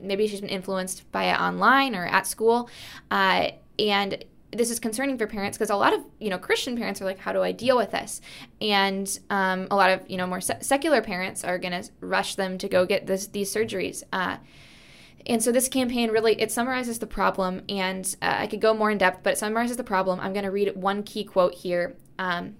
Maybe 0.00 0.26
she's 0.26 0.40
been 0.40 0.48
influenced 0.48 1.10
by 1.12 1.24
it 1.24 1.38
online 1.38 1.94
or 1.94 2.06
at 2.06 2.26
school. 2.26 2.70
Uh, 3.10 3.50
and 3.78 4.24
this 4.52 4.70
is 4.70 4.78
concerning 4.78 5.16
for 5.18 5.26
parents 5.26 5.56
because 5.56 5.70
a 5.70 5.76
lot 5.76 5.92
of 5.92 6.00
you 6.18 6.30
know 6.30 6.38
Christian 6.38 6.76
parents 6.76 7.00
are 7.00 7.04
like, 7.04 7.18
how 7.18 7.32
do 7.32 7.42
I 7.42 7.52
deal 7.52 7.76
with 7.76 7.90
this? 7.90 8.20
And 8.60 9.18
um, 9.30 9.66
a 9.70 9.76
lot 9.76 9.90
of 9.90 10.08
you 10.10 10.16
know 10.16 10.26
more 10.26 10.40
se- 10.40 10.58
secular 10.60 11.00
parents 11.00 11.42
are 11.42 11.58
going 11.58 11.82
to 11.82 11.90
rush 12.00 12.34
them 12.34 12.58
to 12.58 12.68
go 12.68 12.86
get 12.86 13.06
this, 13.06 13.26
these 13.26 13.52
surgeries. 13.52 14.02
Uh, 14.12 14.36
and 15.26 15.42
so 15.42 15.52
this 15.52 15.68
campaign 15.68 16.10
really 16.10 16.40
it 16.40 16.50
summarizes 16.50 16.98
the 16.98 17.06
problem, 17.06 17.62
and 17.68 18.14
uh, 18.20 18.34
I 18.38 18.46
could 18.46 18.60
go 18.60 18.74
more 18.74 18.90
in 18.90 18.98
depth, 18.98 19.22
but 19.22 19.34
it 19.34 19.38
summarizes 19.38 19.76
the 19.76 19.84
problem. 19.84 20.20
I'm 20.20 20.32
going 20.32 20.44
to 20.44 20.50
read 20.50 20.76
one 20.76 21.02
key 21.02 21.24
quote 21.24 21.54
here. 21.54 21.96
Um, 22.18 22.56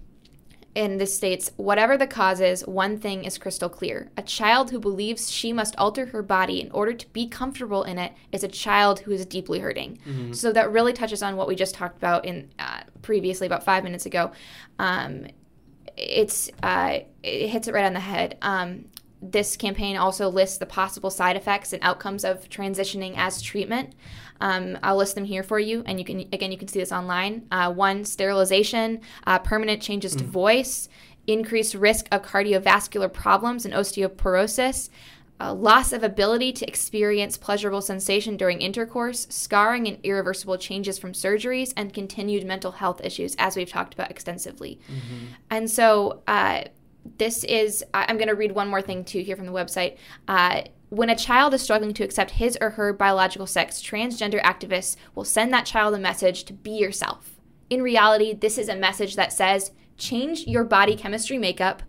and 0.75 1.01
this 1.01 1.15
states 1.15 1.51
whatever 1.57 1.97
the 1.97 2.07
cause 2.07 2.41
is, 2.41 2.67
one 2.67 2.99
thing 2.99 3.25
is 3.25 3.37
crystal 3.37 3.69
clear. 3.69 4.11
A 4.17 4.23
child 4.23 4.71
who 4.71 4.79
believes 4.79 5.31
she 5.31 5.53
must 5.53 5.77
alter 5.77 6.07
her 6.07 6.23
body 6.23 6.61
in 6.61 6.71
order 6.71 6.95
to 6.95 7.07
be 7.13 7.29
comfortable 7.29 7.83
in 7.83 7.99
it 7.99 8.13
is 8.33 8.43
a 8.43 8.49
child 8.49 9.01
who 9.01 9.11
is 9.11 9.27
deeply 9.27 9.59
hurting. 9.59 9.99
Mm-hmm. 10.07 10.33
So 10.33 10.53
that 10.53 10.73
really 10.73 10.93
touches 10.93 11.23
on 11.23 11.37
what 11.37 11.47
we 11.47 11.55
just 11.55 11.75
talked 11.75 11.99
about 11.99 12.25
in 12.25 12.51
uh, 12.59 12.83
previously 13.03 13.47
about 13.47 13.65
five 13.65 13.85
minutes 13.85 14.07
ago. 14.07 14.33
Um, 14.79 15.27
it's 15.97 16.51
uh, 16.63 17.01
it 17.23 17.49
hits 17.49 17.69
it 17.69 17.75
right 17.75 17.85
on 17.85 17.93
the 17.93 18.01
head. 18.01 18.39
Um, 18.41 18.87
this 19.21 19.57
campaign 19.57 19.97
also 19.97 20.29
lists 20.29 20.59
the 20.59 20.67
possible 20.67 21.11
side 21.11 21.37
effects 21.37 21.73
and 21.73 21.83
outcomes 21.85 22.25
of 22.25 22.49
transitioning 22.49 23.15
as 23.17 23.41
treatment. 23.41 23.95
Um, 24.43 24.77
I'll 24.83 24.97
list 24.97 25.15
them 25.15 25.25
here 25.25 25.45
for 25.45 25.61
you, 25.61 25.85
and 25.87 26.01
you 26.01 26.05
can 26.05 26.21
again 26.33 26.51
you 26.51 26.59
can 26.59 26.69
see 26.69 26.81
this 26.81 26.93
online. 26.93 27.47
Uh, 27.53 27.73
one, 27.73 28.05
sterilization, 28.05 29.01
uh, 29.25 29.39
permanent 29.39 29.81
changes 29.81 30.15
mm. 30.15 30.19
to 30.19 30.25
voice, 30.25 30.89
increased 31.29 31.75
risk 31.75 32.09
of 32.11 32.23
cardiovascular 32.23 33.11
problems 33.11 33.65
and 33.65 33.73
osteoporosis. 33.73 34.91
Uh, 35.41 35.53
loss 35.53 35.93
of 35.93 36.05
ability 36.05 36.53
to 36.53 36.67
experience 36.67 37.37
pleasurable 37.37 37.81
sensation 37.81 38.37
during 38.37 38.61
intercourse, 38.61 39.27
scarring 39.29 39.89
and 39.89 39.99
irreversible 40.05 40.57
changes 40.57 40.99
from 40.99 41.13
surgeries, 41.13 41.73
and 41.77 41.93
continued 41.93 42.45
mental 42.45 42.73
health 42.73 43.01
issues, 43.05 43.35
as 43.39 43.57
we've 43.57 43.71
talked 43.71 43.95
about 43.95 44.11
extensively. 44.11 44.79
Mm-hmm. 44.89 45.27
And 45.51 45.71
so, 45.71 46.23
uh, 46.29 46.65
this 47.19 47.45
is, 47.45 47.85
I'm 47.95 48.17
going 48.17 48.29
to 48.29 48.35
read 48.35 48.53
one 48.53 48.69
more 48.69 48.83
thing 48.83 49.05
too 49.05 49.21
here 49.21 49.37
from 49.37 49.47
the 49.47 49.53
website. 49.53 49.97
Uh, 50.29 50.63
when 50.93 51.09
a 51.09 51.17
child 51.17 51.55
is 51.55 51.63
struggling 51.63 51.95
to 51.95 52.05
accept 52.05 52.33
his 52.33 52.59
or 52.61 52.69
her 52.71 52.93
biological 52.93 53.47
sex, 53.47 53.81
transgender 53.81 54.43
activists 54.43 54.95
will 55.15 55.25
send 55.25 55.51
that 55.51 55.65
child 55.65 55.95
a 55.95 55.99
message 55.99 56.45
to 56.45 56.53
be 56.53 56.73
yourself. 56.73 57.41
In 57.71 57.81
reality, 57.81 58.35
this 58.35 58.59
is 58.59 58.69
a 58.69 58.77
message 58.77 59.17
that 59.17 59.33
says 59.33 59.71
change 59.97 60.47
your 60.47 60.65
body 60.65 60.95
chemistry 60.95 61.39
makeup, 61.39 61.83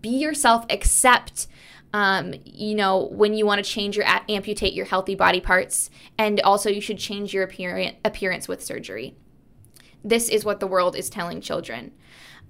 be 0.00 0.10
yourself, 0.10 0.64
accept. 0.70 1.48
Um, 1.92 2.32
you 2.44 2.76
know, 2.76 3.08
when 3.10 3.34
you 3.34 3.44
want 3.44 3.64
to 3.64 3.68
change 3.68 3.96
your 3.96 4.06
amputate 4.06 4.72
your 4.72 4.86
healthy 4.86 5.16
body 5.16 5.40
parts, 5.40 5.90
and 6.16 6.40
also 6.42 6.70
you 6.70 6.80
should 6.80 6.98
change 6.98 7.34
your 7.34 7.42
appearance 7.42 7.96
appearance 8.04 8.46
with 8.46 8.62
surgery. 8.62 9.16
This 10.04 10.28
is 10.28 10.44
what 10.44 10.60
the 10.60 10.68
world 10.68 10.94
is 10.94 11.10
telling 11.10 11.40
children. 11.40 11.90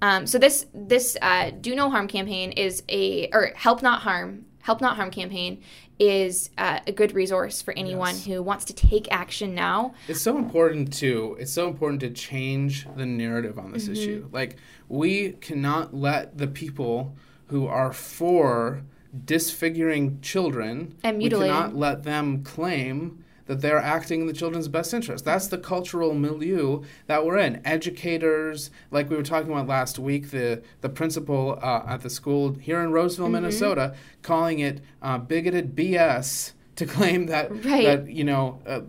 Um, 0.02 0.26
so 0.26 0.38
this 0.38 0.66
this 0.74 1.16
uh, 1.22 1.50
do 1.58 1.74
no 1.74 1.88
harm 1.88 2.08
campaign 2.08 2.52
is 2.52 2.82
a 2.90 3.30
or 3.32 3.52
help 3.56 3.80
not 3.80 4.02
harm 4.02 4.44
Help 4.68 4.82
Not 4.82 4.96
Harm 4.96 5.10
campaign 5.10 5.62
is 5.98 6.50
uh, 6.58 6.80
a 6.86 6.92
good 6.92 7.14
resource 7.14 7.62
for 7.62 7.72
anyone 7.72 8.14
yes. 8.14 8.26
who 8.26 8.42
wants 8.42 8.66
to 8.66 8.74
take 8.74 9.10
action 9.10 9.54
now. 9.54 9.94
It's 10.08 10.20
so 10.20 10.36
important 10.36 10.92
to 10.98 11.38
it's 11.40 11.54
so 11.54 11.68
important 11.68 12.00
to 12.00 12.10
change 12.10 12.86
the 12.94 13.06
narrative 13.06 13.58
on 13.58 13.72
this 13.72 13.84
mm-hmm. 13.84 13.92
issue. 13.94 14.28
Like 14.30 14.56
we 14.86 15.30
cannot 15.40 15.94
let 15.94 16.36
the 16.36 16.46
people 16.46 17.16
who 17.46 17.66
are 17.66 17.94
for 17.94 18.82
disfiguring 19.24 20.20
children 20.20 20.98
and 21.02 21.16
mutilating. 21.16 21.54
we 21.54 21.60
cannot 21.60 21.74
let 21.74 22.02
them 22.02 22.44
claim 22.44 23.24
that 23.48 23.62
they're 23.62 23.78
acting 23.78 24.20
in 24.20 24.26
the 24.26 24.32
children's 24.32 24.68
best 24.68 24.94
interest. 24.94 25.24
That's 25.24 25.48
the 25.48 25.58
cultural 25.58 26.14
milieu 26.14 26.82
that 27.06 27.24
we're 27.24 27.38
in. 27.38 27.60
Educators, 27.64 28.70
like 28.90 29.10
we 29.10 29.16
were 29.16 29.22
talking 29.22 29.50
about 29.50 29.66
last 29.66 29.98
week, 29.98 30.30
the 30.30 30.62
the 30.82 30.88
principal 30.88 31.58
uh, 31.60 31.82
at 31.86 32.02
the 32.02 32.10
school 32.10 32.54
here 32.54 32.80
in 32.80 32.92
Roseville, 32.92 33.26
mm-hmm. 33.26 33.34
Minnesota, 33.34 33.96
calling 34.22 34.60
it 34.60 34.80
uh, 35.02 35.18
bigoted 35.18 35.74
BS 35.74 36.52
to 36.76 36.86
claim 36.86 37.26
that 37.26 37.50
right. 37.64 37.84
that 37.84 38.10
you 38.10 38.22
know. 38.22 38.60
Uh, 38.64 38.82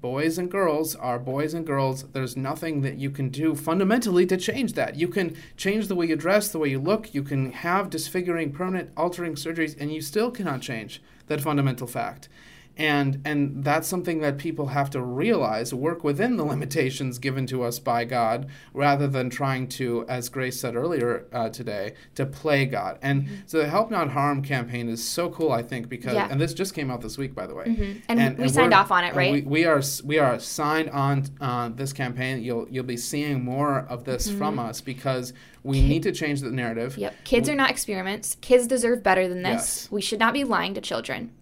boys 0.00 0.36
and 0.36 0.50
girls 0.50 0.96
are 0.96 1.18
boys 1.18 1.54
and 1.54 1.64
girls. 1.64 2.02
There's 2.12 2.36
nothing 2.36 2.82
that 2.82 2.98
you 2.98 3.10
can 3.10 3.28
do 3.28 3.54
fundamentally 3.54 4.26
to 4.26 4.36
change 4.36 4.72
that. 4.72 4.96
You 4.96 5.06
can 5.06 5.36
change 5.56 5.86
the 5.86 5.94
way 5.94 6.06
you 6.06 6.16
dress, 6.16 6.48
the 6.48 6.58
way 6.58 6.70
you 6.70 6.80
look. 6.80 7.14
You 7.14 7.22
can 7.22 7.52
have 7.52 7.88
disfiguring, 7.88 8.52
permanent, 8.52 8.90
altering 8.96 9.34
surgeries, 9.34 9.76
and 9.78 9.92
you 9.92 10.00
still 10.00 10.30
cannot 10.30 10.60
change 10.60 11.00
that 11.28 11.40
fundamental 11.40 11.86
fact. 11.86 12.28
And 12.76 13.20
and 13.24 13.64
that's 13.64 13.86
something 13.86 14.20
that 14.20 14.38
people 14.38 14.68
have 14.68 14.88
to 14.88 15.00
realize 15.00 15.74
work 15.74 16.02
within 16.02 16.36
the 16.36 16.44
limitations 16.52 17.18
given 17.18 17.46
to 17.46 17.62
us 17.62 17.78
by 17.78 18.04
god 18.04 18.48
rather 18.72 19.06
than 19.06 19.28
trying 19.28 19.68
to 19.68 20.04
as 20.08 20.28
grace 20.28 20.60
said 20.60 20.74
earlier 20.74 21.26
uh, 21.32 21.48
today 21.50 21.92
to 22.14 22.24
play 22.24 22.64
god 22.64 22.98
and 23.02 23.24
mm-hmm. 23.24 23.34
so 23.46 23.58
the 23.58 23.68
help 23.68 23.90
not 23.90 24.10
harm 24.10 24.42
campaign 24.42 24.88
is 24.88 25.06
so 25.06 25.28
cool 25.30 25.52
i 25.52 25.62
think 25.62 25.88
because 25.88 26.14
yeah. 26.14 26.28
and 26.30 26.40
this 26.40 26.54
just 26.54 26.74
came 26.74 26.90
out 26.90 27.00
this 27.00 27.18
week 27.18 27.34
by 27.34 27.46
the 27.46 27.54
way 27.54 27.64
mm-hmm. 27.64 27.98
and, 28.08 28.20
and, 28.20 28.38
we 28.38 28.44
and 28.44 28.54
signed 28.54 28.74
off 28.74 28.90
on 28.90 29.04
it 29.04 29.14
right 29.14 29.32
we, 29.32 29.42
we, 29.42 29.64
are 29.64 29.82
we 30.04 30.18
are 30.18 30.38
signed 30.38 30.88
on 30.90 31.24
uh, 31.40 31.68
this 31.70 31.92
campaign 31.92 32.42
you'll 32.42 32.66
you'll 32.70 32.84
be 32.84 32.96
seeing 32.96 33.44
more 33.44 33.80
of 33.88 34.04
this 34.04 34.28
mm-hmm. 34.28 34.38
from 34.38 34.58
us 34.58 34.80
because 34.80 35.32
we 35.62 35.80
Kid- 35.80 35.88
need 35.88 36.02
to 36.04 36.12
change 36.12 36.40
the 36.40 36.50
narrative 36.50 36.96
yep 36.96 37.14
kids 37.24 37.48
are 37.48 37.54
not 37.54 37.70
experiments 37.70 38.36
kids 38.40 38.66
deserve 38.66 39.02
better 39.02 39.28
than 39.28 39.42
this 39.42 39.82
yes. 39.84 39.90
we 39.90 40.00
should 40.00 40.18
not 40.18 40.32
be 40.32 40.44
lying 40.44 40.74
to 40.74 40.80
children 40.80 41.32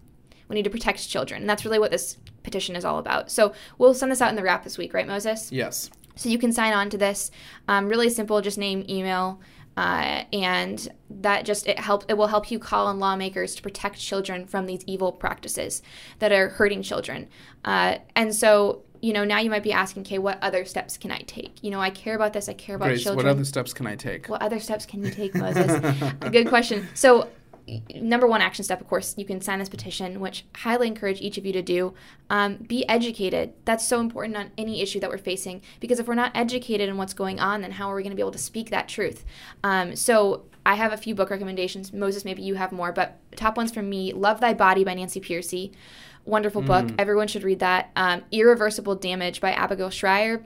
we 0.51 0.55
need 0.55 0.63
to 0.63 0.69
protect 0.69 1.07
children. 1.07 1.41
And 1.41 1.49
that's 1.49 1.63
really 1.63 1.79
what 1.79 1.91
this 1.91 2.17
petition 2.43 2.75
is 2.75 2.83
all 2.83 2.99
about. 2.99 3.31
So 3.31 3.53
we'll 3.77 3.93
send 3.93 4.11
this 4.11 4.21
out 4.21 4.29
in 4.29 4.35
the 4.35 4.43
wrap 4.43 4.63
this 4.63 4.77
week, 4.77 4.93
right, 4.93 5.07
Moses? 5.07 5.51
Yes. 5.51 5.89
So 6.15 6.27
you 6.27 6.37
can 6.37 6.51
sign 6.51 6.73
on 6.73 6.89
to 6.89 6.97
this. 6.97 7.31
Um, 7.69 7.87
really 7.87 8.09
simple, 8.09 8.41
just 8.41 8.57
name, 8.57 8.85
email, 8.89 9.39
uh, 9.77 10.25
and 10.33 10.89
that 11.09 11.45
just 11.45 11.65
it 11.67 11.79
help 11.79 12.03
it 12.09 12.15
will 12.15 12.27
help 12.27 12.51
you 12.51 12.59
call 12.59 12.87
on 12.87 12.99
lawmakers 12.99 13.55
to 13.55 13.61
protect 13.61 13.97
children 13.97 14.45
from 14.45 14.65
these 14.65 14.83
evil 14.85 15.13
practices 15.13 15.81
that 16.19 16.33
are 16.33 16.49
hurting 16.49 16.81
children. 16.83 17.29
Uh, 17.63 17.99
and 18.15 18.35
so 18.35 18.83
you 19.01 19.13
know, 19.13 19.23
now 19.23 19.39
you 19.39 19.49
might 19.49 19.63
be 19.63 19.73
asking, 19.73 20.03
okay, 20.03 20.19
what 20.19 20.37
other 20.43 20.63
steps 20.63 20.95
can 20.95 21.11
I 21.11 21.21
take? 21.21 21.63
You 21.63 21.71
know, 21.71 21.79
I 21.79 21.89
care 21.89 22.15
about 22.15 22.33
this. 22.33 22.47
I 22.47 22.53
care 22.53 22.75
about 22.75 22.89
Grace, 22.89 23.01
children. 23.01 23.25
What 23.25 23.31
other 23.31 23.45
steps 23.45 23.73
can 23.73 23.87
I 23.87 23.95
take? 23.95 24.27
What 24.27 24.43
other 24.43 24.59
steps 24.59 24.85
can 24.85 25.03
you 25.03 25.09
take, 25.09 25.33
Moses? 25.35 25.81
Good 26.19 26.47
question. 26.47 26.87
So 26.93 27.27
number 27.95 28.27
one 28.27 28.41
action 28.41 28.63
step, 28.63 28.81
of 28.81 28.87
course, 28.87 29.15
you 29.17 29.25
can 29.25 29.41
sign 29.41 29.59
this 29.59 29.69
petition, 29.69 30.19
which 30.19 30.45
highly 30.55 30.87
encourage 30.87 31.21
each 31.21 31.37
of 31.37 31.45
you 31.45 31.53
to 31.53 31.61
do. 31.61 31.93
Um, 32.29 32.57
be 32.57 32.87
educated. 32.87 33.53
That's 33.65 33.85
so 33.85 33.99
important 33.99 34.37
on 34.37 34.51
any 34.57 34.81
issue 34.81 34.99
that 34.99 35.09
we're 35.09 35.17
facing 35.17 35.61
because 35.79 35.99
if 35.99 36.07
we're 36.07 36.15
not 36.15 36.31
educated 36.35 36.89
in 36.89 36.97
what's 36.97 37.13
going 37.13 37.39
on, 37.39 37.61
then 37.61 37.71
how 37.71 37.91
are 37.91 37.95
we 37.95 38.03
going 38.03 38.11
to 38.11 38.15
be 38.15 38.21
able 38.21 38.31
to 38.31 38.37
speak 38.37 38.69
that 38.69 38.87
truth? 38.87 39.25
Um, 39.63 39.95
so 39.95 40.45
I 40.65 40.75
have 40.75 40.93
a 40.93 40.97
few 40.97 41.15
book 41.15 41.29
recommendations. 41.29 41.91
Moses, 41.93 42.25
maybe 42.25 42.41
you 42.41 42.55
have 42.55 42.71
more, 42.71 42.91
but 42.91 43.19
top 43.35 43.57
ones 43.57 43.71
from 43.71 43.89
me: 43.89 44.13
Love 44.13 44.39
Thy 44.39 44.53
Body 44.53 44.83
by 44.83 44.93
Nancy 44.93 45.19
Pearcey. 45.19 45.71
Wonderful 46.23 46.61
book. 46.61 46.85
Mm. 46.85 46.95
Everyone 46.99 47.27
should 47.27 47.43
read 47.43 47.59
that. 47.59 47.89
Um, 47.95 48.21
Irreversible 48.31 48.95
Damage 48.95 49.41
by 49.41 49.53
Abigail 49.53 49.89
Shrier 49.89 50.45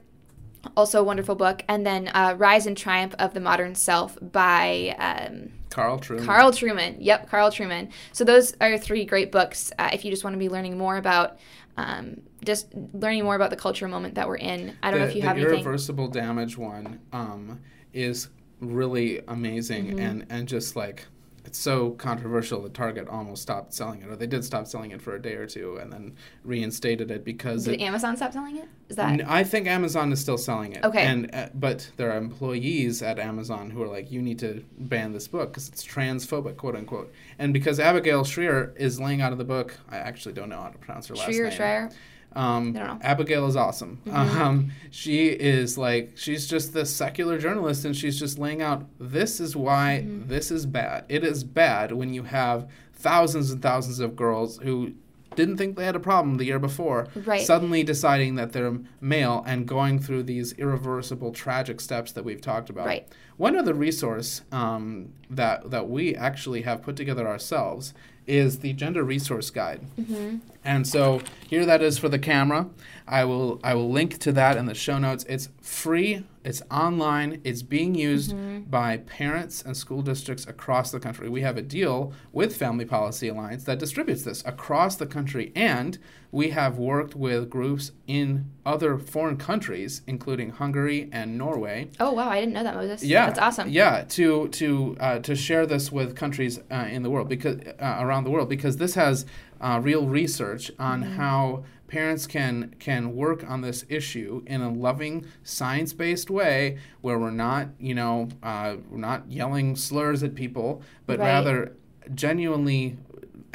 also 0.75 0.99
a 0.99 1.03
wonderful 1.03 1.35
book. 1.35 1.63
And 1.67 1.85
then 1.85 2.09
uh, 2.13 2.35
Rise 2.37 2.65
and 2.65 2.77
Triumph 2.77 3.15
of 3.19 3.33
the 3.33 3.39
Modern 3.39 3.75
Self 3.75 4.17
by 4.21 4.95
um, 4.97 5.51
Carl 5.69 5.99
Trueman. 5.99 6.25
Carl 6.25 6.51
Trueman. 6.51 6.97
Yep, 6.99 7.29
Carl 7.29 7.51
Trueman. 7.51 7.91
So 8.11 8.23
those 8.23 8.55
are 8.61 8.77
three 8.77 9.05
great 9.05 9.31
books 9.31 9.71
uh, 9.77 9.89
if 9.93 10.05
you 10.05 10.11
just 10.11 10.23
want 10.23 10.33
to 10.33 10.39
be 10.39 10.49
learning 10.49 10.77
more 10.77 10.97
about. 10.97 11.37
Um, 11.77 12.21
just 12.45 12.73
learning 12.93 13.25
more 13.25 13.35
about 13.35 13.49
the 13.49 13.57
cultural 13.57 13.91
moment 13.91 14.15
that 14.15 14.27
we're 14.27 14.37
in. 14.37 14.77
I 14.81 14.91
don't 14.91 14.99
the, 14.99 15.05
know 15.05 15.09
if 15.09 15.15
you 15.15 15.21
have 15.23 15.35
the 15.35 15.41
have 15.41 15.51
irreversible 15.51 16.07
damage 16.07 16.57
one 16.57 17.01
um, 17.11 17.59
is 17.91 18.29
really 18.61 19.21
amazing 19.27 19.87
mm-hmm. 19.87 19.99
and 19.99 20.25
and 20.29 20.47
just 20.47 20.75
like 20.75 21.05
it's 21.45 21.57
so 21.57 21.91
controversial 21.91 22.61
that 22.63 22.73
Target 22.73 23.07
almost 23.07 23.41
stopped 23.41 23.73
selling 23.73 24.01
it, 24.01 24.09
or 24.09 24.15
they 24.15 24.27
did 24.27 24.43
stop 24.43 24.67
selling 24.67 24.91
it 24.91 25.01
for 25.01 25.15
a 25.15 25.21
day 25.21 25.33
or 25.35 25.45
two, 25.45 25.77
and 25.77 25.91
then 25.91 26.15
reinstated 26.43 27.11
it 27.11 27.23
because 27.23 27.65
did 27.65 27.75
it, 27.75 27.81
Amazon 27.81 28.15
stop 28.17 28.33
selling 28.33 28.57
it? 28.57 28.67
Is 28.89 28.95
that? 28.95 29.21
I 29.27 29.43
think 29.43 29.67
Amazon 29.67 30.11
is 30.11 30.19
still 30.19 30.37
selling 30.37 30.73
it. 30.73 30.83
Okay. 30.83 31.03
And 31.03 31.33
uh, 31.33 31.49
but 31.53 31.89
there 31.97 32.11
are 32.11 32.17
employees 32.17 33.01
at 33.01 33.19
Amazon 33.19 33.69
who 33.69 33.81
are 33.83 33.87
like, 33.87 34.11
you 34.11 34.21
need 34.21 34.39
to 34.39 34.63
ban 34.77 35.13
this 35.13 35.27
book 35.27 35.51
because 35.51 35.67
it's 35.67 35.85
transphobic, 35.85 36.57
quote 36.57 36.75
unquote. 36.75 37.11
And 37.39 37.53
because 37.53 37.79
Abigail 37.79 38.23
Shrier 38.23 38.73
is 38.77 38.99
laying 38.99 39.21
out 39.21 39.31
of 39.31 39.37
the 39.37 39.45
book, 39.45 39.77
I 39.89 39.97
actually 39.97 40.33
don't 40.33 40.49
know 40.49 40.61
how 40.61 40.69
to 40.69 40.77
pronounce 40.77 41.07
her 41.07 41.15
last 41.15 41.29
name. 41.29 41.51
Shrier. 41.51 41.89
Um, 42.35 42.75
Abigail 43.01 43.47
is 43.47 43.55
awesome. 43.55 44.01
Mm-hmm. 44.05 44.41
Um, 44.41 44.71
she 44.91 45.27
is 45.27 45.77
like 45.77 46.13
she's 46.15 46.47
just 46.47 46.73
this 46.73 46.93
secular 46.93 47.37
journalist, 47.37 47.85
and 47.85 47.95
she's 47.95 48.19
just 48.19 48.37
laying 48.37 48.61
out 48.61 48.85
this 48.99 49.39
is 49.39 49.55
why 49.55 50.03
mm-hmm. 50.03 50.27
this 50.27 50.51
is 50.51 50.65
bad. 50.65 51.05
It 51.07 51.23
is 51.23 51.43
bad 51.43 51.91
when 51.91 52.13
you 52.13 52.23
have 52.23 52.69
thousands 52.93 53.51
and 53.51 53.61
thousands 53.61 53.99
of 53.99 54.15
girls 54.15 54.57
who 54.57 54.93
didn't 55.35 55.57
think 55.57 55.75
they 55.75 55.85
had 55.85 55.95
a 55.95 55.99
problem 55.99 56.37
the 56.37 56.45
year 56.45 56.59
before, 56.59 57.07
right. 57.25 57.45
suddenly 57.45 57.83
deciding 57.83 58.35
that 58.35 58.53
they're 58.53 58.77
male 59.01 59.43
and 59.45 59.67
going 59.67 59.99
through 59.99 60.23
these 60.23 60.53
irreversible, 60.53 61.31
tragic 61.31 61.81
steps 61.81 62.11
that 62.13 62.23
we've 62.23 62.41
talked 62.41 62.69
about. 62.69 62.85
Right. 62.85 63.07
One 63.37 63.57
other 63.57 63.73
resource 63.73 64.41
um, 64.51 65.13
that 65.29 65.69
that 65.71 65.89
we 65.89 66.15
actually 66.15 66.61
have 66.61 66.81
put 66.81 66.95
together 66.95 67.27
ourselves 67.27 67.93
is 68.27 68.59
the 68.59 68.73
Gender 68.73 69.03
Resource 69.03 69.49
Guide. 69.49 69.81
Mm-hmm. 69.99 70.37
And 70.65 70.87
so 70.87 71.21
here 71.47 71.65
that 71.65 71.81
is 71.81 71.97
for 71.97 72.09
the 72.09 72.19
camera. 72.19 72.67
I 73.07 73.23
will 73.23 73.59
I 73.63 73.75
will 73.75 73.91
link 73.91 74.17
to 74.19 74.31
that 74.31 74.57
in 74.57 74.65
the 74.65 74.73
show 74.73 74.97
notes. 74.97 75.25
It's 75.29 75.49
free. 75.61 76.23
It's 76.43 76.61
online. 76.69 77.41
It's 77.43 77.61
being 77.63 77.95
used 77.95 78.31
mm-hmm. 78.31 78.69
by 78.69 78.97
parents 78.97 79.63
and 79.63 79.75
school 79.75 80.01
districts 80.01 80.45
across 80.45 80.91
the 80.91 80.99
country. 80.99 81.27
We 81.29 81.41
have 81.41 81.57
a 81.57 81.61
deal 81.61 82.13
with 82.31 82.55
Family 82.55 82.85
Policy 82.85 83.27
Alliance 83.27 83.63
that 83.63 83.79
distributes 83.79 84.23
this 84.23 84.43
across 84.45 84.95
the 84.95 85.07
country, 85.07 85.51
and 85.55 85.97
we 86.31 86.49
have 86.49 86.77
worked 86.77 87.15
with 87.15 87.49
groups 87.49 87.93
in 88.05 88.51
other 88.63 88.97
foreign 88.97 89.37
countries, 89.37 90.01
including 90.05 90.51
Hungary 90.51 91.09
and 91.11 91.35
Norway. 91.37 91.89
Oh 91.99 92.11
wow, 92.11 92.29
I 92.29 92.39
didn't 92.39 92.53
know 92.53 92.63
that, 92.63 92.75
Moses. 92.75 93.03
Yeah, 93.03 93.25
that's 93.27 93.39
awesome. 93.39 93.69
Yeah, 93.69 94.03
to 94.09 94.47
to 94.49 94.97
uh, 94.99 95.19
to 95.19 95.35
share 95.35 95.65
this 95.65 95.91
with 95.91 96.15
countries 96.15 96.59
uh, 96.71 96.87
in 96.89 97.01
the 97.01 97.09
world 97.09 97.27
because 97.27 97.59
uh, 97.79 97.97
around 97.99 98.23
the 98.23 98.31
world 98.31 98.49
because 98.49 98.77
this 98.77 98.93
has 98.95 99.25
uh, 99.65 99.79
real 99.79 100.05
research 100.05 100.71
on 100.77 101.03
mm-hmm. 101.03 101.13
how 101.13 101.63
parents 101.87 102.27
can 102.27 102.75
can 102.77 103.15
work 103.15 103.43
on 103.49 103.61
this 103.61 103.83
issue 103.89 104.43
in 104.45 104.61
a 104.61 104.71
loving, 104.71 105.25
science-based 105.43 106.29
way, 106.29 106.77
where 107.01 107.17
we're 107.17 107.31
not, 107.31 107.69
you 107.79 107.95
know, 107.95 108.29
uh, 108.43 108.75
we're 108.89 108.97
not 108.97 109.29
yelling 109.29 109.75
slurs 109.75 110.21
at 110.21 110.35
people, 110.35 110.83
but 111.07 111.17
right. 111.17 111.25
rather 111.25 111.75
genuinely, 112.13 112.97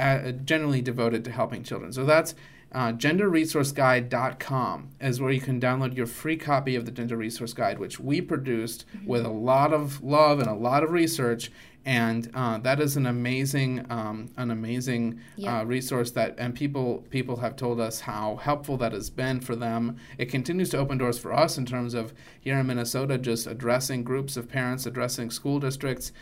uh, 0.00 0.32
genuinely 0.32 0.82
devoted 0.82 1.24
to 1.24 1.30
helping 1.30 1.62
children. 1.62 1.92
So 1.92 2.04
that's 2.04 2.34
uh, 2.72 2.92
genderresourceguide.com 2.92 4.90
is 5.00 5.20
where 5.20 5.32
you 5.32 5.40
can 5.40 5.60
download 5.60 5.96
your 5.96 6.06
free 6.06 6.36
copy 6.36 6.74
of 6.76 6.86
the 6.86 6.92
Gender 6.92 7.16
Resource 7.16 7.52
Guide, 7.52 7.78
which 7.78 8.00
we 8.00 8.20
produced 8.20 8.84
mm-hmm. 8.96 9.06
with 9.06 9.24
a 9.24 9.30
lot 9.30 9.72
of 9.72 10.02
love 10.02 10.40
and 10.40 10.48
a 10.48 10.54
lot 10.54 10.82
of 10.82 10.90
research 10.90 11.50
and 11.84 12.30
uh, 12.34 12.58
that 12.58 12.80
is 12.80 12.96
an 12.96 13.06
amazing 13.06 13.86
um, 13.90 14.30
an 14.36 14.50
amazing 14.50 15.20
uh, 15.46 15.64
resource 15.64 16.10
that 16.12 16.34
and 16.38 16.54
people 16.54 17.04
people 17.10 17.36
have 17.36 17.56
told 17.56 17.80
us 17.80 18.00
how 18.00 18.36
helpful 18.36 18.76
that 18.78 18.92
has 18.92 19.08
been 19.10 19.40
for 19.40 19.56
them. 19.56 19.96
It 20.18 20.26
continues 20.26 20.68
to 20.70 20.78
open 20.78 20.98
doors 20.98 21.18
for 21.18 21.32
us 21.32 21.56
in 21.56 21.64
terms 21.66 21.94
of 21.94 22.12
here 22.40 22.58
in 22.58 22.66
minnesota 22.66 23.16
just 23.18 23.46
addressing 23.46 24.04
groups 24.04 24.36
of 24.36 24.48
parents 24.48 24.86
addressing 24.86 25.30
school 25.30 25.58
districts. 25.58 26.12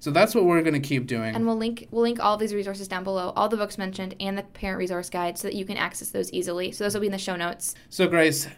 So 0.00 0.10
that's 0.10 0.34
what 0.34 0.44
we're 0.44 0.60
going 0.60 0.74
to 0.74 0.86
keep 0.86 1.06
doing. 1.06 1.34
And 1.34 1.46
we'll 1.46 1.56
link 1.56 1.88
we'll 1.90 2.02
link 2.02 2.18
all 2.20 2.36
these 2.36 2.52
resources 2.52 2.88
down 2.88 3.04
below 3.04 3.32
all 3.36 3.48
the 3.48 3.56
books 3.56 3.78
mentioned 3.78 4.16
and 4.20 4.36
the 4.36 4.42
parent 4.42 4.78
resource 4.78 5.08
guide 5.08 5.38
so 5.38 5.48
that 5.48 5.54
you 5.54 5.64
can 5.64 5.76
access 5.76 6.10
those 6.10 6.32
easily. 6.32 6.72
So 6.72 6.84
those 6.84 6.94
will 6.94 7.00
be 7.00 7.06
in 7.06 7.12
the 7.12 7.18
show 7.18 7.36
notes. 7.36 7.74
So 7.88 8.08
grace 8.08 8.48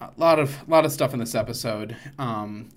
a 0.00 0.10
lot 0.16 0.38
of 0.38 0.62
a 0.66 0.70
lot 0.70 0.84
of 0.84 0.92
stuff 0.92 1.12
in 1.12 1.18
this 1.18 1.34
episode. 1.34 1.96
Um, 2.18 2.70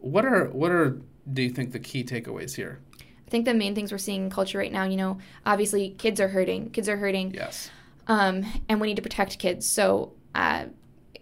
what 0.00 0.24
are 0.24 0.46
what 0.50 0.70
are 0.70 1.00
do 1.32 1.42
you 1.42 1.50
think 1.50 1.72
the 1.72 1.78
key 1.78 2.04
takeaways 2.04 2.54
here? 2.54 2.80
I 3.00 3.30
think 3.30 3.44
the 3.44 3.54
main 3.54 3.74
things 3.74 3.90
we're 3.90 3.98
seeing 3.98 4.24
in 4.24 4.30
culture 4.30 4.58
right 4.58 4.72
now, 4.72 4.84
you 4.84 4.96
know, 4.96 5.18
obviously 5.44 5.90
kids 5.98 6.20
are 6.20 6.28
hurting. 6.28 6.70
Kids 6.70 6.88
are 6.88 6.96
hurting. 6.96 7.34
Yes. 7.34 7.70
Um, 8.06 8.44
and 8.68 8.80
we 8.80 8.86
need 8.86 8.96
to 8.96 9.02
protect 9.02 9.38
kids. 9.38 9.68
So 9.68 10.12
uh, 10.34 10.66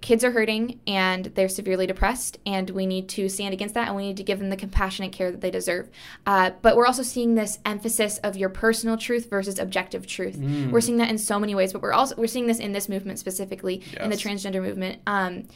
kids 0.04 0.22
are 0.22 0.32
hurting 0.32 0.80
and 0.86 1.24
they're 1.24 1.48
severely 1.48 1.86
depressed, 1.86 2.36
and 2.44 2.68
we 2.68 2.84
need 2.84 3.08
to 3.08 3.30
stand 3.30 3.54
against 3.54 3.74
that 3.74 3.88
and 3.88 3.96
we 3.96 4.06
need 4.06 4.18
to 4.18 4.22
give 4.22 4.38
them 4.38 4.50
the 4.50 4.56
compassionate 4.56 5.12
care 5.12 5.30
that 5.30 5.40
they 5.40 5.50
deserve. 5.50 5.88
Uh, 6.26 6.50
but 6.60 6.76
we're 6.76 6.86
also 6.86 7.02
seeing 7.02 7.36
this 7.36 7.58
emphasis 7.64 8.18
of 8.18 8.36
your 8.36 8.50
personal 8.50 8.98
truth 8.98 9.30
versus 9.30 9.58
objective 9.58 10.06
truth. 10.06 10.36
Mm. 10.36 10.70
We're 10.70 10.82
seeing 10.82 10.98
that 10.98 11.08
in 11.08 11.16
so 11.16 11.40
many 11.40 11.54
ways, 11.54 11.72
but 11.72 11.80
we're 11.80 11.94
also 11.94 12.16
we're 12.16 12.26
seeing 12.26 12.46
this 12.46 12.58
in 12.58 12.72
this 12.72 12.86
movement 12.86 13.18
specifically 13.18 13.82
yes. 13.92 14.02
in 14.02 14.10
the 14.10 14.16
transgender 14.16 14.60
movement. 14.60 15.00
Um, 15.06 15.48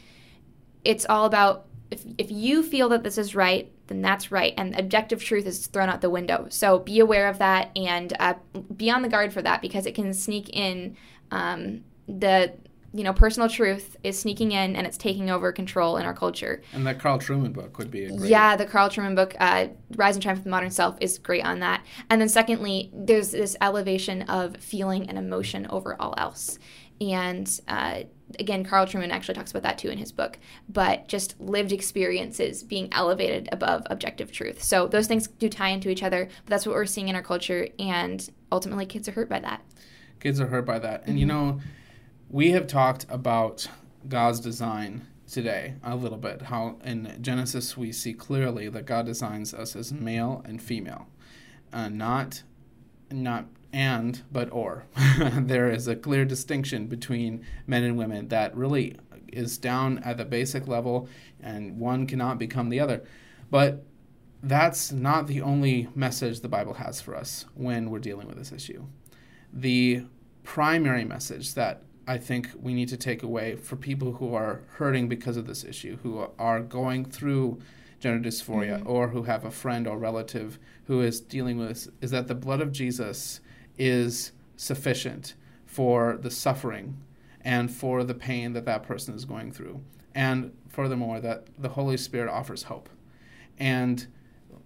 it's 0.83 1.05
all 1.05 1.27
about 1.27 1.67
if, 1.91 2.05
if 2.17 2.31
you 2.31 2.63
feel 2.63 2.89
that 2.89 3.03
this 3.03 3.19
is 3.19 3.35
right, 3.35 3.71
then 3.89 4.01
that's 4.01 4.31
right. 4.31 4.55
And 4.57 4.79
objective 4.79 5.23
truth 5.23 5.47
is 5.47 5.67
thrown 5.67 5.89
out 5.89 6.01
the 6.01 6.11
window. 6.11 6.47
So 6.51 6.79
be 6.79 7.01
aware 7.01 7.29
of 7.29 7.39
that 7.39 7.71
and 7.77 8.15
uh, 8.21 8.35
be 8.75 8.91
on 8.91 9.03
the 9.03 9.09
guard 9.09 9.33
for 9.33 9.43
that 9.43 9.61
because 9.61 9.87
it 9.87 9.95
can 9.95 10.15
sneak 10.15 10.49
in. 10.51 10.97
Um, 11.31 11.85
the 12.09 12.55
you 12.95 13.05
know 13.05 13.13
personal 13.13 13.49
truth 13.49 13.97
is 14.03 14.19
sneaking 14.19 14.53
in 14.53 14.75
and 14.75 14.87
it's 14.87 14.97
taking 14.97 15.31
over 15.31 15.53
control 15.53 15.99
in 15.99 16.07
our 16.07 16.15
culture. 16.15 16.63
And 16.73 16.87
that 16.87 16.99
Carl 16.99 17.19
Trueman 17.19 17.53
book 17.53 17.79
would 17.79 17.91
be 17.91 18.07
great. 18.07 18.31
Yeah, 18.31 18.57
the 18.57 18.67
Carl 18.67 18.89
Trueman 18.89 19.15
book, 19.15 19.35
uh, 19.39 19.69
Rise 19.97 20.17
and 20.17 20.23
Triumph 20.23 20.41
of 20.41 20.45
the 20.45 20.51
Modern 20.51 20.71
Self, 20.71 20.97
is 21.01 21.19
great 21.19 21.45
on 21.45 21.61
that. 21.61 21.85
And 22.09 22.21
then 22.21 22.29
secondly, 22.29 22.91
there's 22.95 23.33
this 23.33 23.57
elevation 23.61 24.23
of 24.23 24.57
feeling 24.57 25.09
and 25.09 25.19
emotion 25.19 25.67
over 25.69 26.01
all 26.01 26.15
else. 26.17 26.59
And 27.01 27.49
uh, 27.69 28.05
again, 28.39 28.65
Carl 28.65 28.87
Trueman 28.87 29.11
actually 29.11 29.35
talks 29.35 29.51
about 29.51 29.63
that 29.63 29.79
too 29.79 29.89
in 29.89 29.99
his 29.99 30.13
book, 30.13 30.39
but 30.69 31.09
just 31.09 31.41
lived 31.41 31.73
experiences 31.73 32.63
being 32.63 32.89
elevated 32.93 33.49
above 33.53 33.83
objective 33.91 34.31
truth. 34.33 34.63
So 34.63 34.87
those 34.87 35.07
things 35.07 35.27
do 35.29 35.49
tie 35.49 35.69
into 35.71 35.89
each 35.89 36.03
other, 36.03 36.29
but 36.45 36.51
that's 36.51 36.67
what 36.67 36.75
we're 36.75 36.87
seeing 36.87 37.09
in 37.09 37.15
our 37.17 37.23
culture, 37.23 37.69
and 37.79 38.29
ultimately 38.53 38.87
kids 38.87 39.09
are 39.09 39.13
hurt 39.13 39.29
by 39.29 39.41
that. 39.41 39.63
kids 40.21 40.41
are 40.41 40.49
hurt 40.49 40.67
by 40.67 40.79
that. 40.79 41.01
And 41.03 41.11
mm-hmm. 41.11 41.19
you 41.19 41.27
know, 41.27 41.61
we 42.31 42.51
have 42.51 42.67
talked 42.67 43.07
about 43.09 43.69
God's 44.09 44.41
design 44.41 45.07
today 45.31 45.75
a 45.83 45.97
little 45.97 46.19
bit. 46.19 46.43
How 46.43 46.77
in 46.85 47.19
Genesis 47.21 47.77
we 47.77 47.93
see 47.93 48.15
clearly 48.15 48.69
that 48.69 48.87
God 48.87 49.07
designs 49.07 49.53
us 49.55 49.77
as 49.77 49.93
male 49.93 50.43
and 50.45 50.63
female, 50.63 51.09
uh, 51.73 51.89
not 51.89 52.43
not 53.11 53.47
and 53.73 54.23
but 54.33 54.51
or. 54.53 54.87
there 55.35 55.71
is 55.71 55.89
a 55.89 55.97
clear 55.97 56.25
distinction 56.25 56.87
between 56.87 57.45
men 57.67 57.85
and 57.85 57.97
women 57.97 58.29
that 58.29 58.57
really 58.57 58.97
is 59.33 59.59
down 59.59 59.99
at 59.99 60.17
the 60.17 60.25
basic 60.25 60.67
level, 60.67 61.09
and 61.41 61.79
one 61.79 62.07
cannot 62.07 62.39
become 62.39 62.69
the 62.69 62.81
other. 62.81 63.03
But 63.51 63.85
that's 64.43 64.93
not 64.93 65.27
the 65.27 65.41
only 65.43 65.89
message 65.95 66.41
the 66.41 66.49
Bible 66.49 66.75
has 66.75 67.01
for 67.01 67.15
us 67.15 67.45
when 67.55 67.91
we're 67.91 67.99
dealing 67.99 68.29
with 68.29 68.39
this 68.39 68.53
issue. 68.53 68.85
The 69.53 70.05
primary 70.45 71.05
message 71.05 71.55
that 71.55 71.83
I 72.07 72.17
think 72.17 72.49
we 72.59 72.73
need 72.73 72.89
to 72.89 72.97
take 72.97 73.23
away 73.23 73.57
for 73.57 73.77
people 73.77 74.15
who 74.15 74.35
are 74.35 74.63
hurting 74.77 75.09
because 75.09 75.37
of 75.37 75.47
this 75.47 75.65
issue, 75.65 75.99
who 76.03 76.27
are 76.39 76.61
going 76.61 77.05
through 77.05 77.61
gender 78.01 78.27
dysphoria, 78.27 78.79
mm-hmm. 78.79 78.89
or 78.89 79.09
who 79.09 79.25
have 79.25 79.45
a 79.45 79.51
friend 79.51 79.87
or 79.87 79.99
relative 79.99 80.59
who 80.87 81.03
is 81.03 81.21
dealing 81.21 81.59
with 81.59 81.69
this, 81.69 81.89
is 82.01 82.11
that 82.13 82.29
the 82.29 82.35
blood 82.35 82.63
of 82.63 82.73
Jesus 82.73 83.41
is 83.79 84.33
sufficient 84.57 85.35
for 85.67 86.19
the 86.21 86.31
suffering 86.31 86.97
and 87.43 87.71
for 87.71 88.05
the 88.05 88.15
pain 88.15 88.53
that 88.53 88.65
that 88.65 88.83
person 88.83 89.15
is 89.15 89.25
going 89.25 89.53
through. 89.53 89.81
And 90.15 90.53
furthermore, 90.69 91.21
that 91.21 91.47
the 91.59 91.71
Holy 91.71 91.97
Spirit 91.97 92.31
offers 92.31 92.65
hope. 92.65 92.89
And 93.59 94.07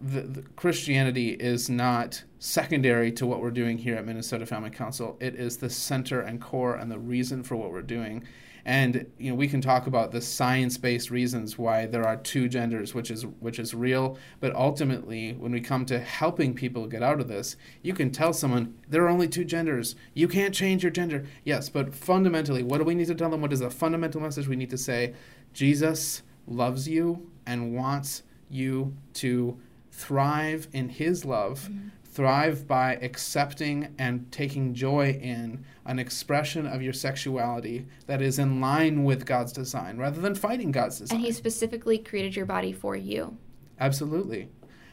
the, 0.00 0.22
the 0.22 0.42
Christianity 0.56 1.30
is 1.30 1.70
not 1.70 2.24
secondary 2.38 3.12
to 3.12 3.26
what 3.26 3.40
we're 3.40 3.50
doing 3.50 3.78
here 3.78 3.96
at 3.96 4.04
Minnesota 4.04 4.46
Family 4.46 4.70
Council. 4.70 5.16
It 5.20 5.34
is 5.34 5.58
the 5.58 5.70
center 5.70 6.20
and 6.20 6.40
core 6.40 6.74
and 6.74 6.90
the 6.90 6.98
reason 6.98 7.42
for 7.42 7.56
what 7.56 7.70
we're 7.70 7.82
doing. 7.82 8.24
And 8.64 9.06
you 9.18 9.30
know, 9.30 9.36
we 9.36 9.48
can 9.48 9.60
talk 9.60 9.86
about 9.86 10.12
the 10.12 10.20
science-based 10.20 11.10
reasons 11.10 11.58
why 11.58 11.86
there 11.86 12.06
are 12.06 12.16
two 12.16 12.48
genders, 12.48 12.94
which 12.94 13.10
is 13.10 13.26
which 13.26 13.58
is 13.58 13.74
real. 13.74 14.18
But 14.40 14.54
ultimately, 14.54 15.32
when 15.32 15.52
we 15.52 15.60
come 15.60 15.84
to 15.86 15.98
helping 15.98 16.54
people 16.54 16.86
get 16.86 17.02
out 17.02 17.20
of 17.20 17.28
this, 17.28 17.56
you 17.82 17.92
can 17.92 18.10
tell 18.10 18.32
someone 18.32 18.74
there 18.88 19.04
are 19.04 19.08
only 19.08 19.28
two 19.28 19.44
genders. 19.44 19.96
You 20.14 20.28
can't 20.28 20.54
change 20.54 20.82
your 20.82 20.92
gender. 20.92 21.26
Yes, 21.44 21.68
but 21.68 21.94
fundamentally, 21.94 22.62
what 22.62 22.78
do 22.78 22.84
we 22.84 22.94
need 22.94 23.08
to 23.08 23.14
tell 23.14 23.30
them? 23.30 23.40
What 23.40 23.52
is 23.52 23.60
the 23.60 23.70
fundamental 23.70 24.20
message 24.20 24.46
we 24.46 24.56
need 24.56 24.70
to 24.70 24.78
say? 24.78 25.14
Jesus 25.52 26.22
loves 26.46 26.88
you 26.88 27.30
and 27.46 27.74
wants 27.74 28.22
you 28.48 28.94
to 29.14 29.58
thrive 29.90 30.68
in 30.72 30.88
His 30.88 31.24
love, 31.24 31.68
mm-hmm. 31.70 31.88
Thrive 32.12 32.68
by 32.68 32.96
accepting 32.96 33.94
and 33.98 34.30
taking 34.30 34.74
joy 34.74 35.18
in 35.22 35.64
an 35.86 35.98
expression 35.98 36.66
of 36.66 36.82
your 36.82 36.92
sexuality 36.92 37.86
that 38.06 38.20
is 38.20 38.38
in 38.38 38.60
line 38.60 39.02
with 39.02 39.24
God's 39.24 39.52
design 39.52 39.96
rather 39.96 40.20
than 40.20 40.34
fighting 40.34 40.70
God's 40.72 40.98
design. 40.98 41.16
And 41.16 41.26
He 41.26 41.32
specifically 41.32 41.96
created 41.96 42.36
your 42.36 42.44
body 42.44 42.72
for 42.72 42.94
you. 42.94 43.38
Absolutely. 43.80 44.48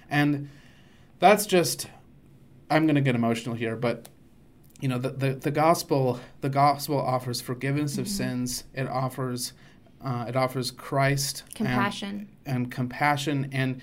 And 0.10 0.50
that's 1.20 1.46
just, 1.46 1.88
I'm 2.70 2.86
going 2.86 2.96
to 2.96 3.02
get 3.02 3.16
emotional 3.16 3.56
here, 3.56 3.76
but 3.76 4.08
you 4.80 4.88
know 4.88 4.98
the, 4.98 5.10
the, 5.10 5.34
the 5.34 5.52
gospel 5.52 6.22
the 6.40 6.48
gospel 6.48 6.98
offers 6.98 7.42
forgiveness 7.42 7.94
mm-hmm. 7.94 8.02
of 8.02 8.08
sins 8.08 8.64
it 8.74 8.88
offers 8.88 9.52
uh, 10.02 10.24
it 10.26 10.38
offers 10.38 10.72
christ 10.72 11.44
compassion 11.54 12.30
and, 12.46 12.56
and 12.56 12.72
compassion 12.72 13.50
and 13.52 13.82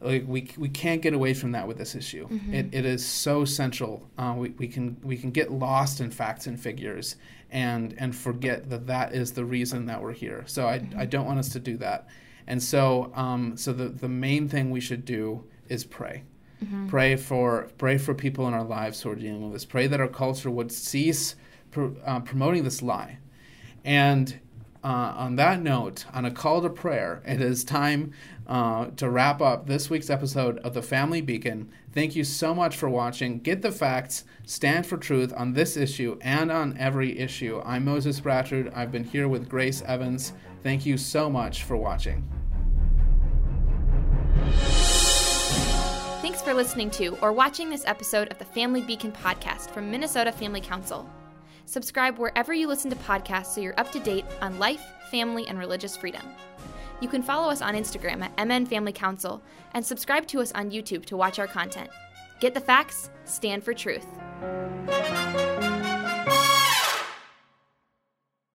like 0.00 0.24
we, 0.26 0.50
we 0.56 0.68
can't 0.68 1.02
get 1.02 1.14
away 1.14 1.34
from 1.34 1.52
that 1.52 1.66
with 1.66 1.78
this 1.78 1.94
issue. 1.94 2.28
Mm-hmm. 2.28 2.54
It, 2.54 2.68
it 2.72 2.84
is 2.84 3.04
so 3.04 3.44
central. 3.44 4.08
Uh, 4.18 4.34
we, 4.36 4.50
we 4.50 4.68
can 4.68 4.96
we 5.02 5.16
can 5.16 5.30
get 5.30 5.50
lost 5.50 6.00
in 6.00 6.10
facts 6.10 6.46
and 6.46 6.60
figures 6.60 7.16
and 7.50 7.94
and 7.98 8.14
forget 8.14 8.68
that 8.70 8.86
that 8.86 9.14
is 9.14 9.32
the 9.32 9.44
reason 9.44 9.86
that 9.86 10.02
we're 10.02 10.12
here. 10.12 10.44
So 10.46 10.68
I, 10.68 10.78
mm-hmm. 10.80 10.98
I 10.98 11.06
don't 11.06 11.26
want 11.26 11.38
us 11.38 11.48
to 11.50 11.60
do 11.60 11.76
that. 11.78 12.08
And 12.46 12.62
so 12.62 13.10
um, 13.14 13.56
so 13.56 13.72
the, 13.72 13.88
the 13.88 14.08
main 14.08 14.48
thing 14.48 14.70
we 14.70 14.80
should 14.80 15.04
do 15.04 15.44
is 15.68 15.84
pray. 15.84 16.24
Mm-hmm. 16.62 16.88
Pray 16.88 17.16
for 17.16 17.68
pray 17.78 17.98
for 17.98 18.14
people 18.14 18.46
in 18.48 18.54
our 18.54 18.64
lives 18.64 19.02
who 19.02 19.10
are 19.10 19.14
dealing 19.14 19.42
with 19.42 19.52
this. 19.52 19.64
Pray 19.64 19.86
that 19.86 20.00
our 20.00 20.08
culture 20.08 20.50
would 20.50 20.72
cease 20.72 21.36
uh, 22.04 22.20
promoting 22.20 22.64
this 22.64 22.82
lie. 22.82 23.18
And 23.84 24.40
uh, 24.86 25.12
on 25.16 25.34
that 25.34 25.60
note, 25.60 26.04
on 26.14 26.24
a 26.24 26.30
call 26.30 26.62
to 26.62 26.70
prayer, 26.70 27.20
it 27.26 27.40
is 27.40 27.64
time 27.64 28.12
uh, 28.46 28.86
to 28.96 29.10
wrap 29.10 29.42
up 29.42 29.66
this 29.66 29.90
week's 29.90 30.08
episode 30.08 30.58
of 30.58 30.74
the 30.74 30.82
Family 30.82 31.20
Beacon. 31.20 31.68
Thank 31.90 32.14
you 32.14 32.22
so 32.22 32.54
much 32.54 32.76
for 32.76 32.88
watching. 32.88 33.40
Get 33.40 33.62
the 33.62 33.72
facts, 33.72 34.22
stand 34.44 34.86
for 34.86 34.96
truth 34.96 35.32
on 35.36 35.54
this 35.54 35.76
issue 35.76 36.16
and 36.20 36.52
on 36.52 36.76
every 36.78 37.18
issue. 37.18 37.60
I'm 37.64 37.84
Moses 37.84 38.20
Bratchard. 38.20 38.72
I've 38.76 38.92
been 38.92 39.02
here 39.02 39.26
with 39.26 39.48
Grace 39.48 39.82
Evans. 39.82 40.34
Thank 40.62 40.86
you 40.86 40.96
so 40.96 41.28
much 41.28 41.64
for 41.64 41.76
watching. 41.76 42.24
Thanks 46.22 46.42
for 46.42 46.54
listening 46.54 46.90
to 46.92 47.18
or 47.22 47.32
watching 47.32 47.70
this 47.70 47.84
episode 47.86 48.28
of 48.30 48.38
the 48.38 48.44
Family 48.44 48.82
Beacon 48.82 49.10
podcast 49.10 49.70
from 49.70 49.90
Minnesota 49.90 50.30
Family 50.30 50.60
Council. 50.60 51.10
Subscribe 51.66 52.16
wherever 52.16 52.54
you 52.54 52.68
listen 52.68 52.90
to 52.90 52.96
podcasts 52.96 53.46
so 53.46 53.60
you're 53.60 53.78
up 53.78 53.90
to 53.90 53.98
date 53.98 54.24
on 54.40 54.58
life, 54.60 54.80
family, 55.10 55.48
and 55.48 55.58
religious 55.58 55.96
freedom. 55.96 56.22
You 57.00 57.08
can 57.08 57.22
follow 57.22 57.50
us 57.50 57.60
on 57.60 57.74
Instagram 57.74 58.22
at 58.22 58.46
MN 58.46 58.66
Family 58.66 58.92
Council 58.92 59.42
and 59.74 59.84
subscribe 59.84 60.26
to 60.28 60.40
us 60.40 60.52
on 60.52 60.70
YouTube 60.70 61.04
to 61.06 61.16
watch 61.16 61.40
our 61.40 61.48
content. 61.48 61.90
Get 62.38 62.54
the 62.54 62.60
facts, 62.60 63.10
stand 63.24 63.64
for 63.64 63.74
truth. 63.74 64.06